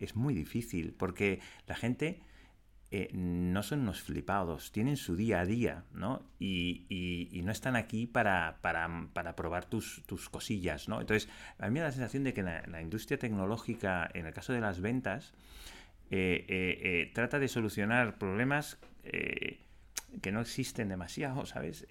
es 0.00 0.16
muy 0.16 0.34
difícil, 0.34 0.94
porque 0.96 1.40
la 1.66 1.76
gente 1.76 2.20
eh, 2.90 3.10
no 3.12 3.62
son 3.62 3.80
unos 3.80 4.00
flipados, 4.00 4.72
tienen 4.72 4.96
su 4.96 5.14
día 5.14 5.40
a 5.40 5.44
día, 5.44 5.84
¿no? 5.92 6.22
Y, 6.38 7.42
no 7.44 7.52
están 7.52 7.76
aquí 7.76 8.06
para, 8.06 8.58
probar 9.36 9.66
tus, 9.66 10.02
cosillas, 10.30 10.88
¿no? 10.88 11.00
Entonces, 11.00 11.28
a 11.58 11.66
mí 11.66 11.72
me 11.72 11.80
da 11.80 11.86
la 11.86 11.92
sensación 11.92 12.24
de 12.24 12.32
que 12.32 12.42
la, 12.42 12.80
industria 12.80 13.18
tecnológica, 13.18 14.08
en 14.14 14.26
el 14.26 14.32
caso 14.32 14.54
de 14.54 14.60
las 14.60 14.80
ventas, 14.80 15.34
eh, 16.10 16.46
eh, 16.48 17.10
trata 17.14 17.38
de 17.38 17.48
solucionar 17.48 18.16
problemas 18.18 18.78
que 20.22 20.32
no 20.32 20.40
existen 20.40 20.88
demasiado, 20.88 21.44
¿sabes? 21.46 21.86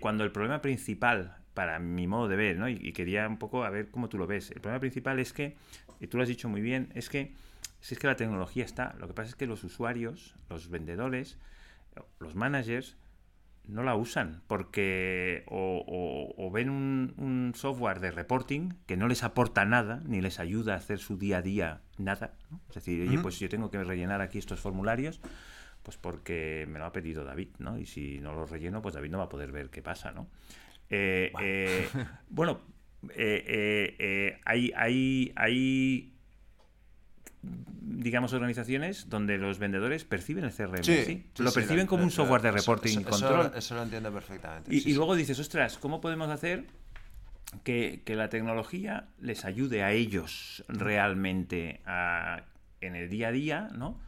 cuando 0.00 0.24
el 0.24 0.32
problema 0.32 0.60
principal, 0.60 1.36
para 1.54 1.78
mi 1.78 2.06
modo 2.08 2.28
de 2.28 2.36
ver, 2.36 2.58
¿no? 2.58 2.68
Y, 2.68 2.78
y, 2.80 2.92
quería 2.92 3.28
un 3.28 3.38
poco 3.38 3.64
a 3.64 3.70
ver 3.70 3.90
cómo 3.90 4.08
tú 4.08 4.18
lo 4.18 4.26
ves, 4.26 4.50
el 4.50 4.60
problema 4.60 4.80
principal 4.80 5.18
es 5.20 5.32
que, 5.32 5.56
y 6.00 6.06
tú 6.08 6.16
lo 6.16 6.24
has 6.24 6.28
dicho 6.28 6.48
muy 6.48 6.60
bien, 6.60 6.90
es 6.94 7.08
que 7.08 7.32
si 7.82 7.94
es 7.94 8.00
que 8.00 8.06
la 8.06 8.16
tecnología 8.16 8.64
está, 8.64 8.94
lo 8.98 9.08
que 9.08 9.12
pasa 9.12 9.30
es 9.30 9.34
que 9.34 9.46
los 9.46 9.64
usuarios, 9.64 10.36
los 10.48 10.70
vendedores, 10.70 11.36
los 12.20 12.36
managers, 12.36 12.96
no 13.66 13.82
la 13.82 13.96
usan 13.96 14.42
porque 14.46 15.44
o, 15.46 16.50
ven 16.52 16.70
un, 16.70 17.52
software 17.56 17.98
de 17.98 18.12
reporting 18.12 18.70
que 18.86 18.96
no 18.96 19.08
les 19.08 19.24
aporta 19.24 19.64
nada, 19.64 20.00
ni 20.06 20.20
les 20.20 20.38
ayuda 20.38 20.74
a 20.74 20.76
hacer 20.76 21.00
su 21.00 21.18
día 21.18 21.38
a 21.38 21.42
día 21.42 21.80
nada. 21.98 22.34
Es 22.68 22.76
decir, 22.76 23.08
oye, 23.08 23.18
pues 23.18 23.40
yo 23.40 23.48
tengo 23.48 23.70
que 23.70 23.82
rellenar 23.82 24.20
aquí 24.20 24.38
estos 24.38 24.60
formularios, 24.60 25.20
pues 25.82 25.96
porque 25.96 26.66
me 26.68 26.78
lo 26.78 26.84
ha 26.84 26.92
pedido 26.92 27.24
David, 27.24 27.48
¿no? 27.58 27.78
Y 27.78 27.86
si 27.86 28.20
no 28.20 28.32
los 28.32 28.48
relleno, 28.48 28.80
pues 28.80 28.94
David 28.94 29.10
no 29.10 29.18
va 29.18 29.24
a 29.24 29.28
poder 29.28 29.50
ver 29.50 29.70
qué 29.70 29.82
pasa, 29.82 30.12
¿no? 30.12 30.28
Eh, 30.88 31.32
eh, 31.40 31.88
bueno, 32.28 32.60
eh, 33.16 34.38
hay, 34.44 34.72
hay, 34.76 35.32
hay 35.34 36.11
digamos, 37.42 38.32
organizaciones 38.32 39.08
donde 39.08 39.36
los 39.38 39.58
vendedores 39.58 40.04
perciben 40.04 40.44
el 40.44 40.52
CRM. 40.52 40.84
Sí, 40.84 41.26
lo 41.38 41.52
perciben 41.52 41.86
como 41.86 42.04
un 42.04 42.10
software 42.10 42.42
de 42.42 42.52
reporting 42.52 43.00
y 43.00 43.04
control. 43.04 43.52
Eso, 43.56 43.74
lo 43.74 43.82
entiendo 43.82 44.12
perfectamente. 44.12 44.74
Y, 44.74 44.94
luego 44.94 45.14
dices, 45.16 45.38
ostras, 45.38 45.78
¿cómo 45.78 46.00
podemos 46.00 46.30
hacer 46.30 46.66
que, 47.64 48.02
la 48.06 48.28
tecnología 48.28 49.08
les 49.20 49.44
ayude 49.44 49.82
a 49.82 49.92
ellos 49.92 50.64
realmente 50.68 51.80
en 52.80 52.94
el 52.94 53.08
día 53.08 53.28
a 53.28 53.32
día, 53.32 53.68
¿no? 53.74 53.98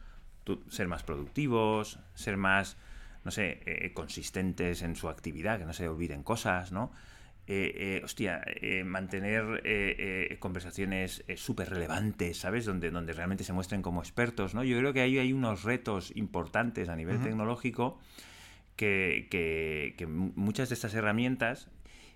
ser 0.69 0.87
más 0.87 1.01
productivos, 1.01 1.99
ser 2.13 2.37
más, 2.37 2.77
no 3.23 3.31
sé, 3.31 3.61
eh, 3.65 3.91
consistentes 3.93 4.83
en 4.83 4.95
su 4.95 5.09
actividad, 5.09 5.57
que 5.57 5.65
no 5.65 5.73
se 5.73 5.87
olviden 5.89 6.21
cosas, 6.21 6.71
¿no? 6.71 6.91
Eh, 7.47 7.99
eh, 7.99 8.01
hostia, 8.03 8.41
eh, 8.43 8.83
mantener 8.83 10.39
conversaciones 10.39 11.23
súper 11.35 11.69
relevantes, 11.69 12.39
¿sabes? 12.39 12.65
Donde, 12.65 12.89
donde 12.89 13.13
realmente 13.13 13.43
se 13.43 13.53
muestren 13.53 13.83
como 13.83 14.01
expertos, 14.01 14.55
¿no? 14.55 14.63
Yo 14.63 14.77
creo 14.79 14.93
que 14.93 15.01
ahí 15.01 15.19
hay 15.19 15.31
unos 15.31 15.63
retos 15.63 16.11
importantes 16.15 16.89
a 16.89 16.95
nivel 16.95 17.21
tecnológico 17.21 17.99
que, 18.75 19.95
muchas 20.35 20.69
de 20.69 20.75
estas 20.75 20.95
herramientas 20.95 21.69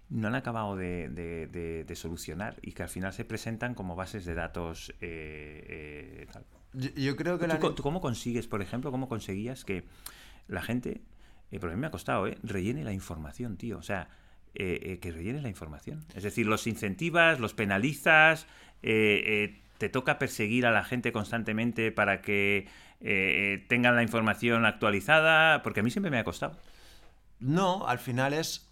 no 0.10 0.30
han 0.30 0.36
acabado 0.36 0.76
de, 0.76 1.94
solucionar 1.96 2.56
y 2.64 2.72
que 2.72 2.82
al 2.82 2.90
final 2.90 3.14
se 3.14 3.24
presentan 3.24 3.76
como 3.76 3.96
bases 3.96 4.26
de 4.26 4.34
datos. 4.34 4.92
Yo, 6.74 7.16
creo 7.16 7.38
que 7.38 7.48
¿Tú, 7.48 7.84
cómo 7.84 8.02
consigues, 8.02 8.48
por 8.48 8.64
ejemplo, 8.64 8.92
cómo 8.92 9.08
conseguías 9.08 9.64
que 9.64 9.84
la 10.48 10.64
gente, 10.64 11.02
por 11.60 11.70
a 11.70 11.76
mí 11.76 11.80
me 11.80 11.86
ha 11.86 11.92
costado, 11.92 12.26
¿eh? 12.26 12.38
rellene 12.42 12.84
la 12.84 12.94
información, 12.94 13.58
tío? 13.58 13.78
O 13.78 13.84
sea, 13.84 14.10
eh, 14.56 14.80
eh, 14.84 15.00
que 15.00 15.12
rellenen 15.12 15.44
la 15.44 15.50
información. 15.50 16.04
Es 16.16 16.24
decir, 16.24 16.48
los 16.48 16.66
incentivas, 16.68 17.40
los 17.40 17.54
penalizas, 17.54 18.48
eh, 18.82 19.60
te 19.78 19.90
toca 19.90 20.18
perseguir 20.18 20.66
a 20.66 20.72
la 20.72 20.84
gente 20.84 21.12
constantemente 21.12 21.92
para 21.92 22.22
que 22.22 22.68
tengan 23.70 23.96
la 23.96 24.04
información 24.04 24.66
actualizada, 24.66 25.64
porque 25.64 25.80
a 25.80 25.84
mí 25.84 25.92
siempre 25.92 26.12
me 26.12 26.18
ha 26.18 26.24
costado. 26.26 26.58
No, 27.40 27.88
al 27.88 28.00
final 28.00 28.34
es 28.34 28.69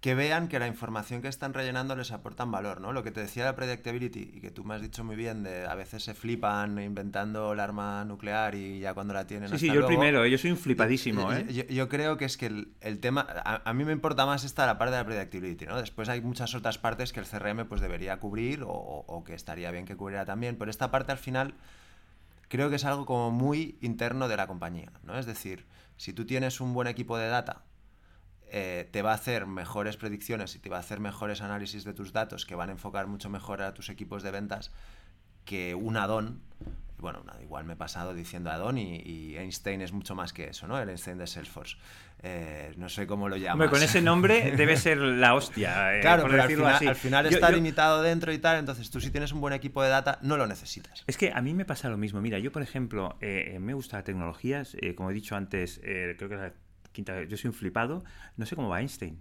que 0.00 0.14
vean 0.14 0.48
que 0.48 0.58
la 0.58 0.66
información 0.66 1.20
que 1.20 1.28
están 1.28 1.52
rellenando 1.52 1.94
les 1.94 2.10
aportan 2.10 2.50
valor, 2.50 2.80
¿no? 2.80 2.92
Lo 2.92 3.02
que 3.02 3.10
te 3.10 3.20
decía 3.20 3.44
de 3.44 3.52
predictability 3.52 4.32
y 4.34 4.40
que 4.40 4.50
tú 4.50 4.64
me 4.64 4.74
has 4.74 4.80
dicho 4.80 5.04
muy 5.04 5.14
bien 5.14 5.42
de 5.42 5.66
a 5.66 5.74
veces 5.74 6.02
se 6.02 6.14
flipan 6.14 6.78
inventando 6.78 7.52
el 7.52 7.60
arma 7.60 8.02
nuclear 8.06 8.54
y 8.54 8.80
ya 8.80 8.94
cuando 8.94 9.12
la 9.12 9.26
tienen. 9.26 9.50
Sí, 9.50 9.58
sí, 9.58 9.66
yo 9.66 9.80
el 9.80 9.84
primero, 9.84 10.26
yo 10.26 10.38
soy 10.38 10.52
un 10.52 10.56
flipadísimo, 10.56 11.30
¿eh? 11.32 11.66
Yo, 11.68 11.88
creo 11.90 12.16
que 12.16 12.24
es 12.24 12.38
que 12.38 12.46
el, 12.46 12.98
tema, 13.00 13.26
a, 13.44 13.72
mí 13.74 13.84
me 13.84 13.92
importa 13.92 14.24
más 14.24 14.44
esta 14.44 14.64
la 14.64 14.78
parte 14.78 14.92
de 14.92 15.02
la 15.02 15.04
predictability, 15.04 15.66
¿no? 15.66 15.76
Después 15.78 16.08
hay 16.08 16.22
muchas 16.22 16.54
otras 16.54 16.78
partes 16.78 17.12
que 17.12 17.20
el 17.20 17.26
CRM 17.26 17.66
pues 17.66 17.82
debería 17.82 18.18
cubrir 18.18 18.62
o, 18.62 18.70
o 18.70 19.22
que 19.22 19.34
estaría 19.34 19.70
bien 19.70 19.84
que 19.84 19.96
cubriera 19.96 20.24
también, 20.24 20.56
pero 20.56 20.70
esta 20.70 20.90
parte 20.90 21.12
al 21.12 21.18
final 21.18 21.52
creo 22.48 22.70
que 22.70 22.76
es 22.76 22.86
algo 22.86 23.04
como 23.04 23.30
muy 23.30 23.76
interno 23.82 24.28
de 24.28 24.38
la 24.38 24.46
compañía, 24.46 24.92
¿no? 25.02 25.18
Es 25.18 25.26
decir, 25.26 25.66
si 25.98 26.14
tú 26.14 26.24
tienes 26.24 26.62
un 26.62 26.72
buen 26.72 26.88
equipo 26.88 27.18
de 27.18 27.28
data 27.28 27.64
eh, 28.50 28.88
te 28.90 29.02
va 29.02 29.12
a 29.12 29.14
hacer 29.14 29.46
mejores 29.46 29.96
predicciones 29.96 30.54
y 30.54 30.58
te 30.58 30.68
va 30.68 30.76
a 30.76 30.80
hacer 30.80 31.00
mejores 31.00 31.40
análisis 31.40 31.84
de 31.84 31.94
tus 31.94 32.12
datos 32.12 32.46
que 32.46 32.54
van 32.54 32.68
a 32.68 32.72
enfocar 32.72 33.06
mucho 33.06 33.30
mejor 33.30 33.62
a 33.62 33.74
tus 33.74 33.88
equipos 33.88 34.22
de 34.22 34.30
ventas 34.30 34.72
que 35.44 35.74
un 35.74 35.96
add-on 35.96 36.40
bueno, 37.00 37.22
igual 37.42 37.64
me 37.64 37.72
he 37.72 37.76
pasado 37.76 38.14
diciendo 38.14 38.50
Adon 38.50 38.78
y, 38.78 38.96
y, 38.96 39.36
Einstein 39.36 39.80
es 39.80 39.92
mucho 39.92 40.14
más 40.14 40.32
que 40.32 40.48
eso, 40.48 40.66
¿no? 40.66 40.78
El 40.78 40.88
Einstein 40.88 41.18
de 41.18 41.26
Salesforce. 41.26 41.76
Eh, 42.22 42.74
no 42.76 42.88
sé 42.88 43.06
cómo 43.06 43.28
lo 43.28 43.36
llamas. 43.36 43.70
con 43.70 43.82
ese 43.82 44.02
nombre 44.02 44.52
debe 44.56 44.76
ser 44.76 44.98
la 44.98 45.34
hostia. 45.34 45.70
Eh, 45.90 46.00
claro, 46.00 46.24
pero 46.28 46.42
al 46.42 46.48
final, 46.48 46.88
al 46.88 46.94
final, 46.94 47.26
está 47.26 47.50
limitado 47.50 48.02
dentro 48.02 48.32
y 48.32 48.38
tal, 48.38 48.58
entonces 48.58 48.90
tú 48.90 49.00
si 49.00 49.10
tienes 49.10 49.32
un 49.32 49.40
buen 49.40 49.54
equipo 49.54 49.82
de 49.82 49.88
data 49.88 50.18
no 50.22 50.36
lo 50.36 50.46
necesitas. 50.46 51.04
Es 51.06 51.16
que 51.16 51.32
a 51.32 51.40
mí 51.40 51.54
me 51.54 51.64
pasa 51.64 51.88
lo 51.88 51.96
mismo. 51.96 52.20
Mira, 52.20 52.38
yo 52.38 52.52
por 52.52 52.62
ejemplo, 52.62 53.16
eh, 53.20 53.58
me 53.60 53.74
gusta 53.74 54.02
tecnologías, 54.04 54.76
como 54.96 55.10
he 55.10 55.14
dicho 55.14 55.36
antes, 55.36 55.80
creo 55.82 56.28
que 56.28 56.36
la 56.36 56.52
quinta 56.92 57.22
yo 57.24 57.36
soy 57.36 57.48
un 57.48 57.54
flipado, 57.54 58.04
no 58.36 58.46
sé 58.46 58.56
cómo 58.56 58.68
va 58.68 58.80
Einstein. 58.80 59.18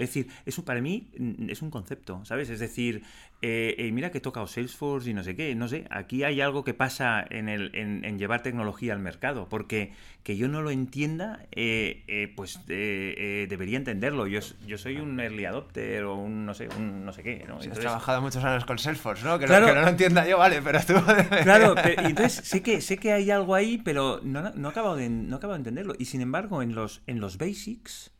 Es 0.00 0.08
decir, 0.08 0.28
eso 0.46 0.64
para 0.64 0.80
mí 0.80 1.10
mm, 1.18 1.50
es 1.50 1.60
un 1.60 1.70
concepto, 1.70 2.24
¿sabes? 2.24 2.48
Es 2.48 2.58
decir, 2.58 3.02
eh, 3.42 3.74
eh, 3.76 3.92
mira 3.92 4.10
que 4.10 4.18
he 4.18 4.20
tocado 4.22 4.46
Salesforce 4.46 5.10
y 5.10 5.14
no 5.14 5.22
sé 5.22 5.36
qué, 5.36 5.54
no 5.54 5.68
sé, 5.68 5.84
aquí 5.90 6.24
hay 6.24 6.40
algo 6.40 6.64
que 6.64 6.72
pasa 6.72 7.22
en, 7.28 7.50
el, 7.50 7.70
en, 7.74 8.18
llevar 8.18 8.42
tecnología 8.42 8.94
al 8.94 8.98
mercado, 8.98 9.48
porque 9.50 9.92
que 10.22 10.38
yo 10.38 10.48
no 10.48 10.62
lo 10.62 10.70
entienda, 10.70 11.44
eh, 11.52 12.32
pues 12.34 12.60
debería 12.66 13.76
entenderlo. 13.76 14.26
Yo, 14.26 14.40
yo 14.66 14.78
soy 14.78 14.96
un 14.96 15.20
early 15.20 15.44
adopter 15.44 16.04
o 16.04 16.16
un 16.16 16.46
no 16.46 16.54
sé, 16.54 16.68
un 16.78 17.04
no 17.04 17.12
sé 17.12 17.22
qué, 17.22 17.44
¿no? 17.46 17.58
has 17.58 17.78
trabajado 17.78 18.22
muchos 18.22 18.42
años 18.42 18.64
con 18.64 18.78
Salesforce, 18.78 19.22
¿no? 19.24 19.38
Que, 19.38 19.44
claro, 19.44 19.66
no, 19.66 19.72
que 19.72 19.78
no 19.78 19.84
lo 19.84 19.88
entienda 19.88 20.26
yo, 20.26 20.38
vale, 20.38 20.62
pero 20.62 20.80
tú... 20.80 20.94
claro, 21.42 21.74
entonces 21.78 22.46
sé 22.46 22.62
que, 22.62 22.80
sé 22.80 22.96
que 22.96 23.12
hay 23.12 23.30
algo 23.30 23.54
ahí, 23.54 23.78
pero 23.84 24.20
no, 24.22 24.50
no, 24.50 24.68
acabo 24.68 24.96
de, 24.96 25.10
no 25.10 25.36
acabo 25.36 25.52
de 25.52 25.58
entenderlo. 25.58 25.94
Y 25.98 26.06
sin 26.06 26.22
embargo, 26.22 26.62
en 26.62 26.74
los, 26.74 27.02
en 27.06 27.20
los 27.20 27.36
basics 27.36 28.12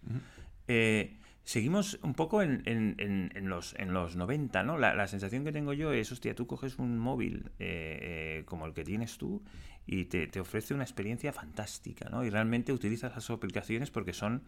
seguimos 1.51 1.98
un 2.05 2.14
poco 2.14 2.42
en, 2.42 2.62
en, 2.64 3.48
los, 3.48 3.74
en 3.76 3.92
los 3.92 4.14
90, 4.14 4.62
¿no? 4.62 4.78
La, 4.78 5.09
sensación 5.09 5.42
que 5.42 5.51
tengo 5.51 5.72
yo 5.72 5.92
es, 5.92 6.12
hostia, 6.12 6.32
tú 6.32 6.46
coges 6.46 6.78
un 6.78 6.96
móvil 6.96 7.51
eh, 7.59 8.38
eh, 8.38 8.42
como 8.44 8.66
el 8.66 8.72
que 8.72 8.84
tienes 8.84 9.18
tú 9.18 9.42
y 9.84 10.05
te, 10.05 10.38
ofrece 10.38 10.74
una 10.74 10.84
experiencia 10.84 11.32
fantástica, 11.32 12.09
¿no? 12.09 12.24
Y 12.24 12.30
realmente 12.30 12.72
utilizas 12.72 13.12
las 13.16 13.28
aplicaciones 13.30 13.90
porque 13.90 14.12
son 14.12 14.44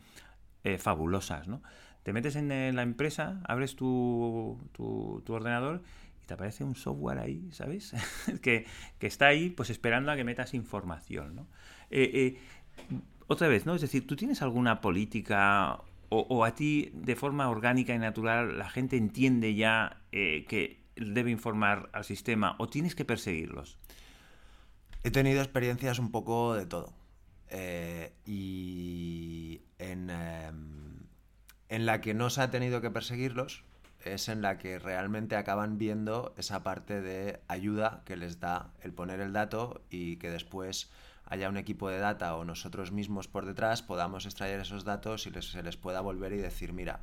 eh, 0.62 0.78
fabulosas, 0.78 1.48
¿no? 1.48 1.60
Te 2.04 2.12
metes 2.12 2.36
en 2.36 2.76
la 2.76 2.82
empresa, 2.82 3.40
abres 3.48 3.74
tu, 3.74 4.60
tu, 4.70 5.24
ordenador 5.26 5.82
y 6.22 6.26
te 6.26 6.34
aparece 6.34 6.62
un 6.62 6.76
software 6.76 7.18
ahí, 7.18 7.50
¿sabes? 7.50 7.94
que, 8.42 8.64
que, 9.00 9.06
está 9.08 9.26
ahí 9.26 9.50
pues 9.50 9.70
esperando 9.70 10.12
a 10.12 10.16
que 10.16 10.22
metas 10.22 10.54
información, 10.54 11.34
¿no? 11.34 11.48
otra 13.26 13.48
vez, 13.48 13.66
¿no? 13.66 13.74
Es 13.74 13.80
decir, 13.80 14.06
¿tú 14.06 14.14
tienes 14.14 14.40
alguna 14.40 14.80
política 14.80 15.80
o, 16.12 16.44
a 16.44 16.54
ti 16.54 16.90
de 16.92 17.16
forma 17.16 17.48
orgánica 17.48 17.94
y 17.94 17.98
natural 17.98 18.58
la 18.58 18.68
gente 18.68 18.96
entiende 18.96 19.54
ya 19.54 20.02
eh, 20.12 20.44
que 20.48 20.82
debe 20.96 21.30
informar 21.30 21.88
al 21.92 22.04
sistema 22.04 22.54
o 22.58 22.68
tienes 22.68 22.94
que 22.94 23.04
perseguirlos? 23.04 23.78
He 25.04 25.10
tenido 25.10 25.40
experiencias 25.40 25.98
un 25.98 26.10
poco 26.10 26.54
de 26.54 26.66
todo. 26.66 26.92
Eh, 27.48 28.12
y 28.24 29.62
en, 29.78 30.10
em, 30.10 31.00
en 31.68 31.86
la 31.86 32.00
que 32.00 32.14
no 32.14 32.30
se 32.30 32.42
ha 32.42 32.50
tenido 32.50 32.80
que 32.80 32.90
perseguirlos 32.90 33.64
es 34.04 34.28
en 34.28 34.42
la 34.42 34.58
que 34.58 34.78
realmente 34.78 35.36
acaban 35.36 35.78
viendo 35.78 36.34
esa 36.36 36.62
parte 36.62 37.00
de 37.00 37.40
ayuda 37.48 38.02
que 38.04 38.16
les 38.16 38.40
da 38.40 38.72
el 38.82 38.92
poner 38.92 39.20
el 39.20 39.32
dato 39.32 39.82
y 39.90 40.16
que 40.16 40.30
después 40.30 40.90
haya 41.32 41.48
un 41.48 41.56
equipo 41.56 41.88
de 41.88 41.98
data 41.98 42.36
o 42.36 42.44
nosotros 42.44 42.92
mismos 42.92 43.26
por 43.26 43.46
detrás 43.46 43.80
podamos 43.80 44.26
extraer 44.26 44.60
esos 44.60 44.84
datos 44.84 45.26
y 45.26 45.32
se 45.40 45.62
les 45.62 45.78
pueda 45.78 46.02
volver 46.02 46.34
y 46.34 46.36
decir, 46.36 46.74
mira, 46.74 47.00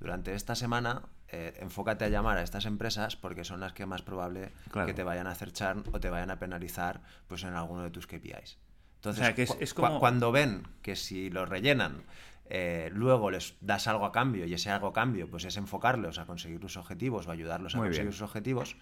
durante 0.00 0.34
esta 0.34 0.56
semana 0.56 1.02
eh, 1.28 1.56
enfócate 1.60 2.04
a 2.04 2.08
llamar 2.08 2.38
a 2.38 2.42
estas 2.42 2.66
empresas 2.66 3.14
porque 3.14 3.44
son 3.44 3.60
las 3.60 3.74
que 3.74 3.86
más 3.86 4.02
probable 4.02 4.50
que 4.84 4.94
te 4.94 5.04
vayan 5.04 5.28
a 5.28 5.30
hacer 5.30 5.52
churn 5.52 5.84
o 5.92 6.00
te 6.00 6.10
vayan 6.10 6.32
a 6.32 6.40
penalizar 6.40 7.02
pues 7.28 7.44
en 7.44 7.54
alguno 7.54 7.84
de 7.84 7.90
tus 7.90 8.08
KPIs. 8.08 8.58
Entonces, 8.96 9.56
es, 9.60 9.74
cuando 9.74 10.32
ven 10.32 10.66
que 10.82 10.96
si 10.96 11.30
lo 11.30 11.46
rellenan, 11.46 12.02
eh, 12.46 12.90
luego 12.92 13.30
les 13.30 13.54
das 13.60 13.86
algo 13.86 14.06
a 14.06 14.10
cambio 14.10 14.44
y 14.44 14.54
ese 14.54 14.70
algo 14.70 14.88
a 14.88 14.92
cambio 14.92 15.30
pues 15.30 15.44
es 15.44 15.56
enfocarlos 15.56 16.18
a 16.18 16.26
conseguir 16.26 16.60
sus 16.62 16.78
objetivos 16.78 17.28
o 17.28 17.30
ayudarlos 17.30 17.76
a 17.76 17.78
conseguir 17.78 18.12
sus 18.12 18.22
objetivos, 18.22 18.76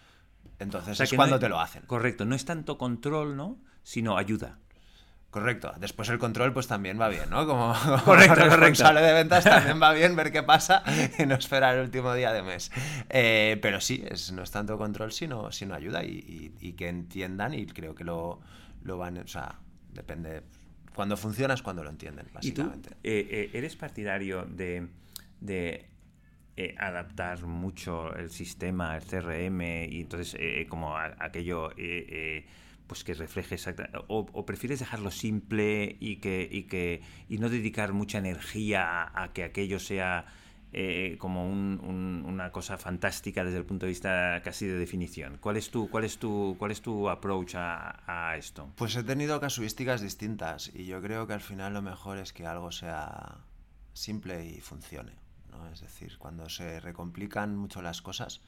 entonces 0.59 0.99
es 0.99 1.12
cuando 1.12 1.38
te 1.38 1.51
lo 1.51 1.61
hacen. 1.61 1.82
Correcto, 1.82 2.24
no 2.24 2.34
es 2.34 2.47
tanto 2.47 2.78
control, 2.78 3.36
¿no? 3.36 3.59
sino 3.86 4.18
ayuda. 4.18 4.59
Correcto. 5.37 5.70
Después 5.78 6.09
el 6.09 6.16
control 6.16 6.55
pues 6.55 6.66
también 6.66 6.99
va 6.99 7.11
bien, 7.11 7.28
¿no? 7.28 7.47
Como, 7.47 7.74
correcto, 8.07 8.37
responsable 8.37 9.03
de 9.03 9.12
ventas 9.12 9.45
también 9.45 9.78
va 9.82 9.93
bien 9.93 10.16
ver 10.16 10.32
qué 10.32 10.43
pasa 10.43 10.82
y 11.18 11.26
no 11.26 11.34
esperar 11.34 11.76
el 11.76 11.82
último 11.82 12.14
día 12.14 12.32
de 12.32 12.43
mes. 12.43 12.72
Eh, 13.11 13.59
pero 13.61 13.82
sí, 13.82 14.03
es, 14.09 14.32
no 14.32 14.43
es 14.43 14.51
tanto 14.51 14.78
control 14.78 15.12
sino, 15.12 15.53
sino 15.53 15.74
ayuda 15.74 16.03
y, 16.03 16.72
que 16.78 16.89
entiendan 16.89 17.53
y 17.53 17.66
creo 17.66 17.95
que 17.95 18.03
lo, 18.03 18.41
lo, 18.82 18.97
van... 18.97 19.18
O 19.18 19.26
sea, 19.26 19.61
depende... 19.93 20.43
Cuando 20.95 21.18
funciona 21.18 21.53
es 21.53 21.61
cuando 21.61 21.84
lo 21.84 21.91
entienden, 21.91 22.26
básicamente. 22.32 22.89
¿Y 22.89 22.93
tú, 22.93 22.99
eh, 23.03 23.28
eh, 23.30 23.51
¿Eres 23.53 23.76
partidario 23.76 24.47
de, 24.47 24.89
de 25.43 25.87
adaptar 26.78 27.45
mucho 27.45 28.16
el 28.16 28.30
sistema, 28.30 28.97
el 28.97 29.03
CRM 29.03 29.61
y 29.91 30.01
entonces 30.01 30.34
como 30.70 30.97
aquello 30.97 31.72
pues 32.87 33.05
que 33.05 33.14
refleje 33.14 33.57
exactamente. 33.57 33.99
O, 34.09 34.47
prefieres 34.47 34.78
dejarlo 34.78 35.11
simple 35.11 35.97
y 36.01 36.16
que, 36.16 36.49
y 36.51 36.64
que 36.64 37.03
y 37.28 37.39
no 37.39 37.49
dedicar 37.49 37.93
mucha 37.93 38.18
energía 38.18 39.11
a, 39.14 39.32
que 39.32 39.45
aquello 39.45 39.78
sea 39.78 40.26
eh, 40.72 41.16
como 41.18 41.49
una 41.49 42.53
cosa 42.53 42.78
fantástica 42.78 43.45
desde 43.45 43.59
el 43.59 43.64
punto 43.64 43.87
de 43.87 43.91
vista 43.91 44.41
casi 44.45 44.66
de 44.66 44.78
definición. 44.78 45.39
¿Cuál 45.41 45.57
es 45.57 45.70
tu, 45.70 45.89
cuál 45.91 46.05
es 46.05 46.18
tu, 46.18 46.57
cuál 46.59 46.70
es 46.70 46.82
tu 46.82 47.09
approach 47.09 47.55
a, 47.57 48.34
esto? 48.37 48.70
Pues 48.76 48.95
he 48.97 49.03
tenido 49.03 49.41
casuísticas 49.41 50.01
distintas 50.01 50.70
y 50.74 50.87
yo 50.87 51.01
creo 51.01 51.26
que 51.26 51.32
al 51.32 51.41
final 51.41 51.74
lo 51.74 51.82
mejor 51.82 52.18
es 52.18 52.32
que 52.32 52.47
algo 52.47 52.72
sea 52.72 53.39
simple 53.95 54.47
y 54.47 54.61
funcione. 54.61 55.12
¿no? 55.51 55.68
Es 55.70 55.80
decir, 55.80 56.18
cuando 56.18 56.49
se 56.49 56.80
recomplican 56.80 57.57
mucho 57.57 57.80
las 57.80 58.03
cosas, 58.03 58.43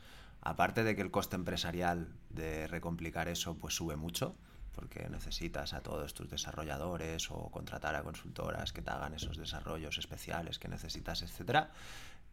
Aparte 0.48 0.82
de 0.82 0.96
que 0.96 1.02
el 1.02 1.10
coste 1.10 1.36
empresarial 1.36 2.08
de 2.30 2.66
recomplicar 2.68 3.28
eso 3.28 3.58
pues 3.58 3.74
sube 3.74 3.96
mucho, 3.96 4.34
porque 4.72 5.06
necesitas 5.10 5.74
a 5.74 5.82
todos 5.82 6.14
tus 6.14 6.30
desarrolladores 6.30 7.30
o 7.30 7.50
contratar 7.50 7.94
a 7.94 8.02
consultoras 8.02 8.72
que 8.72 8.80
te 8.80 8.90
hagan 8.90 9.12
esos 9.12 9.36
desarrollos 9.36 9.98
especiales 9.98 10.58
que 10.58 10.68
necesitas, 10.68 11.20
etc. 11.20 11.66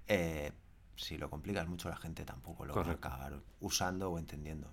Eh, 0.08 0.54
si 0.96 1.18
lo 1.18 1.30
complicas 1.30 1.68
mucho 1.68 1.90
la 1.90 1.98
gente 1.98 2.24
tampoco 2.24 2.66
lo 2.66 2.74
va 2.74 2.84
a 2.84 2.92
acabar 2.92 3.42
usando 3.60 4.10
o 4.10 4.18
entendiendo. 4.18 4.72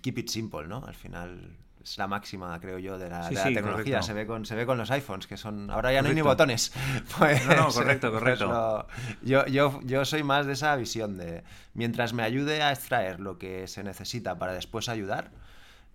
Keep 0.00 0.18
it 0.18 0.28
simple, 0.28 0.68
¿no? 0.68 0.84
Al 0.86 0.94
final 0.94 1.56
es 1.90 1.98
la 1.98 2.06
máxima, 2.06 2.58
creo 2.60 2.78
yo, 2.78 2.98
de 2.98 3.08
la, 3.08 3.28
tecnología. 3.28 4.02
Se 4.02 4.12
ve, 4.12 4.26
con, 4.26 4.44
se 4.44 4.54
ve 4.54 4.66
con 4.66 4.78
los 4.78 4.90
iPhones, 4.90 5.26
que 5.26 5.36
son. 5.36 5.70
Ahora 5.70 5.92
ya 5.92 6.02
no 6.02 6.08
hay 6.08 6.14
ni 6.14 6.22
botones. 6.22 6.72
Pues, 7.18 7.46
no, 7.46 7.54
no, 7.54 7.68
correcto, 7.68 8.10
pues 8.10 8.20
correcto. 8.20 8.86
yo, 9.22 9.46
yo, 9.46 9.80
yo 9.82 10.04
soy 10.04 10.22
más 10.22 10.46
de 10.46 10.52
esa 10.52 10.76
visión 10.76 11.16
de. 11.16 11.42
Mientras 11.74 12.12
me 12.12 12.22
ayude 12.22 12.62
a 12.62 12.72
extraer 12.72 13.20
lo 13.20 13.38
que 13.38 13.66
se 13.66 13.82
necesita 13.82 14.38
para 14.38 14.52
después 14.52 14.88
ayudar, 14.88 15.30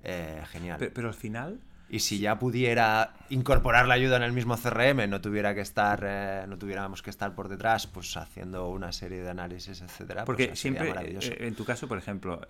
eh, 0.03 0.43
genial. 0.51 0.91
Pero, 0.93 1.07
al 1.07 1.13
final. 1.13 1.59
Y 1.89 1.99
si 1.99 2.19
ya 2.19 2.39
pudiera 2.39 3.13
incorporar 3.29 3.87
la 3.87 3.93
ayuda 3.93 4.17
en 4.17 4.23
el 4.23 4.31
mismo 4.31 4.57
CRM, 4.57 5.07
no 5.07 5.21
tuviera 5.21 5.53
que 5.53 5.61
estar, 5.61 6.03
eh, 6.03 6.45
no 6.47 6.57
tuviéramos 6.57 7.03
que 7.03 7.11
estar 7.11 7.35
por 7.35 7.49
detrás, 7.49 7.85
pues 7.85 8.17
haciendo 8.17 8.69
una 8.69 8.91
serie 8.91 9.21
de 9.21 9.29
análisis, 9.29 9.81
etcétera. 9.81 10.25
Porque 10.25 10.47
pues 10.47 10.59
siempre, 10.59 10.91
eh, 10.91 11.37
en 11.39 11.53
tu 11.53 11.65
caso, 11.65 11.87
por 11.87 11.99
ejemplo, 11.99 12.41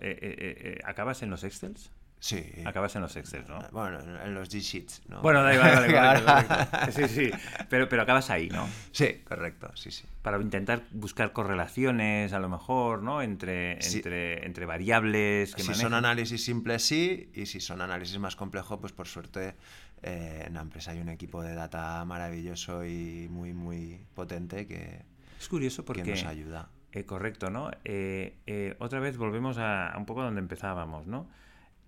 ¿acabas 0.84 1.22
en 1.22 1.30
los 1.30 1.44
Excels? 1.44 1.90
Sí. 2.24 2.42
Acabas 2.64 2.96
en 2.96 3.02
los 3.02 3.14
Excel, 3.16 3.44
¿no? 3.46 3.58
Bueno, 3.70 4.00
en 4.00 4.32
los 4.32 4.48
G-Sheets, 4.48 5.02
¿no? 5.08 5.20
Bueno, 5.20 5.42
da 5.42 5.52
igual, 5.52 5.92
vale, 6.24 6.90
Sí, 6.92 7.06
sí. 7.06 7.30
Pero, 7.68 7.86
pero 7.86 8.00
acabas 8.00 8.30
ahí, 8.30 8.48
¿no? 8.48 8.66
Sí, 8.92 9.20
correcto, 9.28 9.70
sí, 9.74 9.90
sí. 9.90 10.06
Para 10.22 10.40
intentar 10.40 10.84
buscar 10.92 11.32
correlaciones, 11.32 12.32
a 12.32 12.38
lo 12.38 12.48
mejor, 12.48 13.02
¿no? 13.02 13.20
Entre, 13.20 13.72
entre, 13.72 14.46
entre 14.46 14.64
variables 14.64 15.54
que 15.54 15.62
Si 15.62 15.74
son 15.74 15.92
análisis 15.92 16.42
simples, 16.42 16.82
sí. 16.82 17.30
Y 17.34 17.44
si 17.44 17.60
son 17.60 17.82
análisis 17.82 18.18
más 18.18 18.36
complejos, 18.36 18.80
pues 18.80 18.94
por 18.94 19.06
suerte 19.06 19.54
eh, 20.02 20.44
en 20.46 20.54
la 20.54 20.62
empresa 20.62 20.92
hay 20.92 21.00
un 21.00 21.10
equipo 21.10 21.42
de 21.42 21.54
data 21.54 22.02
maravilloso 22.06 22.86
y 22.86 23.28
muy, 23.30 23.52
muy 23.52 24.00
potente 24.14 24.66
que, 24.66 25.02
es 25.38 25.46
curioso 25.46 25.84
porque, 25.84 26.02
nos 26.02 26.24
ayuda. 26.24 26.70
Eh, 26.90 27.04
correcto, 27.04 27.50
¿no? 27.50 27.70
Eh, 27.84 28.76
otra 28.78 28.98
vez 28.98 29.18
volvemos 29.18 29.58
a, 29.58 29.88
a 29.88 29.98
un 29.98 30.06
poco 30.06 30.22
donde 30.22 30.40
empezábamos, 30.40 31.06
¿no? 31.06 31.28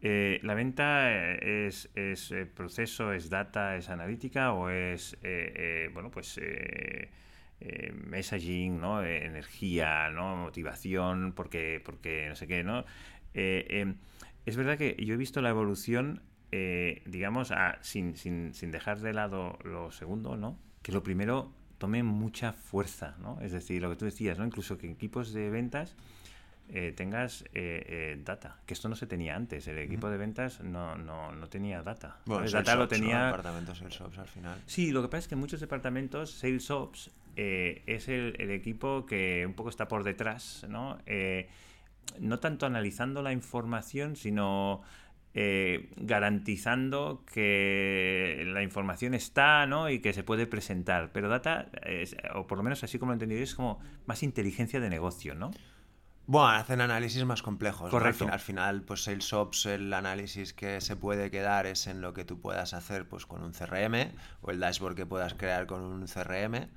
Eh, 0.09 0.39
¿La 0.45 0.55
venta 0.55 1.11
eh, 1.11 1.67
es, 1.67 1.91
es, 1.97 2.31
eh, 2.31 2.47
proceso, 2.47 3.13
es 3.13 3.29
data, 3.29 3.75
es 3.77 3.91
analítica 3.91 4.53
o 4.53 4.71
es, 4.71 5.19
bueno, 5.93 6.13
pues 6.13 6.41
messaging, 8.07 8.81
¿no? 8.81 9.03
energía, 9.03 10.09
¿no? 10.11 10.37
motivación, 10.37 11.33
porque, 11.33 11.83
porque 11.85 12.29
no 12.29 12.37
sé 12.37 12.47
qué, 12.47 12.63
¿no? 12.63 12.85
Em, 13.35 13.97
es 14.45 14.57
verdad 14.57 14.79
que 14.79 14.95
yo 14.97 15.15
he 15.15 15.17
visto 15.17 15.43
la 15.43 15.51
evolución, 15.51 16.23
digamos, 16.53 17.53
sin, 17.81 18.17
sin, 18.17 18.55
sin, 18.55 18.71
dejar 18.71 19.01
de 19.01 19.13
lado 19.13 19.59
lo 19.65 19.91
segundo, 19.91 20.37
¿no? 20.37 20.57
Que 20.83 20.93
lo 20.93 21.03
primero 21.03 21.53
tome 21.79 22.05
mucha 22.05 22.53
fuerza, 22.53 23.17
¿no? 23.19 23.41
Es 23.41 23.51
decir, 23.51 23.83
lo 23.83 23.91
que 23.91 23.97
tú 23.97 24.05
decías, 24.05 24.39
¿no? 24.39 24.45
Incluso 24.45 24.79
que 24.79 24.89
equipos 24.89 25.33
de 25.33 25.51
ventas 25.51 25.97
eh, 26.69 26.93
tengas 26.97 27.45
eh, 27.55 28.21
data, 28.25 28.59
que 28.67 28.75
esto 28.75 28.89
no 28.89 28.97
se 28.97 29.07
tenía 29.07 29.37
antes. 29.37 29.67
El 29.69 29.79
equipo 29.79 30.11
de 30.11 30.17
ventas 30.17 30.61
no, 30.61 30.97
no, 30.97 31.33
no 31.33 31.49
tenía 31.49 31.83
data. 31.83 32.19
Bueno, 32.27 32.45
el 32.45 32.53
data 32.53 32.77
lo 32.77 32.89
tenía. 32.89 33.27
Departamentos 33.27 33.79
Sales 33.79 34.01
Ops 34.01 34.19
al 34.19 34.29
final. 34.29 34.62
Sí, 34.67 34.91
lo 34.91 35.03
que 35.03 35.09
pasa 35.09 35.19
es 35.19 35.29
que 35.29 35.35
en 35.35 35.41
muchos 35.41 35.61
departamentos 35.61 36.31
Sales 36.31 36.71
Ops 36.71 37.11
es 37.37 38.09
el, 38.09 38.35
el, 38.39 38.51
equipo 38.51 39.05
que 39.05 39.45
un 39.47 39.53
poco 39.53 39.69
está 39.69 39.89
por 39.89 40.05
detrás, 40.05 40.64
¿no? 40.71 40.99
no 42.19 42.39
tanto 42.39 42.64
analizando 42.64 43.21
la 43.21 43.33
información, 43.33 44.17
sino 44.17 44.83
eh, 45.39 45.91
garantizando 45.97 47.23
que 47.31 48.43
la 48.47 48.62
información 48.62 49.12
está 49.12 49.67
¿no? 49.67 49.91
y 49.91 49.99
que 49.99 50.14
se 50.14 50.23
puede 50.23 50.47
presentar. 50.47 51.11
Pero 51.12 51.29
data, 51.29 51.69
o 52.35 52.47
por 52.47 52.57
lo 52.57 52.64
menos 52.64 52.83
así 52.85 52.99
como 52.99 53.11
lo 53.11 53.14
he 53.14 53.17
entendido, 53.17 53.43
es 53.43 53.55
como 53.55 53.79
más 54.07 54.23
inteligencia 54.23 54.81
de 54.81 54.89
negocio, 54.89 55.35
¿no? 55.35 55.51
Bueno, 56.27 56.49
hacen 56.49 56.81
análisis 56.81 57.24
más 57.24 57.43
complejos. 57.43 57.91
Correcto. 57.91 58.27
Al, 58.31 58.41
final, 58.41 58.83
pues 58.83 59.05
SalesOps, 59.05 59.66
el 59.66 59.93
análisis 59.93 60.53
que 60.53 60.81
se 60.81 60.97
puede 60.97 61.31
quedar 61.31 61.66
es 61.66 61.87
en 61.87 62.01
lo 62.01 62.14
que 62.14 62.24
tú 62.24 62.41
puedas 62.41 62.74
hacer 62.74 63.09
pues, 63.09 63.27
con 63.27 63.43
un 63.45 63.53
CRM 63.53 64.12
o 64.43 64.51
el 64.51 64.59
dashboard 64.59 64.97
que 64.97 65.07
puedas 65.07 65.35
crear 65.35 65.66
con 65.66 65.83
un 65.83 66.07
CRM. 66.07 66.68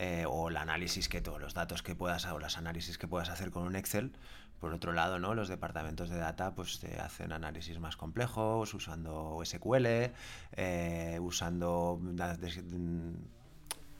Eh, 0.00 0.26
o 0.28 0.48
el 0.48 0.56
análisis 0.56 1.08
que 1.08 1.20
todos 1.20 1.40
los 1.40 1.54
datos 1.54 1.82
que 1.82 1.96
puedas 1.96 2.24
o 2.26 2.38
los 2.38 2.56
análisis 2.56 2.98
que 2.98 3.08
puedas 3.08 3.30
hacer 3.30 3.50
con 3.50 3.64
un 3.64 3.74
Excel 3.74 4.12
por 4.60 4.72
otro 4.72 4.92
lado, 4.92 5.18
¿no? 5.18 5.34
los 5.34 5.48
departamentos 5.48 6.10
de 6.10 6.18
data 6.18 6.54
pues, 6.54 6.80
te 6.80 7.00
hacen 7.00 7.32
análisis 7.32 7.78
más 7.78 7.96
complejos, 7.96 8.74
usando 8.74 9.40
SQL, 9.44 10.12
eh, 10.52 11.18
usando 11.20 12.00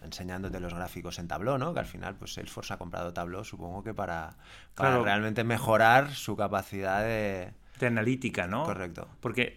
enseñándote 0.03 0.61
los 0.61 0.75
gráficos 0.75 1.19
en 1.19 1.29
Tableau, 1.29 1.59
¿no? 1.59 1.75
Que 1.75 1.81
al 1.81 1.87
final, 1.87 2.15
pues 2.17 2.35
Salesforce 2.35 2.75
ha 2.75 2.77
comprado 2.79 3.13
Tableau, 3.13 3.45
supongo 3.45 3.83
que 3.83 3.95
para, 3.95 4.37
para 4.75 4.99
realmente 5.03 5.45
mejorar 5.45 6.11
su 6.11 6.37
capacidad 6.37 7.03
de... 7.03 7.53
De 7.79 7.87
analítica, 7.87 8.47
¿no? 8.47 8.65
Correcto. 8.65 9.09
Porque 9.21 9.55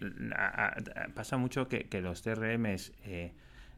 pasa 1.14 1.36
mucho 1.36 1.68
que, 1.68 1.88
que 1.88 2.00
los 2.00 2.22
CRMs... 2.22 2.92
Eh, 3.04 3.32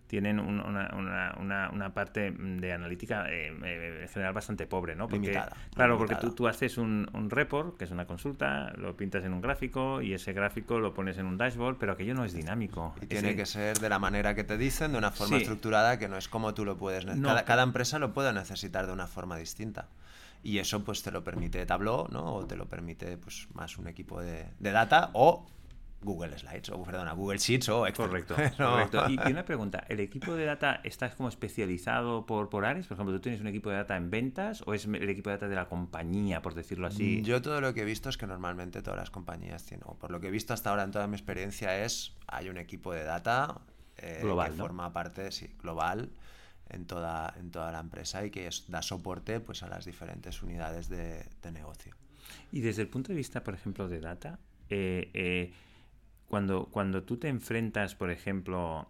tienen 0.06 0.38
una, 0.38 1.94
parte 1.94 2.30
de 2.30 2.72
analítica 2.72 3.30
eh, 3.30 3.56
eh, 3.64 3.98
en 4.02 4.08
general 4.08 4.34
bastante 4.34 4.66
pobre, 4.66 4.94
¿no? 4.94 5.08
Porque, 5.08 5.40
claro, 5.74 5.98
porque 5.98 6.14
tú, 6.16 6.32
tú 6.32 6.46
haces 6.46 6.78
un, 6.78 7.08
un, 7.14 7.30
report, 7.30 7.76
que 7.76 7.84
es 7.84 7.90
una 7.90 8.06
consulta, 8.06 8.72
lo 8.76 8.96
pintas 8.96 9.24
en 9.24 9.32
un 9.32 9.40
gráfico 9.40 10.02
y 10.02 10.12
ese 10.12 10.32
gráfico 10.32 10.78
lo 10.78 10.94
pones 10.94 11.18
en 11.18 11.26
un 11.26 11.36
dashboard, 11.38 11.78
pero 11.78 11.92
aquello 11.92 12.14
no 12.14 12.24
es 12.24 12.32
dinámico. 12.32 12.94
Y 13.00 13.06
tiene 13.06 13.34
que 13.34 13.46
ser 13.46 13.78
de 13.78 13.88
la 13.88 13.98
manera 13.98 14.34
que 14.34 14.44
te 14.44 14.58
dicen, 14.58 14.92
de 14.92 14.98
una 14.98 15.10
forma 15.10 15.38
estructurada, 15.38 15.98
que 15.98 16.08
no 16.08 16.16
es 16.16 16.28
como 16.28 16.54
tú 16.54 16.64
lo 16.64 16.76
puedes... 16.76 17.04
Cada, 17.04 17.44
cada, 17.44 17.62
empresa 17.62 17.98
lo 17.98 18.12
puede 18.12 18.32
necesitar 18.32 18.86
de 18.86 18.92
una 18.92 19.06
forma 19.06 19.36
distinta. 19.36 19.88
Y 20.42 20.58
eso 20.58 20.84
pues 20.84 21.02
te 21.02 21.10
lo 21.10 21.24
permite 21.24 21.64
Tableau, 21.64 22.06
¿no? 22.10 22.34
O 22.34 22.46
te 22.46 22.56
lo 22.56 22.66
permite 22.66 23.16
pues 23.16 23.48
más 23.54 23.78
un 23.78 23.88
equipo 23.88 24.20
de, 24.20 24.46
de 24.58 24.70
data 24.70 25.10
o 25.14 25.46
Google 26.04 26.38
Slides, 26.38 26.70
o 26.70 26.82
perdona, 26.82 27.12
Google 27.12 27.38
Sheets 27.38 27.68
o 27.70 27.86
Excel. 27.86 28.06
Correcto, 28.06 28.34
correcto. 28.56 29.04
Y, 29.08 29.18
una 29.30 29.44
pregunta, 29.44 29.84
¿el 29.88 30.00
equipo 30.00 30.34
de 30.34 30.44
data 30.44 30.80
está 30.84 31.10
como 31.10 31.28
especializado 31.28 32.26
por, 32.26 32.50
por 32.50 32.64
áreas? 32.64 32.86
Por 32.86 32.96
ejemplo, 32.96 33.14
¿tú 33.14 33.20
tienes 33.20 33.40
un 33.40 33.46
equipo 33.46 33.70
de 33.70 33.76
data 33.76 33.96
en 33.96 34.10
ventas 34.10 34.62
o 34.66 34.74
es 34.74 34.84
el 34.84 35.08
equipo 35.08 35.30
de 35.30 35.36
data 35.36 35.48
de 35.48 35.56
la 35.56 35.68
compañía, 35.68 36.42
por 36.42 36.54
decirlo 36.54 36.86
así? 36.86 37.22
Yo 37.22 37.40
todo 37.42 37.60
lo 37.60 37.74
que 37.74 37.82
he 37.82 37.84
visto 37.84 38.08
es 38.08 38.16
que 38.16 38.26
normalmente 38.26 38.82
todas 38.82 38.98
las 38.98 39.10
compañías 39.10 39.64
tienen, 39.64 39.86
o 39.86 39.94
por 39.94 40.10
lo 40.10 40.20
que 40.20 40.28
he 40.28 40.30
visto 40.30 40.54
hasta 40.54 40.70
ahora 40.70 40.84
en 40.84 40.90
toda 40.90 41.06
mi 41.06 41.14
experiencia 41.14 41.84
es, 41.84 42.14
hay 42.26 42.48
un 42.48 42.58
equipo 42.58 42.92
de 42.92 43.04
data 43.04 43.60
eh, 43.96 44.20
global, 44.22 44.50
que 44.50 44.58
forma 44.58 44.92
parte, 44.92 45.30
sí, 45.32 45.54
global 45.62 46.10
en 46.68 46.86
toda, 46.86 47.34
en 47.38 47.50
toda 47.50 47.72
la 47.72 47.80
empresa 47.80 48.24
y 48.24 48.30
que 48.30 48.48
da 48.68 48.82
soporte 48.82 49.40
pues, 49.40 49.62
a 49.62 49.68
las 49.68 49.84
diferentes 49.84 50.42
unidades 50.42 50.88
de, 50.88 51.24
negocio. 51.52 51.94
Y 52.52 52.60
desde 52.60 52.82
el 52.82 52.88
punto 52.88 53.08
de 53.08 53.16
vista, 53.16 53.44
por 53.44 53.54
ejemplo, 53.54 53.88
de 53.88 54.00
data, 54.00 54.38
eh, 54.68 55.10
eh, 55.14 55.52
cuando, 56.34 56.66
cuando 56.66 57.04
tú 57.04 57.16
te 57.16 57.28
enfrentas, 57.28 57.94
por 57.94 58.10
ejemplo, 58.10 58.88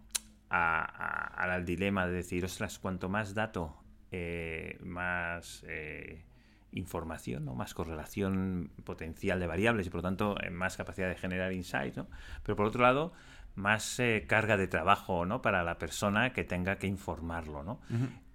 al 0.48 1.66
dilema 1.66 2.06
de 2.06 2.14
decir, 2.14 2.42
ostras, 2.42 2.78
cuanto 2.78 3.10
más 3.10 3.34
dato, 3.34 3.76
eh, 4.10 4.78
más 4.82 5.62
eh, 5.68 6.24
información, 6.72 7.44
¿no? 7.44 7.54
más 7.54 7.74
correlación 7.74 8.70
potencial 8.84 9.40
de 9.40 9.46
variables 9.46 9.86
y 9.86 9.90
por 9.90 9.98
lo 9.98 10.04
tanto 10.04 10.36
eh, 10.42 10.48
más 10.48 10.78
capacidad 10.78 11.06
de 11.06 11.16
generar 11.16 11.52
insights, 11.52 11.98
¿no? 11.98 12.08
pero 12.42 12.56
por 12.56 12.64
otro 12.64 12.80
lado, 12.80 13.12
más 13.56 14.00
carga 14.26 14.56
de 14.56 14.66
trabajo 14.66 15.26
¿no? 15.26 15.42
para 15.42 15.62
la 15.64 15.76
persona 15.76 16.32
que 16.32 16.44
tenga 16.44 16.76
que 16.76 16.86
informarlo. 16.86 17.62
¿no? 17.62 17.78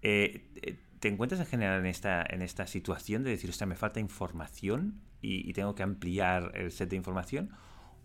¿Te 0.01 1.07
encuentras 1.07 1.41
en 1.41 1.47
general 1.47 1.79
en 1.79 1.87
esta, 1.87 2.23
en 2.29 2.43
esta 2.43 2.67
situación 2.67 3.23
de 3.23 3.31
decir, 3.31 3.49
ostras, 3.49 3.67
me 3.67 3.75
falta 3.75 3.99
información 3.99 5.01
y, 5.19 5.49
y 5.49 5.53
tengo 5.53 5.73
que 5.73 5.81
ampliar 5.81 6.51
el 6.53 6.71
set 6.71 6.91
de 6.91 6.95
información? 6.95 7.49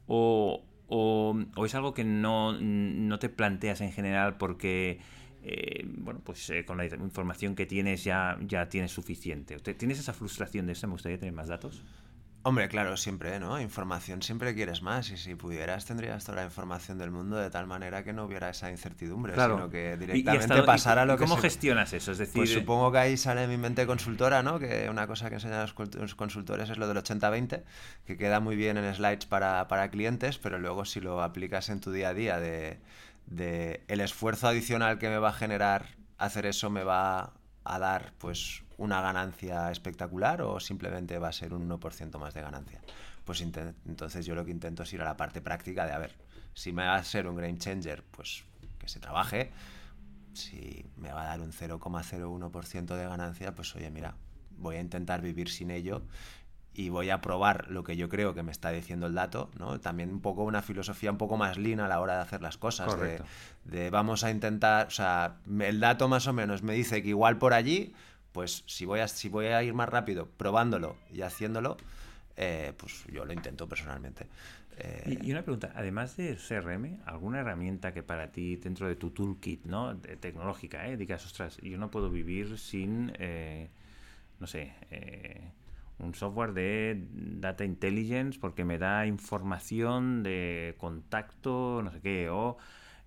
¿O, 0.06 0.64
o, 0.96 1.66
es 1.66 1.74
algo 1.74 1.92
que 1.92 2.04
no, 2.04 2.56
te 3.18 3.28
planteas 3.28 3.80
en 3.80 3.90
general 3.90 4.36
porque 4.36 5.00
eh, 5.42 5.84
bueno, 5.84 6.20
pues 6.22 6.48
eh, 6.50 6.64
con 6.64 6.76
la 6.76 6.86
información 6.86 7.56
que 7.56 7.66
tienes 7.66 8.04
ya, 8.04 8.38
ya 8.46 8.68
tienes 8.68 8.92
suficiente. 8.92 9.58
¿Tienes 9.58 9.98
esa 9.98 10.12
frustración 10.12 10.66
de 10.66 10.72
eso? 10.72 10.86
¿Me 10.86 10.92
gustaría 10.92 11.18
tener 11.18 11.34
más 11.34 11.48
datos? 11.48 11.82
Hombre, 12.46 12.68
claro, 12.68 12.98
siempre, 12.98 13.40
¿no? 13.40 13.58
Información 13.58 14.20
siempre 14.20 14.54
quieres 14.54 14.82
más 14.82 15.08
y 15.08 15.16
si 15.16 15.34
pudieras 15.34 15.86
tendrías 15.86 16.26
toda 16.26 16.36
la 16.36 16.44
información 16.44 16.98
del 16.98 17.10
mundo 17.10 17.36
de 17.36 17.48
tal 17.48 17.66
manera 17.66 18.04
que 18.04 18.12
no 18.12 18.26
hubiera 18.26 18.50
esa 18.50 18.70
incertidumbre, 18.70 19.32
sino 19.32 19.70
que 19.70 19.96
directamente 19.96 20.62
pasara 20.62 21.06
lo 21.06 21.16
que... 21.16 21.24
¿Cómo 21.24 21.38
gestionas 21.38 21.94
eso? 21.94 22.12
Es 22.12 22.18
decir... 22.18 22.34
Pues 22.34 22.52
supongo 22.52 22.92
que 22.92 22.98
ahí 22.98 23.16
sale 23.16 23.46
mi 23.46 23.56
mente 23.56 23.86
consultora, 23.86 24.42
¿no? 24.42 24.58
Que 24.58 24.88
una 24.90 25.06
cosa 25.06 25.30
que 25.30 25.36
enseñan 25.36 25.66
los 25.94 26.14
consultores 26.14 26.68
es 26.68 26.76
lo 26.76 26.86
del 26.86 26.98
80-20, 26.98 27.62
que 28.06 28.18
queda 28.18 28.40
muy 28.40 28.56
bien 28.56 28.76
en 28.76 28.94
slides 28.94 29.24
para, 29.24 29.66
para, 29.66 29.88
clientes, 29.88 30.36
pero 30.36 30.58
luego 30.58 30.84
si 30.84 31.00
lo 31.00 31.22
aplicas 31.22 31.70
en 31.70 31.80
tu 31.80 31.92
día 31.92 32.10
a 32.10 32.14
día 32.14 32.40
de, 32.40 32.78
de 33.24 33.82
el 33.88 34.00
esfuerzo 34.00 34.48
adicional 34.48 34.98
que 34.98 35.08
me 35.08 35.16
va 35.16 35.30
a 35.30 35.32
generar 35.32 35.86
hacer 36.18 36.44
eso 36.44 36.70
me 36.70 36.84
va 36.84 37.32
a 37.64 37.78
dar 37.78 38.12
pues 38.18 38.63
una 38.76 39.00
ganancia 39.00 39.70
espectacular 39.70 40.42
o 40.42 40.60
simplemente 40.60 41.18
va 41.18 41.28
a 41.28 41.32
ser 41.32 41.54
un 41.54 41.68
1% 41.68 42.18
más 42.18 42.34
de 42.34 42.40
ganancia. 42.42 42.80
Pues 43.24 43.40
entonces 43.40 44.26
yo 44.26 44.34
lo 44.34 44.44
que 44.44 44.50
intento 44.50 44.82
es 44.82 44.92
ir 44.92 45.00
a 45.00 45.04
la 45.04 45.16
parte 45.16 45.40
práctica 45.40 45.86
de, 45.86 45.92
a 45.92 45.98
ver, 45.98 46.14
si 46.52 46.72
me 46.72 46.84
va 46.84 46.96
a 46.96 47.04
ser 47.04 47.26
un 47.26 47.36
game 47.36 47.58
changer, 47.58 48.02
pues 48.10 48.44
que 48.78 48.88
se 48.88 49.00
trabaje. 49.00 49.50
Si 50.34 50.84
me 50.96 51.12
va 51.12 51.22
a 51.22 51.26
dar 51.26 51.40
un 51.40 51.52
0,01% 51.52 52.96
de 52.96 53.04
ganancia, 53.04 53.54
pues 53.54 53.74
oye, 53.76 53.90
mira, 53.90 54.14
voy 54.58 54.76
a 54.76 54.80
intentar 54.80 55.22
vivir 55.22 55.48
sin 55.48 55.70
ello 55.70 56.02
y 56.74 56.88
voy 56.88 57.10
a 57.10 57.20
probar 57.20 57.70
lo 57.70 57.84
que 57.84 57.96
yo 57.96 58.08
creo 58.08 58.34
que 58.34 58.42
me 58.42 58.50
está 58.50 58.70
diciendo 58.70 59.06
el 59.06 59.14
dato, 59.14 59.48
¿no? 59.58 59.80
También 59.80 60.10
un 60.10 60.20
poco 60.20 60.42
una 60.42 60.60
filosofía 60.60 61.12
un 61.12 61.18
poco 61.18 61.36
más 61.36 61.56
lean 61.56 61.78
a 61.80 61.88
la 61.88 62.00
hora 62.00 62.16
de 62.16 62.22
hacer 62.22 62.42
las 62.42 62.58
cosas, 62.58 62.98
de, 62.98 63.22
de, 63.64 63.90
vamos 63.90 64.24
a 64.24 64.30
intentar, 64.30 64.88
o 64.88 64.90
sea, 64.90 65.36
el 65.60 65.78
dato 65.78 66.08
más 66.08 66.26
o 66.26 66.32
menos 66.32 66.62
me 66.62 66.74
dice 66.74 67.00
que 67.02 67.10
igual 67.10 67.38
por 67.38 67.54
allí, 67.54 67.94
pues 68.34 68.64
si 68.66 68.84
voy 68.84 68.98
a, 68.98 69.06
si 69.06 69.28
voy 69.28 69.46
a 69.46 69.62
ir 69.62 69.72
más 69.74 69.88
rápido 69.88 70.26
probándolo 70.26 70.96
y 71.12 71.22
haciéndolo, 71.22 71.76
eh, 72.36 72.72
pues 72.76 73.04
yo 73.06 73.24
lo 73.24 73.32
intento 73.32 73.68
personalmente. 73.68 74.26
Eh, 74.76 75.20
y, 75.22 75.30
una 75.30 75.42
pregunta, 75.42 75.72
además 75.76 76.16
de 76.16 76.36
CRM, 76.36 76.98
¿alguna 77.06 77.38
herramienta 77.38 77.94
que 77.94 78.02
para 78.02 78.32
ti 78.32 78.56
dentro 78.56 78.88
de 78.88 78.96
tu 78.96 79.10
toolkit, 79.10 79.66
¿no? 79.66 79.96
tecnológica, 79.98 80.88
¿eh? 80.88 80.96
Digas, 80.96 81.24
ostras, 81.24 81.58
yo 81.58 81.78
no 81.78 81.92
puedo 81.92 82.10
vivir 82.10 82.58
sin, 82.58 83.12
eh, 83.20 83.68
no 84.40 84.48
sé, 84.48 84.72
un 86.00 86.12
software 86.16 86.54
de 86.54 87.06
data 87.12 87.64
intelligence 87.64 88.40
porque 88.40 88.64
me 88.64 88.78
da 88.78 89.06
información 89.06 90.24
de 90.24 90.74
contacto, 90.78 91.82
no 91.84 91.92
sé 91.92 92.00
qué, 92.00 92.28
o 92.30 92.58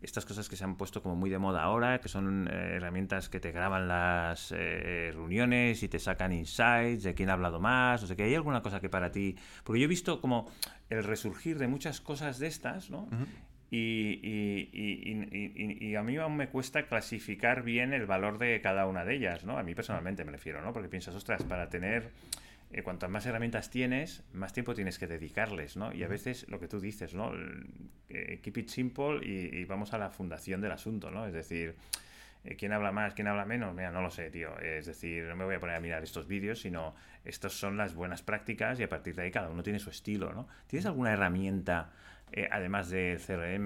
estas 0.01 0.25
cosas 0.25 0.47
que 0.47 0.55
se 0.55 0.63
han 0.63 0.75
puesto 0.75 1.01
como 1.01 1.15
muy 1.15 1.29
de 1.29 1.39
moda 1.39 1.63
ahora, 1.63 1.99
que 1.99 2.09
son 2.09 2.47
eh, 2.47 2.75
herramientas 2.75 3.29
que 3.29 3.39
te 3.39 3.51
graban 3.51 3.87
las 3.87 4.53
eh, 4.55 5.11
reuniones 5.13 5.81
y 5.81 5.87
te 5.87 5.99
sacan 5.99 6.33
insights 6.33 7.03
de 7.03 7.13
quién 7.13 7.29
ha 7.29 7.33
hablado 7.33 7.59
más, 7.59 8.03
o 8.03 8.07
sea 8.07 8.15
que 8.15 8.23
hay 8.23 8.35
alguna 8.35 8.61
cosa 8.61 8.79
que 8.79 8.89
para 8.89 9.11
ti... 9.11 9.35
Porque 9.63 9.79
yo 9.79 9.85
he 9.85 9.89
visto 9.89 10.21
como 10.21 10.51
el 10.89 11.03
resurgir 11.03 11.57
de 11.57 11.67
muchas 11.67 11.99
cosas 11.99 12.39
de 12.39 12.47
estas, 12.47 12.89
¿no? 12.89 13.07
y, 13.69 14.19
y, 15.81 15.95
a 15.95 16.03
mí 16.03 16.17
aún 16.17 16.37
me 16.37 16.47
cuesta 16.47 16.87
clasificar 16.87 17.63
bien 17.63 17.93
el 17.93 18.05
valor 18.05 18.37
de 18.37 18.61
cada 18.61 18.85
una 18.87 19.03
de 19.03 19.15
ellas, 19.15 19.43
¿no? 19.43 19.57
A 19.57 19.63
mí 19.63 19.75
personalmente 19.75 20.23
me 20.23 20.31
refiero, 20.31 20.61
¿no? 20.61 20.71
Porque 20.71 20.87
piensas, 20.87 21.15
ostras, 21.15 21.43
para 21.43 21.69
tener 21.69 22.11
eh, 22.69 22.83
cuantas 22.83 23.09
más 23.09 23.25
herramientas 23.25 23.69
tienes, 23.69 24.23
más 24.33 24.51
tiempo 24.51 24.73
tienes 24.73 24.99
que 24.99 25.07
dedicarles, 25.07 25.77
¿no? 25.77 25.93
Y 25.93 26.03
a 26.03 26.07
veces 26.09 26.47
lo 26.49 26.59
que 26.59 26.67
tú 26.67 26.81
dices, 26.81 27.13
¿no? 27.13 27.31
Eh, 28.09 28.39
keep 28.43 28.57
it 28.57 28.67
simple 28.67 29.25
y, 29.25 29.63
vamos 29.63 29.93
a 29.93 29.97
la 29.97 30.09
fundación 30.09 30.59
del 30.59 30.73
asunto, 30.73 31.09
¿no? 31.09 31.25
Es 31.25 31.33
decir, 31.33 31.75
eh, 32.43 32.55
¿quién 32.57 32.73
habla 32.73 32.91
más, 32.91 33.13
quién 33.13 33.27
habla 33.27 33.45
menos? 33.45 33.73
Mira, 33.73 33.91
no 33.91 34.01
lo 34.01 34.11
sé, 34.11 34.29
tío. 34.31 34.59
Es 34.59 34.85
decir, 34.85 35.23
no 35.25 35.37
me 35.37 35.45
voy 35.45 35.55
a 35.55 35.59
poner 35.61 35.77
a 35.77 35.79
mirar 35.79 36.03
estos 36.03 36.27
vídeos, 36.27 36.59
sino 36.59 36.93
estas 37.23 37.53
son 37.53 37.77
las 37.77 37.95
buenas 37.95 38.21
prácticas 38.21 38.79
y 38.81 38.83
a 38.83 38.89
partir 38.89 39.15
de 39.15 39.23
ahí 39.23 39.31
cada 39.31 39.49
uno 39.49 39.63
tiene 39.63 39.79
su 39.79 39.89
estilo, 39.89 40.33
¿no? 40.33 40.49
¿Tienes 40.67 40.85
alguna 40.85 41.13
herramienta, 41.13 41.93
además 42.51 42.89
del 42.89 43.19
CRM, 43.19 43.65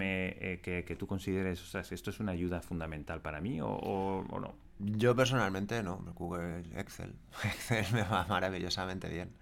que, 0.61 0.95
tú 0.97 1.07
consideres, 1.07 1.59
o 1.63 1.65
sea, 1.65 1.81
esto 1.81 2.11
es 2.11 2.19
una 2.19 2.33
ayuda 2.33 2.61
fundamental 2.61 3.19
para 3.21 3.41
mí 3.41 3.59
o 3.61 4.23
no? 4.29 4.70
Yo 4.83 5.15
personalmente 5.15 5.83
no, 5.83 5.97
Google 6.15 6.63
Excel. 6.75 7.13
Excel 7.43 7.85
me 7.93 8.03
va 8.03 8.25
maravillosamente 8.27 9.07
bien. 9.09 9.35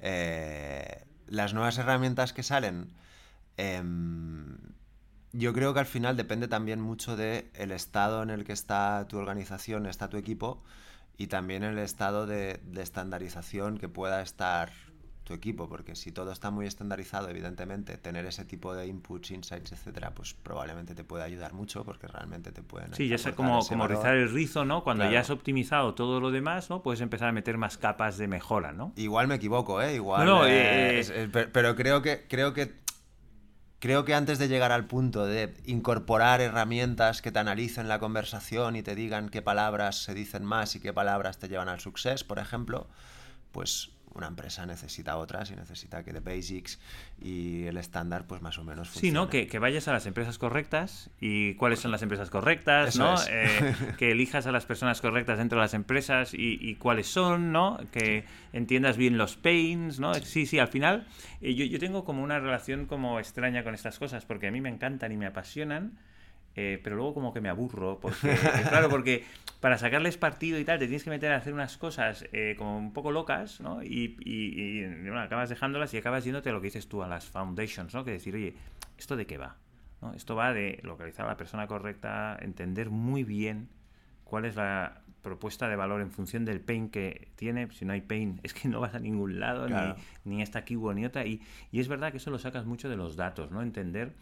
Eh, 0.00 1.04
las 1.26 1.52
nuevas 1.52 1.76
herramientas 1.78 2.32
que 2.32 2.42
salen, 2.42 2.94
em, 3.56 4.56
yo 5.32 5.52
creo 5.52 5.74
que 5.74 5.80
al 5.80 5.86
final 5.86 6.16
depende 6.16 6.48
también 6.48 6.80
mucho 6.80 7.16
del 7.16 7.50
el 7.54 7.72
estado 7.72 8.22
en 8.22 8.30
el 8.30 8.44
que 8.44 8.52
está 8.52 9.06
tu 9.08 9.18
organización, 9.18 9.86
está 9.86 10.08
tu 10.08 10.16
equipo 10.16 10.62
y 11.18 11.26
también 11.26 11.64
el 11.64 11.78
estado 11.78 12.26
de, 12.26 12.60
de 12.64 12.82
estandarización 12.82 13.76
que 13.76 13.88
pueda 13.88 14.22
estar 14.22 14.70
tu 15.28 15.34
equipo, 15.34 15.68
porque 15.68 15.94
si 15.94 16.10
todo 16.10 16.32
está 16.32 16.50
muy 16.50 16.66
estandarizado, 16.66 17.28
evidentemente, 17.28 17.98
tener 17.98 18.24
ese 18.24 18.46
tipo 18.46 18.74
de 18.74 18.86
inputs, 18.86 19.30
insights, 19.30 19.72
etcétera, 19.72 20.14
pues 20.14 20.32
probablemente 20.32 20.94
te 20.94 21.04
puede 21.04 21.22
ayudar 21.22 21.52
mucho 21.52 21.84
porque 21.84 22.06
realmente 22.06 22.50
te 22.50 22.62
pueden. 22.62 22.94
Sí, 22.94 23.08
ya 23.08 23.16
es 23.16 23.28
como, 23.36 23.62
como 23.66 23.86
rizar 23.86 24.16
el 24.16 24.32
rizo, 24.32 24.64
¿no? 24.64 24.82
Cuando 24.82 25.08
ya 25.10 25.20
has 25.20 25.28
optimizado 25.28 25.94
todo 25.94 26.18
lo 26.18 26.30
demás, 26.30 26.70
¿no? 26.70 26.82
Puedes 26.82 27.02
empezar 27.02 27.28
a 27.28 27.32
meter 27.32 27.58
más 27.58 27.76
capas 27.76 28.16
de 28.16 28.26
mejora, 28.26 28.72
¿no? 28.72 28.94
Igual 28.96 29.28
me 29.28 29.34
equivoco, 29.34 29.82
¿eh? 29.82 29.96
Igual. 29.96 30.26
Eh, 30.48 31.02
eh, 31.06 31.48
pero 31.52 31.76
creo 31.76 32.00
que, 32.00 32.26
creo 32.26 32.54
que 32.54 32.72
creo 33.80 34.06
que 34.06 34.14
antes 34.14 34.38
de 34.38 34.48
llegar 34.48 34.72
al 34.72 34.86
punto 34.86 35.26
de 35.26 35.54
incorporar 35.66 36.40
herramientas 36.40 37.20
que 37.20 37.30
te 37.30 37.38
analicen 37.38 37.86
la 37.86 37.98
conversación 37.98 38.76
y 38.76 38.82
te 38.82 38.94
digan 38.94 39.28
qué 39.28 39.42
palabras 39.42 40.02
se 40.02 40.14
dicen 40.14 40.42
más 40.44 40.74
y 40.74 40.80
qué 40.80 40.94
palabras 40.94 41.38
te 41.38 41.48
llevan 41.48 41.68
al 41.68 41.80
success, 41.80 42.24
por 42.24 42.38
ejemplo, 42.38 42.88
pues 43.52 43.90
una 44.14 44.26
empresa 44.26 44.66
necesita 44.66 45.16
otras 45.16 45.50
y 45.50 45.56
necesita 45.56 46.02
que 46.02 46.12
the 46.12 46.20
basics 46.20 46.78
y 47.20 47.64
el 47.64 47.76
estándar 47.76 48.26
pues 48.26 48.42
más 48.42 48.58
o 48.58 48.64
menos 48.64 48.88
funcione. 48.88 49.10
Sí, 49.10 49.14
¿no? 49.14 49.28
Que, 49.28 49.58
vayas 49.58 49.88
a 49.88 49.92
las 49.92 50.06
empresas 50.06 50.38
correctas 50.38 51.10
y 51.20 51.54
cuáles 51.54 51.80
son 51.80 51.90
las 51.90 52.02
empresas 52.02 52.30
correctas, 52.30 52.96
¿no? 52.96 53.14
Eh, 53.30 53.74
que 53.98 54.12
elijas 54.12 54.46
a 54.46 54.52
las 54.52 54.66
personas 54.66 55.00
correctas 55.00 55.38
dentro 55.38 55.58
de 55.58 55.64
las 55.64 55.74
empresas 55.74 56.32
y, 56.32 56.74
cuáles 56.76 57.06
son, 57.08 57.52
¿no? 57.52 57.78
Que 57.92 58.24
entiendas 58.52 58.96
bien 58.96 59.18
los 59.18 59.36
pains, 59.36 59.98
¿no? 59.98 60.14
Sí, 60.14 60.46
sí, 60.46 60.58
al 60.58 60.68
final 60.68 61.06
eh, 61.40 61.54
yo, 61.54 61.64
yo 61.64 61.78
tengo 61.78 62.04
como 62.04 62.22
una 62.22 62.38
relación 62.38 62.86
como 62.86 63.18
extraña 63.18 63.64
con 63.64 63.74
estas 63.74 63.98
cosas 63.98 64.24
porque 64.24 64.48
a 64.48 64.50
mí 64.50 64.60
me 64.60 64.68
encantan 64.68 65.12
y 65.12 65.16
me 65.16 65.26
apasionan 65.26 65.98
eh, 66.60 66.80
pero 66.82 66.96
luego 66.96 67.14
como 67.14 67.32
que 67.32 67.40
me 67.40 67.48
aburro, 67.48 68.00
porque, 68.00 68.34
claro, 68.68 68.88
porque 68.90 69.24
para 69.60 69.78
sacarles 69.78 70.16
partido 70.16 70.58
y 70.58 70.64
tal, 70.64 70.80
te 70.80 70.86
tienes 70.86 71.04
que 71.04 71.10
meter 71.10 71.30
a 71.30 71.36
hacer 71.36 71.54
unas 71.54 71.76
cosas 71.76 72.24
eh, 72.32 72.56
como 72.58 72.76
un 72.76 72.92
poco 72.92 73.12
locas, 73.12 73.60
¿no? 73.60 73.80
Y, 73.80 74.16
y, 74.24 74.82
bueno, 74.82 75.20
acabas 75.20 75.50
dejándolas 75.50 75.94
y 75.94 75.98
acabas 75.98 76.24
yéndote 76.24 76.50
a 76.50 76.52
lo 76.52 76.60
que 76.60 76.64
dices 76.66 76.88
tú, 76.88 77.04
a 77.04 77.06
las 77.06 77.26
foundations, 77.26 77.94
¿no? 77.94 78.04
Que 78.04 78.10
decir, 78.10 78.34
oye, 78.34 78.56
¿esto 78.98 79.14
de 79.14 79.24
qué 79.24 79.38
va? 79.38 79.54
¿No? 80.02 80.14
Esto 80.14 80.34
va 80.34 80.52
de 80.52 80.80
localizar 80.82 81.26
a 81.26 81.28
la 81.28 81.36
persona 81.36 81.68
correcta, 81.68 82.36
entender 82.40 82.90
muy 82.90 83.22
bien 83.22 83.68
cuál 84.24 84.44
es 84.44 84.56
la 84.56 85.02
propuesta 85.22 85.68
de 85.68 85.76
valor 85.76 86.00
en 86.00 86.10
función 86.10 86.44
del 86.44 86.60
pain 86.60 86.88
que 86.88 87.28
tiene. 87.36 87.70
Si 87.70 87.84
no 87.84 87.92
hay 87.92 88.00
pain, 88.00 88.40
es 88.42 88.52
que 88.52 88.66
no 88.66 88.80
vas 88.80 88.96
a 88.96 88.98
ningún 88.98 89.38
lado, 89.38 89.68
ni, 89.68 89.94
ni 90.24 90.42
está 90.42 90.58
aquí 90.58 90.74
ni 90.74 91.04
otra. 91.04 91.24
Y, 91.24 91.40
y 91.70 91.78
es 91.78 91.86
verdad 91.86 92.10
que 92.10 92.16
eso 92.16 92.32
lo 92.32 92.40
sacas 92.40 92.64
mucho 92.64 92.88
de 92.88 92.96
los 92.96 93.14
datos, 93.14 93.52
¿no? 93.52 93.62
Entender 93.62 94.12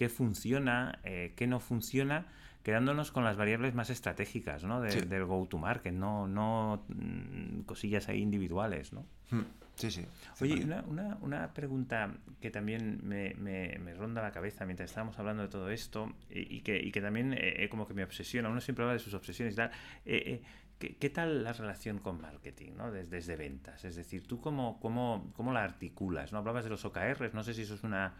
qué 0.00 0.08
funciona, 0.08 0.98
eh, 1.04 1.34
qué 1.36 1.46
no 1.46 1.60
funciona, 1.60 2.24
quedándonos 2.62 3.12
con 3.12 3.22
las 3.22 3.36
variables 3.36 3.74
más 3.74 3.90
estratégicas 3.90 4.64
¿no? 4.64 4.80
del 4.80 5.26
go-to-market, 5.26 5.92
no, 5.92 6.26
no 6.26 6.86
mm, 6.88 7.64
cosillas 7.66 8.08
ahí 8.08 8.22
individuales. 8.22 8.94
¿no? 8.94 9.04
Hmm. 9.30 9.42
Sí, 9.74 9.90
sí. 9.90 10.06
Oye, 10.40 10.64
una, 10.64 11.18
una, 11.20 11.52
pregunta 11.52 12.14
que 12.40 12.50
también 12.50 13.00
me, 13.02 13.34
me, 13.34 13.92
ronda 13.92 14.22
la 14.22 14.32
cabeza 14.32 14.64
mientras 14.64 14.88
estábamos 14.88 15.18
hablando 15.18 15.42
de 15.42 15.50
todo 15.50 15.68
esto 15.68 16.10
y, 16.30 16.62
que, 16.62 16.80
y 16.80 16.92
que, 16.92 17.02
también 17.02 17.34
eh, 17.36 17.68
como 17.70 17.86
que 17.86 17.92
me 17.92 18.02
obsesiona, 18.02 18.48
uno 18.48 18.62
siempre 18.62 18.84
habla 18.84 18.94
de 18.94 19.00
sus 19.00 19.12
obsesiones 19.12 19.52
y 19.52 19.56
tal. 19.58 19.70
Eh, 20.06 20.40
¿qué, 20.78 21.10
tal 21.10 21.44
la 21.44 21.52
relación 21.52 21.98
con 21.98 22.22
marketing, 22.22 22.72
¿no? 22.74 22.90
desde, 22.90 23.16
desde 23.16 23.36
ventas? 23.36 23.84
Es 23.84 23.96
decir, 23.96 24.26
¿tú 24.26 24.40
cómo, 24.40 24.80
cómo, 24.80 25.30
cómo 25.36 25.52
la 25.52 25.62
articulas? 25.62 26.32
¿no? 26.32 26.38
Hablabas 26.38 26.64
de 26.64 26.70
los 26.70 26.86
OKRs, 26.86 27.34
no 27.34 27.44
sé 27.44 27.52
si 27.52 27.62
eso 27.62 27.74
es 27.74 27.82
una, 27.82 28.14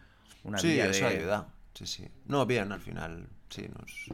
una 0.45 0.59
sí, 0.59 0.79
eso 0.79 1.07
ayuda 1.07 1.55
sí, 1.75 1.87
sí. 1.87 2.09
No, 2.27 2.47
bien, 2.47 2.73
al 2.73 2.81
final, 2.81 3.29
sí, 3.49 3.69
nos... 3.69 4.11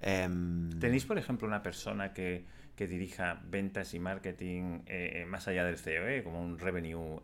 Em, 0.00 0.70
¿Tenéis, 0.80 1.04
por 1.04 1.16
ejemplo, 1.16 1.46
una 1.46 1.62
persona 1.62 2.12
que, 2.12 2.44
que 2.76 2.86
dirija 2.86 3.40
ventas 3.44 3.94
y 3.94 3.98
marketing 3.98 4.80
eh, 4.86 5.22
eh, 5.22 5.26
más 5.26 5.46
allá 5.48 5.64
del 5.64 5.78
CEO, 5.78 6.08
eh, 6.08 6.22
como 6.24 6.42
un 6.42 6.58
revenue 6.58 7.20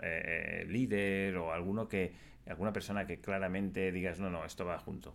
leader 0.66 1.36
o 1.38 1.52
alguno 1.52 1.88
que, 1.88 2.14
alguna 2.46 2.72
persona 2.72 3.06
que 3.06 3.20
claramente 3.20 3.90
digas, 3.92 4.20
no, 4.20 4.30
no, 4.30 4.44
esto 4.44 4.64
va 4.64 4.78
junto? 4.78 5.14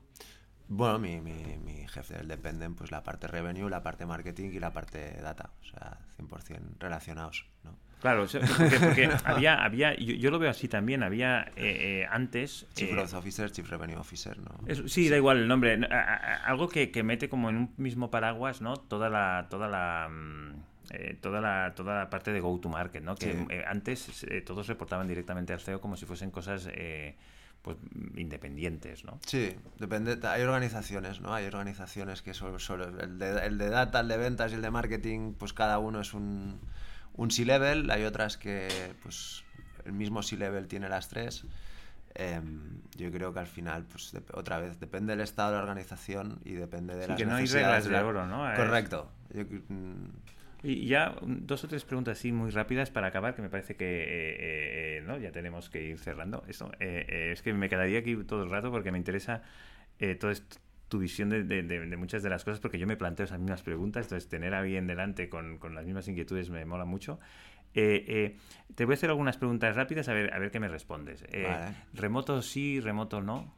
Bueno, 0.67 0.97
mi, 0.97 1.21
mi, 1.21 1.57
mi 1.57 1.87
jefe 1.87 2.15
del 2.15 2.27
dependen, 2.27 2.75
pues 2.75 2.91
la 2.91 3.03
parte 3.03 3.27
revenue, 3.27 3.69
la 3.69 3.83
parte 3.83 4.05
marketing 4.05 4.51
y 4.53 4.59
la 4.59 4.71
parte 4.71 5.21
data, 5.21 5.51
o 5.61 5.65
sea, 5.65 5.99
100% 6.17 6.77
relacionados, 6.79 7.45
¿no? 7.63 7.77
Claro, 8.03 8.27
porque, 8.81 9.09
había, 9.23 9.63
había 9.63 9.95
yo, 9.95 10.29
lo 10.29 10.37
veo 10.37 10.49
así 10.49 10.67
también, 10.67 11.03
había 11.03 11.43
eh, 11.55 12.01
eh, 12.01 12.07
antes... 12.11 12.67
Chief 12.73 12.89
eh, 12.89 12.91
Growth 12.91 13.13
Officer, 13.13 13.49
Chief 13.49 13.69
Revenue 13.69 13.95
Officer, 13.95 14.37
¿no? 14.39 14.89
sí, 14.89 15.07
da 15.07 15.15
igual 15.15 15.37
el 15.37 15.47
nombre. 15.47 15.79
algo 16.43 16.67
que, 16.67 16.91
mete 17.01 17.29
como 17.29 17.49
en 17.49 17.55
un 17.55 17.73
mismo 17.77 18.11
paraguas, 18.11 18.59
¿no? 18.59 18.75
Toda 18.75 19.09
la... 19.09 19.47
Toda 19.49 19.69
la 19.69 20.09
mm, 20.11 21.21
toda 21.21 21.39
la 21.39 21.73
toda 21.75 21.95
la 21.95 22.09
parte 22.09 22.33
de 22.33 22.41
go 22.41 22.59
to 22.59 22.67
market, 22.67 23.01
¿no? 23.01 23.15
Que 23.15 23.63
antes 23.65 24.25
todos 24.45 24.67
reportaban 24.67 25.07
directamente 25.07 25.53
al 25.53 25.61
CEO 25.61 25.79
como 25.79 25.95
si 25.95 26.05
fuesen 26.05 26.29
cosas 26.29 26.67
pues 27.61 27.77
independientes, 28.17 29.05
¿no? 29.05 29.17
Sí, 29.25 29.55
depende. 29.79 30.19
Hay 30.27 30.41
organizaciones, 30.41 31.21
¿no? 31.21 31.33
Hay 31.33 31.45
organizaciones 31.45 32.21
que 32.21 32.33
solo 32.33 32.57
el 32.99 33.17
de, 33.17 33.45
el 33.45 33.57
de 33.57 33.69
data, 33.69 34.01
el 34.01 34.09
de 34.09 34.17
ventas 34.17 34.51
y 34.51 34.55
el 34.55 34.61
de 34.61 34.71
marketing, 34.71 35.35
pues 35.35 35.53
cada 35.53 35.79
uno 35.79 36.01
es 36.01 36.13
un 36.13 36.59
un 37.15 37.31
C-Level, 37.31 37.89
hay 37.91 38.03
otras 38.03 38.37
que 38.37 38.67
pues 39.01 39.43
el 39.85 39.93
mismo 39.93 40.23
C-Level 40.23 40.67
tiene 40.67 40.89
las 40.89 41.09
tres. 41.09 41.45
Em, 42.15 42.81
yo 42.95 43.11
creo 43.11 43.33
que 43.33 43.39
al 43.39 43.47
final, 43.47 43.85
pues 43.85 44.13
otra 44.33 44.59
vez, 44.59 44.79
depende 44.79 45.13
del 45.13 45.21
estado 45.21 45.51
de 45.51 45.57
la 45.57 45.63
organización 45.63 46.39
y 46.45 46.53
depende 46.53 46.95
de 46.95 47.07
sí, 47.07 47.15
que 47.15 47.25
no 47.25 47.35
hay 47.35 47.45
reglas 47.45 47.85
de, 47.85 47.97
oro, 47.97 48.27
¿no? 48.27 48.43
Correcto. 48.55 49.11
Mm, 49.33 50.09
y 50.61 50.87
ya 50.87 51.15
dos 51.21 51.63
o 51.63 51.67
tres 51.67 51.83
preguntas 51.83 52.19
así 52.19 52.31
muy 52.31 52.51
rápidas 52.51 52.91
para 52.91 53.07
acabar, 53.07 53.35
que 53.35 53.41
me 53.41 53.49
parece 53.49 53.75
que 53.75 54.03
eh, 54.03 54.97
eh, 54.97 55.03
¿no? 55.05 55.17
ya 55.17 55.31
tenemos 55.31 55.69
que 55.69 55.83
ir 55.83 55.99
cerrando. 55.99 56.43
Eso, 56.47 56.71
eh, 56.79 57.31
es 57.33 57.41
que 57.41 57.53
me 57.53 57.67
quedaría 57.67 57.99
aquí 57.99 58.15
todo 58.23 58.43
el 58.43 58.49
rato 58.49 58.71
porque 58.71 58.91
me 58.91 58.97
interesa 58.97 59.41
todo 60.19 60.31
esto, 60.31 60.57
tu 60.93 60.99
visión 60.99 61.27
de, 61.29 61.43
de, 61.43 61.97
muchas 61.97 62.21
de 62.21 62.29
las 62.29 62.43
cosas, 62.43 62.59
porque 62.59 62.77
yo 62.77 62.85
me 62.85 62.95
planteo 62.95 63.23
esas 63.23 63.39
mismas 63.39 63.63
preguntas, 63.63 64.05
entonces 64.05 64.29
tener 64.29 64.53
a 64.53 64.59
alguien 64.59 64.85
delante 64.85 65.27
con, 65.27 65.57
con 65.57 65.73
las 65.73 65.85
mismas 65.85 66.07
inquietudes 66.07 66.51
me 66.51 66.63
mola 66.65 66.85
mucho. 66.85 67.19
Eh, 67.73 68.05
eh, 68.07 68.37
te 68.75 68.85
voy 68.85 68.93
a 68.93 68.97
hacer 68.97 69.09
algunas 69.09 69.37
preguntas 69.37 69.75
rápidas 69.75 70.07
a 70.07 70.13
ver, 70.13 70.31
a 70.31 70.37
ver 70.37 70.51
qué 70.51 70.59
me 70.59 70.67
respondes. 70.67 71.25
Eh, 71.29 71.51
¿Remoto 71.95 72.43
sí, 72.43 72.79
remoto 72.79 73.21
no? 73.21 73.55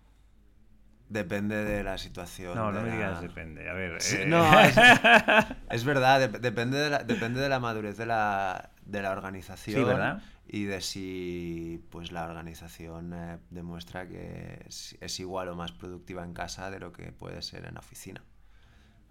Depende 1.10 1.66
de 1.66 1.84
la 1.84 1.98
situación. 1.98 2.56
No, 2.56 2.72
no 2.72 2.82
me 2.82 2.92
digas 2.92 3.20
depende. 3.20 3.70
A 3.70 3.74
ver. 3.74 3.98
no, 4.28 4.62
es, 4.62 5.84
verdad, 5.84 6.30
depende, 6.30 6.78
de 6.78 6.90
la, 6.90 7.04
depende 7.04 7.42
de 7.42 7.50
la 7.50 7.60
madurez 7.60 7.98
de 7.98 8.06
la, 8.06 8.70
de 8.86 9.02
la 9.02 9.12
organización. 9.12 9.78
Sí, 9.78 9.84
¿verdad? 9.84 10.22
y 10.48 10.66
de 10.66 10.82
si 10.82 11.84
pues 11.90 12.12
la 12.12 12.26
organización 12.26 13.14
eh, 13.14 13.38
demuestra 13.50 14.08
que 14.08 14.66
es, 14.68 15.20
igual 15.20 15.50
o 15.50 15.56
más 15.56 15.72
productiva 15.72 16.24
en 16.24 16.34
casa 16.34 16.70
de 16.70 16.80
lo 16.80 16.92
que 16.92 17.12
puede 17.12 17.42
ser 17.42 17.66
en 17.66 17.74
la 17.74 17.80
oficina. 17.80 18.24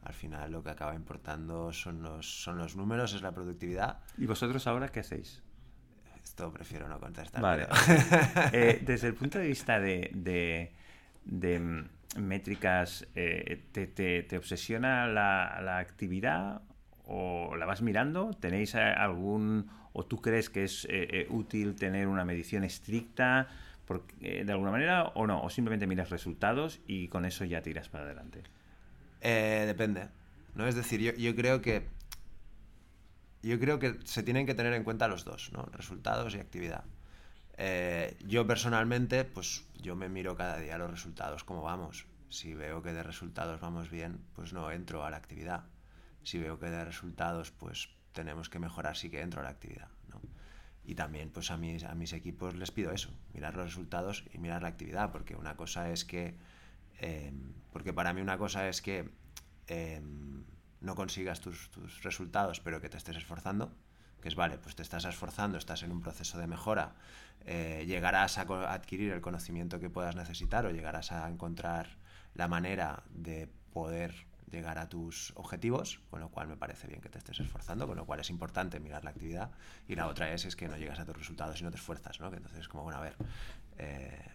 Al 0.03 0.13
final 0.13 0.53
lo 0.53 0.63
que 0.63 0.71
acaba 0.71 0.95
importando 0.95 1.73
son 1.73 2.03
los, 2.03 2.43
son 2.43 2.59
los 2.59 2.77
números, 2.77 3.15
es 3.15 3.23
la 3.23 3.33
productividad. 3.33 3.99
¿Y 4.19 4.27
vosotros 4.27 4.67
ahora 4.67 4.89
qué 4.89 5.01
hacéis? 5.01 5.43
Esto 6.23 6.53
prefiero 6.53 6.89
no 6.89 7.01
contestar. 7.01 7.43
Vale. 7.43 7.67
Eh, 8.53 8.83
desde 8.87 9.09
el 9.09 9.15
punto 9.15 9.39
de 9.39 9.49
vista 9.49 9.81
de, 9.81 10.11
de, 11.25 11.59
mm, 11.59 12.21
métricas, 12.21 13.07
eh, 13.15 13.65
te, 13.73 13.87
te, 13.87 14.37
obsesiona 14.39 15.07
la, 15.07 15.61
la 15.63 15.79
actividad 15.79 16.63
o 17.07 17.57
la 17.57 17.67
vas 17.67 17.83
mirando? 17.83 18.31
¿Tenéis 18.41 18.75
algún 18.75 19.69
¿O 19.97 20.05
tú 20.05 20.21
crees 20.21 20.51
que 20.51 20.65
es 20.65 20.87
eh, 20.87 21.07
eh, 21.11 21.27
útil 21.31 21.77
tener 21.77 22.09
una 22.09 22.25
medición 22.25 22.65
estricta 22.65 23.49
de 24.19 24.51
alguna 24.51 24.73
manera 24.73 25.05
o 25.15 25.27
no? 25.27 25.41
¿O 25.43 25.51
simplemente 25.51 25.87
miras 25.87 26.11
resultados 26.11 26.81
y 26.89 27.07
con 27.07 27.25
eso 27.25 27.45
ya 27.45 27.63
tiras 27.63 27.89
para 27.89 28.05
adelante? 28.05 28.43
Eh, 29.21 29.63
depende. 29.67 30.09
¿no? 30.57 30.67
Es 30.67 30.75
decir, 30.75 31.15
yo, 31.17 31.37
creo 31.37 31.63
que. 31.63 31.87
Yo 33.45 33.61
creo 33.61 33.79
que 33.79 34.01
se 34.03 34.25
tienen 34.25 34.47
que 34.47 34.55
tener 34.55 34.73
en 34.73 34.83
cuenta 34.83 35.07
los 35.07 35.25
dos, 35.25 35.53
¿no? 35.53 35.63
Resultados 35.67 36.35
y 36.35 36.41
actividad. 36.41 36.83
yo 38.27 38.47
personalmente, 38.49 39.25
pues 39.25 39.65
yo 39.81 39.95
me 39.95 40.09
miro 40.09 40.37
cada 40.37 40.59
día 40.59 40.77
los 40.77 40.91
resultados, 40.91 41.45
cómo 41.45 41.63
vamos. 41.63 42.07
Si 42.31 42.53
veo 42.53 42.83
que 42.83 42.93
de 42.93 43.05
resultados 43.05 43.61
vamos 43.61 43.91
bien, 43.91 44.19
pues 44.35 44.53
no 44.53 44.73
entro 44.73 45.05
a 45.05 45.11
la 45.11 45.19
actividad. 45.19 45.63
Si 46.25 46.39
veo 46.39 46.59
que 46.59 46.71
de 46.71 46.85
resultados, 46.85 47.51
pues 47.53 47.91
tenemos 48.13 48.49
que 48.49 48.59
mejorar, 48.59 48.97
sí 48.97 49.11
que 49.11 49.21
entro 49.21 49.41
a 49.41 49.45
la 49.45 49.51
actividad. 49.51 49.89
¿no? 50.09 50.21
Y 50.85 50.95
también 50.95 51.31
pues 51.31 51.51
a 51.51 51.57
mis, 51.57 51.85
a 51.85 51.95
mis 51.95 52.13
equipos 52.13 52.55
les 52.55 52.71
pido 52.71 52.91
eso, 52.93 53.11
mirar 53.33 53.55
los 53.55 53.67
resultados 53.67 54.25
y 54.33 54.39
mirar 54.39 54.63
la 54.63 54.69
actividad, 54.69 55.13
porque 55.13 55.37
una 55.37 55.57
cosa 55.57 55.91
es 55.91 56.05
que, 56.05 56.37
em, 56.99 57.53
porque 57.73 57.93
para 57.93 58.13
mí 58.13 58.21
una 58.21 58.39
cosa 58.39 58.69
es 58.69 58.83
que 58.83 59.11
em, 59.67 60.45
no 60.81 60.95
consigas 60.95 61.41
tus, 61.41 61.71
tus, 61.71 62.03
resultados, 62.03 62.61
pero 62.61 62.81
que 62.81 62.89
te 62.89 62.97
estés 62.99 63.17
esforzando, 63.17 63.73
que 64.21 64.29
es, 64.29 64.35
vale, 64.35 64.59
pues 64.59 64.75
te 64.77 64.83
estás 64.83 65.05
esforzando, 65.05 65.59
estás 65.59 65.83
en 65.83 65.93
un 65.93 66.01
proceso 66.01 66.39
de 66.39 66.47
mejora, 66.47 66.95
eh, 67.47 67.85
llegarás 67.87 68.39
a 68.39 68.43
adquirir 68.73 69.13
el 69.13 69.21
conocimiento 69.21 69.81
que 69.81 69.91
puedas 69.91 70.17
necesitar 70.17 70.65
o 70.65 70.71
llegarás 70.71 71.13
a 71.13 71.29
encontrar 71.29 71.97
la 72.35 72.49
manera 72.49 73.03
de 73.11 73.49
poder 73.73 74.27
llegar 74.55 74.79
a 74.79 74.89
tus 74.89 75.33
objetivos, 75.37 76.01
con 76.11 76.21
lo 76.21 76.31
cual 76.31 76.49
me 76.49 76.57
parece 76.57 76.87
bien 76.87 77.01
que 77.01 77.09
te 77.09 77.19
estés 77.19 77.41
esforzando, 77.41 77.87
con 77.87 77.97
lo 77.97 78.07
cual 78.07 78.21
es 78.21 78.31
importante 78.31 78.81
mirar 78.81 79.05
la 79.05 79.11
actividad. 79.11 79.51
Y 79.89 79.95
la 79.95 80.07
otra 80.07 80.33
es, 80.33 80.45
es 80.45 80.57
que 80.57 80.69
no 80.69 80.77
llegas 80.77 80.99
a 81.01 81.05
tus 81.05 81.17
resultados 81.17 81.61
y 81.61 81.65
no 81.65 81.71
te 81.71 81.77
esfuerzas, 81.77 82.21
¿no? 82.21 82.31
Que 82.31 82.37
entonces 82.37 82.61
es 82.61 82.69
como, 82.69 82.85
bueno, 82.85 82.99
a 82.99 83.03
ver, 83.03 83.17
eh, 83.79 84.31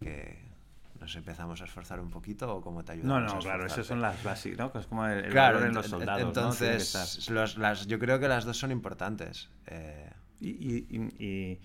que 0.00 0.54
nos 1.00 1.16
empezamos 1.16 1.60
a 1.60 1.64
esforzar 1.64 2.00
un 2.00 2.10
poquito 2.10 2.54
o 2.54 2.60
cómo 2.60 2.84
te 2.84 2.92
ayudamos 2.92 3.32
No, 3.32 3.34
no, 3.36 3.40
claro, 3.40 3.66
esas 3.66 3.86
son 3.86 4.00
las 4.00 4.22
básicas, 4.22 4.58
¿no? 4.58 4.80
Es 4.80 4.86
como 4.86 5.06
el, 5.06 5.28
claro, 5.30 5.64
en 5.64 5.74
los 5.74 5.86
soldados. 5.86 6.22
Entonces, 6.22 7.28
las, 7.30 7.86
yo 7.86 7.98
creo 7.98 8.18
que 8.18 8.28
las 8.28 8.44
dos 8.44 8.56
son 8.56 8.70
importantes. 8.70 9.50
Eh. 9.66 10.10
Y, 10.40 11.58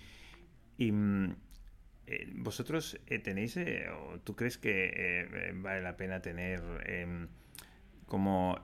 y, 0.78 0.92
mm, 0.92 1.30
eh, 2.06 2.32
vosotros 2.36 2.98
eh, 3.06 3.18
tenéis, 3.18 3.56
o 3.56 4.18
tú 4.20 4.34
crees 4.34 4.58
que 4.58 5.52
vale 5.54 5.82
la 5.82 5.96
pena 5.96 6.20
tener 6.20 6.60
como 8.10 8.58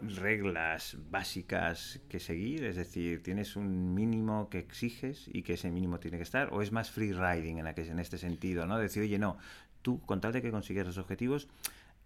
reglas 0.00 0.96
básicas 1.10 2.00
que 2.08 2.20
seguir? 2.20 2.64
Es 2.64 2.76
decir, 2.76 3.22
¿tienes 3.22 3.56
un 3.56 3.94
mínimo 3.94 4.48
que 4.48 4.58
exiges 4.58 5.28
y 5.32 5.42
que 5.42 5.54
ese 5.54 5.70
mínimo 5.70 5.98
tiene 5.98 6.16
que 6.16 6.22
estar? 6.22 6.48
¿O 6.52 6.62
es 6.62 6.72
más 6.72 6.90
free 6.90 7.12
riding 7.12 7.58
en, 7.58 7.64
la 7.64 7.74
que, 7.74 7.82
en 7.82 7.98
este 7.98 8.18
sentido? 8.18 8.66
¿no? 8.66 8.78
Decir, 8.78 9.02
oye, 9.02 9.18
no, 9.18 9.38
tú 9.82 10.00
con 10.00 10.20
tal 10.20 10.32
de 10.32 10.42
que 10.42 10.50
consigas 10.50 10.86
los 10.86 10.98
objetivos, 10.98 11.48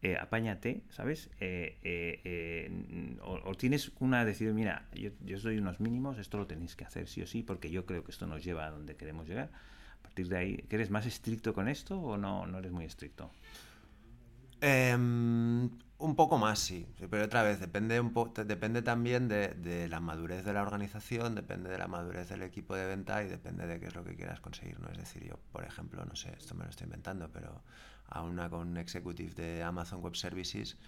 eh, 0.03 0.17
apáñate, 0.17 0.83
¿sabes? 0.91 1.31
Eh, 1.39 1.79
eh, 1.85 3.19
o, 3.23 3.55
tienes 3.55 3.93
una 4.01 4.25
decir, 4.25 4.53
mira, 4.53 4.89
yo, 4.95 5.11
yo 5.21 5.39
doy 5.39 5.59
unos 5.59 5.79
mínimos, 5.79 6.19
esto 6.19 6.39
lo 6.39 6.47
tenéis 6.47 6.75
que 6.75 6.85
hacer 6.85 7.07
sí 7.09 7.23
o 7.23 7.27
sí, 7.27 7.43
porque 7.43 7.71
yo 7.71 7.87
creo 7.87 8.03
que 8.03 8.11
esto 8.11 8.27
nos 8.27 8.43
lleva 8.43 8.67
a 8.67 8.71
donde 8.71 8.97
queremos 8.97 9.29
llegar. 9.29 9.51
A 10.01 10.03
partir 10.03 10.29
de 10.29 10.37
ahí, 10.37 10.65
¿eres 10.71 10.91
más 10.91 11.07
estricto 11.07 11.55
con 11.55 11.69
esto 11.69 12.01
o 12.01 12.17
no, 12.17 12.47
no 12.47 12.59
eres 12.59 12.73
muy 12.73 12.85
estricto? 12.85 13.31
Em, 14.65 15.71
un 15.99 16.15
poco 16.15 16.39
más, 16.39 16.61
sí. 16.61 16.87
Pero 17.11 17.25
otra 17.25 17.43
vez, 17.43 17.59
depende, 17.59 17.99
un 17.99 18.13
depende 18.47 18.81
también 18.81 19.27
de, 19.27 19.89
la 19.89 19.99
madurez 19.99 20.45
de 20.45 20.53
la 20.53 20.63
organización, 20.63 21.35
depende 21.35 21.69
de 21.69 21.79
la 21.79 21.89
madurez 21.89 22.29
del 22.29 22.43
equipo 22.43 22.77
de 22.77 22.87
venta 22.87 23.25
y 23.25 23.29
depende 23.29 23.67
de 23.67 23.81
qué 23.81 23.87
es 23.87 23.95
lo 23.97 24.05
que 24.05 24.15
quieras 24.15 24.41
conseguir. 24.41 24.79
¿no? 24.79 24.89
Es 24.89 24.99
decir, 24.99 25.25
yo, 25.25 25.37
por 25.51 25.65
ejemplo, 25.65 26.05
no 26.05 26.15
sé, 26.15 26.33
esto 26.39 26.55
me 26.55 26.63
lo 26.63 26.71
estoy 26.71 26.85
inventando, 26.85 27.29
pero 27.33 27.61
a 28.07 28.23
una 28.23 28.49
con 28.49 28.69
un 28.69 28.77
executive 28.77 29.35
de 29.35 29.65
Amazon 29.65 30.01
Web 30.01 30.15
Services, 30.15 30.79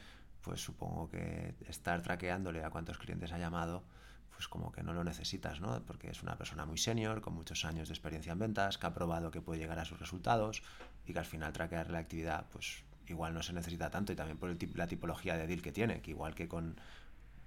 pues 0.41 0.61
supongo 0.61 1.11
que 1.11 1.57
estar 1.67 2.01
traqueándole 2.01 2.63
a 2.63 2.71
cuántos 2.71 2.99
clientes 2.99 3.33
ha 3.33 3.39
llamado, 3.39 3.83
pues 4.31 4.47
como 4.47 4.71
que 4.71 4.85
no 4.85 4.93
lo 4.93 5.03
necesitas, 5.03 5.61
¿no? 5.61 5.83
Porque 5.85 6.11
es 6.11 6.23
una 6.23 6.39
persona 6.39 6.65
muy 6.65 6.79
senior, 6.79 7.21
con 7.23 7.35
muchos 7.35 7.65
años 7.65 7.89
de 7.89 7.95
experiencia 7.95 8.33
en 8.33 8.39
ventas, 8.39 8.79
que 8.79 8.87
ha 8.87 8.95
probado 8.95 9.33
que 9.33 9.41
puede 9.41 9.59
llegar 9.59 9.81
a 9.81 9.85
sus 9.85 9.99
resultados 9.99 10.63
y 11.07 11.13
que 11.13 11.19
al 11.19 11.25
final 11.25 11.53
traquear 11.53 11.91
la 11.91 11.99
actividad, 11.99 12.47
pues 12.53 12.84
igual 13.09 13.35
no 13.35 13.43
se 13.43 13.53
necesita 13.53 13.91
tanto 13.91 14.13
y 14.13 14.17
también 14.17 14.39
por 14.39 14.51
el, 14.51 14.59
la 14.75 14.87
tipología 14.87 15.37
de 15.37 15.47
deal 15.47 15.63
que 15.63 15.73
tiene, 15.73 16.01
que 16.01 16.11
igual 16.11 16.35
que 16.35 16.49
con 16.49 16.77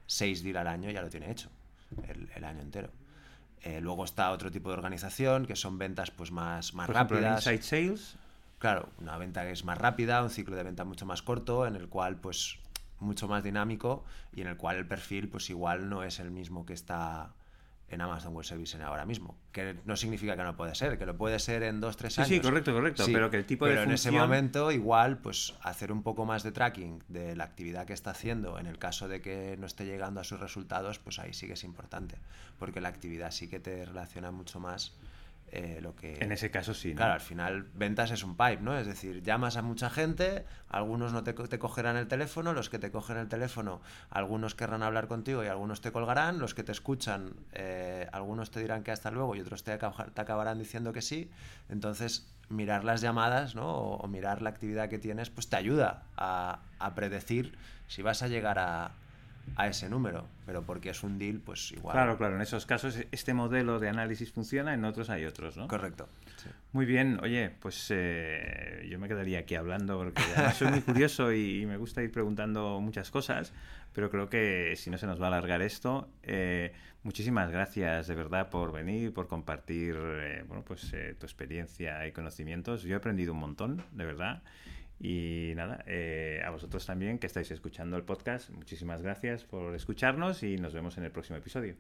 seis 0.05 0.43
deal 0.43 0.57
al 0.57 0.67
año 0.67 0.89
ya 0.89 1.01
lo 1.01 1.09
tiene 1.09 1.31
hecho 1.31 1.49
el, 2.35 2.43
año 2.43 2.61
entero. 2.61 2.89
Eh, 3.61 3.81
luego 3.81 4.05
está 4.05 4.31
otro 4.31 4.51
tipo 4.51 4.69
de 4.69 4.75
organización 4.75 5.45
que 5.45 5.55
son 5.55 5.77
ventas 5.77 6.11
pues 6.11 6.31
más, 6.31 6.73
más 6.73 6.89
rápidas. 6.89 7.45
inside 7.45 7.63
sales. 7.63 8.15
Claro, 8.59 8.89
una 8.99 9.17
venta 9.17 9.43
que 9.43 9.51
es 9.51 9.63
más 9.63 9.77
rápida, 9.77 10.23
un 10.23 10.29
ciclo 10.29 10.55
de 10.55 10.63
venta 10.63 10.83
mucho 10.83 11.05
más 11.05 11.21
corto, 11.21 11.67
en 11.67 11.75
el 11.75 11.89
cual 11.89 12.17
pues 12.17 12.57
mucho 12.99 13.27
más 13.27 13.43
dinámico 13.43 14.03
y 14.33 14.41
en 14.41 14.47
el 14.47 14.57
cual 14.57 14.77
el 14.77 14.87
perfil 14.87 15.29
pues 15.29 15.49
igual 15.49 15.89
no 15.89 16.03
es 16.03 16.19
el 16.19 16.31
mismo 16.31 16.65
que 16.65 16.73
está 16.73 17.33
en 17.89 18.01
Amazon 18.01 18.33
Web 18.33 18.45
Services 18.45 18.81
ahora 18.81 19.05
mismo. 19.05 19.37
Que 19.51 19.75
no 19.85 19.95
significa 19.95 20.35
que 20.35 20.43
no 20.43 20.55
puede 20.57 20.75
ser, 20.75 20.97
que 20.97 21.05
lo 21.05 21.17
puede 21.17 21.39
ser 21.39 21.63
en 21.63 21.79
dos, 21.79 21.95
tres 21.95 22.17
años. 22.19 22.29
Sí, 22.29 22.39
correcto, 22.39 22.73
correcto. 22.73 23.05
pero 23.05 23.29
que 23.29 23.37
el 23.37 23.45
tipo 23.45 23.65
pero 23.65 23.83
en 23.83 23.91
ese 23.91 24.11
momento, 24.11 24.71
igual, 24.71 25.19
pues 25.19 25.55
hacer 25.61 25.91
un 25.91 26.03
poco 26.03 26.25
más 26.25 26.43
de 26.43 26.51
tracking 26.51 27.03
de 27.07 27.35
la 27.35 27.45
actividad 27.45 27.85
que 27.85 27.93
está 27.93 28.11
haciendo, 28.11 28.59
en 28.59 28.67
el 28.67 28.77
caso 28.77 29.07
de 29.07 29.21
que 29.21 29.55
no 29.57 29.65
esté 29.65 29.85
llegando 29.85 30.19
a 30.19 30.23
sus 30.23 30.39
resultados, 30.39 30.99
pues 30.99 31.19
ahí 31.19 31.33
sí 31.33 31.47
que 31.47 31.53
es 31.53 31.63
importante. 31.63 32.17
Porque 32.59 32.81
la 32.81 32.89
actividad 32.89 33.31
sí 33.31 33.47
que 33.47 33.59
te 33.59 33.85
relaciona 33.85 34.31
mucho 34.31 34.59
más 34.59 34.93
eh, 35.49 35.79
lo 35.81 35.95
que... 35.95 36.17
En 36.19 36.31
ese 36.31 36.51
caso 36.51 36.73
sí. 36.73 36.93
Claro, 36.93 37.13
al 37.13 37.21
final 37.21 37.67
ventas 37.73 38.11
es 38.11 38.23
un 38.23 38.35
pipe, 38.35 38.59
¿no? 38.61 38.77
Es 38.77 38.85
decir, 38.85 39.23
llamas 39.23 39.55
a 39.55 39.61
mucha 39.61 39.89
gente, 39.89 40.45
algunos 40.69 41.13
no 41.13 41.23
te, 41.23 41.33
te, 41.33 41.59
cogerán 41.59 41.95
el 41.95 42.07
teléfono, 42.07 42.53
los 42.53 42.69
que 42.69 42.79
te 42.79 42.91
cogen 42.91 43.17
el 43.17 43.29
teléfono, 43.29 43.81
algunos 44.09 44.55
querrán 44.55 44.83
hablar 44.83 45.07
contigo 45.07 45.43
y 45.43 45.47
algunos 45.47 45.79
te 45.81 45.91
colgarán, 45.91 46.39
los 46.39 46.53
que 46.53 46.63
te 46.63 46.73
escuchan, 46.73 47.33
eh, 47.53 48.07
algunos 48.11 48.51
te 48.51 48.59
dirán 48.59 48.83
que 48.83 48.91
hasta 48.91 49.09
luego 49.09 49.35
y 49.35 49.41
otros 49.41 49.63
te, 49.63 49.77
te, 49.77 50.21
acabarán 50.21 50.59
diciendo 50.59 50.91
que 50.91 51.01
sí. 51.01 51.31
Entonces, 51.69 52.27
mirar 52.49 52.83
las 52.83 53.01
llamadas, 53.01 53.55
¿no? 53.55 53.69
O, 53.69 53.97
o 53.97 54.07
mirar 54.07 54.41
la 54.41 54.49
actividad 54.49 54.89
que 54.89 54.99
tienes, 54.99 55.29
pues 55.29 55.47
te 55.49 55.55
ayuda 55.55 56.03
a, 56.17 56.59
a 56.79 56.93
predecir 56.93 57.57
si 57.87 58.01
vas 58.01 58.21
a 58.21 58.27
llegar 58.27 58.59
a, 58.59 58.91
a 59.55 59.67
ese 59.67 59.89
número, 59.89 60.27
pero 60.45 60.63
porque 60.63 60.89
es 60.89 61.03
un 61.03 61.17
deal, 61.17 61.39
pues 61.39 61.71
igual. 61.71 61.93
Claro, 61.93 62.17
claro, 62.17 62.35
en 62.35 62.41
esos 62.41 62.65
casos 62.65 62.97
este 63.11 63.33
modelo 63.33 63.79
de 63.79 63.89
análisis 63.89 64.31
funciona, 64.31 64.73
en 64.73 64.85
otros 64.85 65.09
hay 65.09 65.25
otros, 65.25 65.57
¿no? 65.57 65.67
Correcto. 65.67 66.07
Muy 66.73 66.85
bien, 66.85 67.19
oye, 67.23 67.51
pues 67.59 67.87
eh, 67.89 68.87
yo 68.89 68.99
me 68.99 69.07
quedaría 69.07 69.39
aquí 69.39 69.55
hablando 69.55 69.97
porque 69.97 70.21
soy 70.53 70.69
muy 70.69 70.81
curioso 70.81 71.31
y, 71.33 71.65
me 71.65 71.77
gusta 71.77 72.03
ir 72.03 72.11
preguntando 72.11 72.79
muchas 72.81 73.09
cosas, 73.09 73.53
pero 73.93 74.09
creo 74.09 74.29
que 74.29 74.75
si 74.75 74.89
no 74.89 74.97
se 74.97 75.07
nos 75.07 75.19
va 75.19 75.25
a 75.25 75.27
alargar 75.29 75.61
esto, 75.61 76.09
eh, 76.23 76.73
muchísimas 77.03 77.49
gracias 77.51 78.07
de 78.07 78.15
verdad 78.15 78.49
por 78.49 78.71
venir, 78.71 79.13
por 79.13 79.27
compartir 79.27 79.95
eh, 79.97 80.43
bueno, 80.47 80.63
pues, 80.63 80.91
tu 81.19 81.25
experiencia 81.25 82.05
y 82.05 82.11
conocimientos. 82.11 82.83
Yo 82.83 82.93
he 82.93 82.97
aprendido 82.97 83.33
un 83.33 83.39
montón, 83.39 83.83
de 83.91 84.05
verdad. 84.05 84.43
Y 84.99 85.53
nada, 85.55 85.83
eh, 85.85 86.41
a 86.45 86.49
vosotros 86.49 86.85
también 86.85 87.19
que 87.19 87.27
estáis 87.27 87.51
escuchando 87.51 87.97
el 87.97 88.03
podcast, 88.03 88.49
muchísimas 88.49 89.01
gracias 89.01 89.43
por 89.43 89.75
escucharnos 89.75 90.41
y 90.43 90.57
nos 90.57 90.73
vemos 90.73 90.97
en 90.97 91.03
el 91.03 91.11
próximo 91.11 91.37
episodio. 91.37 91.75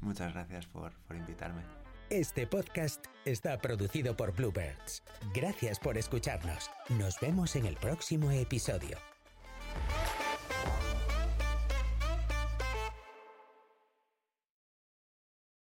Muchas 0.00 0.32
gracias 0.34 0.66
por, 0.66 0.92
por 1.06 1.16
invitarme. 1.16 1.62
Este 2.10 2.46
podcast 2.46 3.06
está 3.24 3.56
producido 3.56 4.14
por 4.14 4.34
Bluebirds. 4.34 5.02
Gracias 5.34 5.78
por 5.78 5.96
escucharnos. 5.96 6.70
Nos 6.90 7.18
vemos 7.20 7.56
en 7.56 7.64
el 7.64 7.76
próximo 7.76 8.30
episodio. 8.30 8.98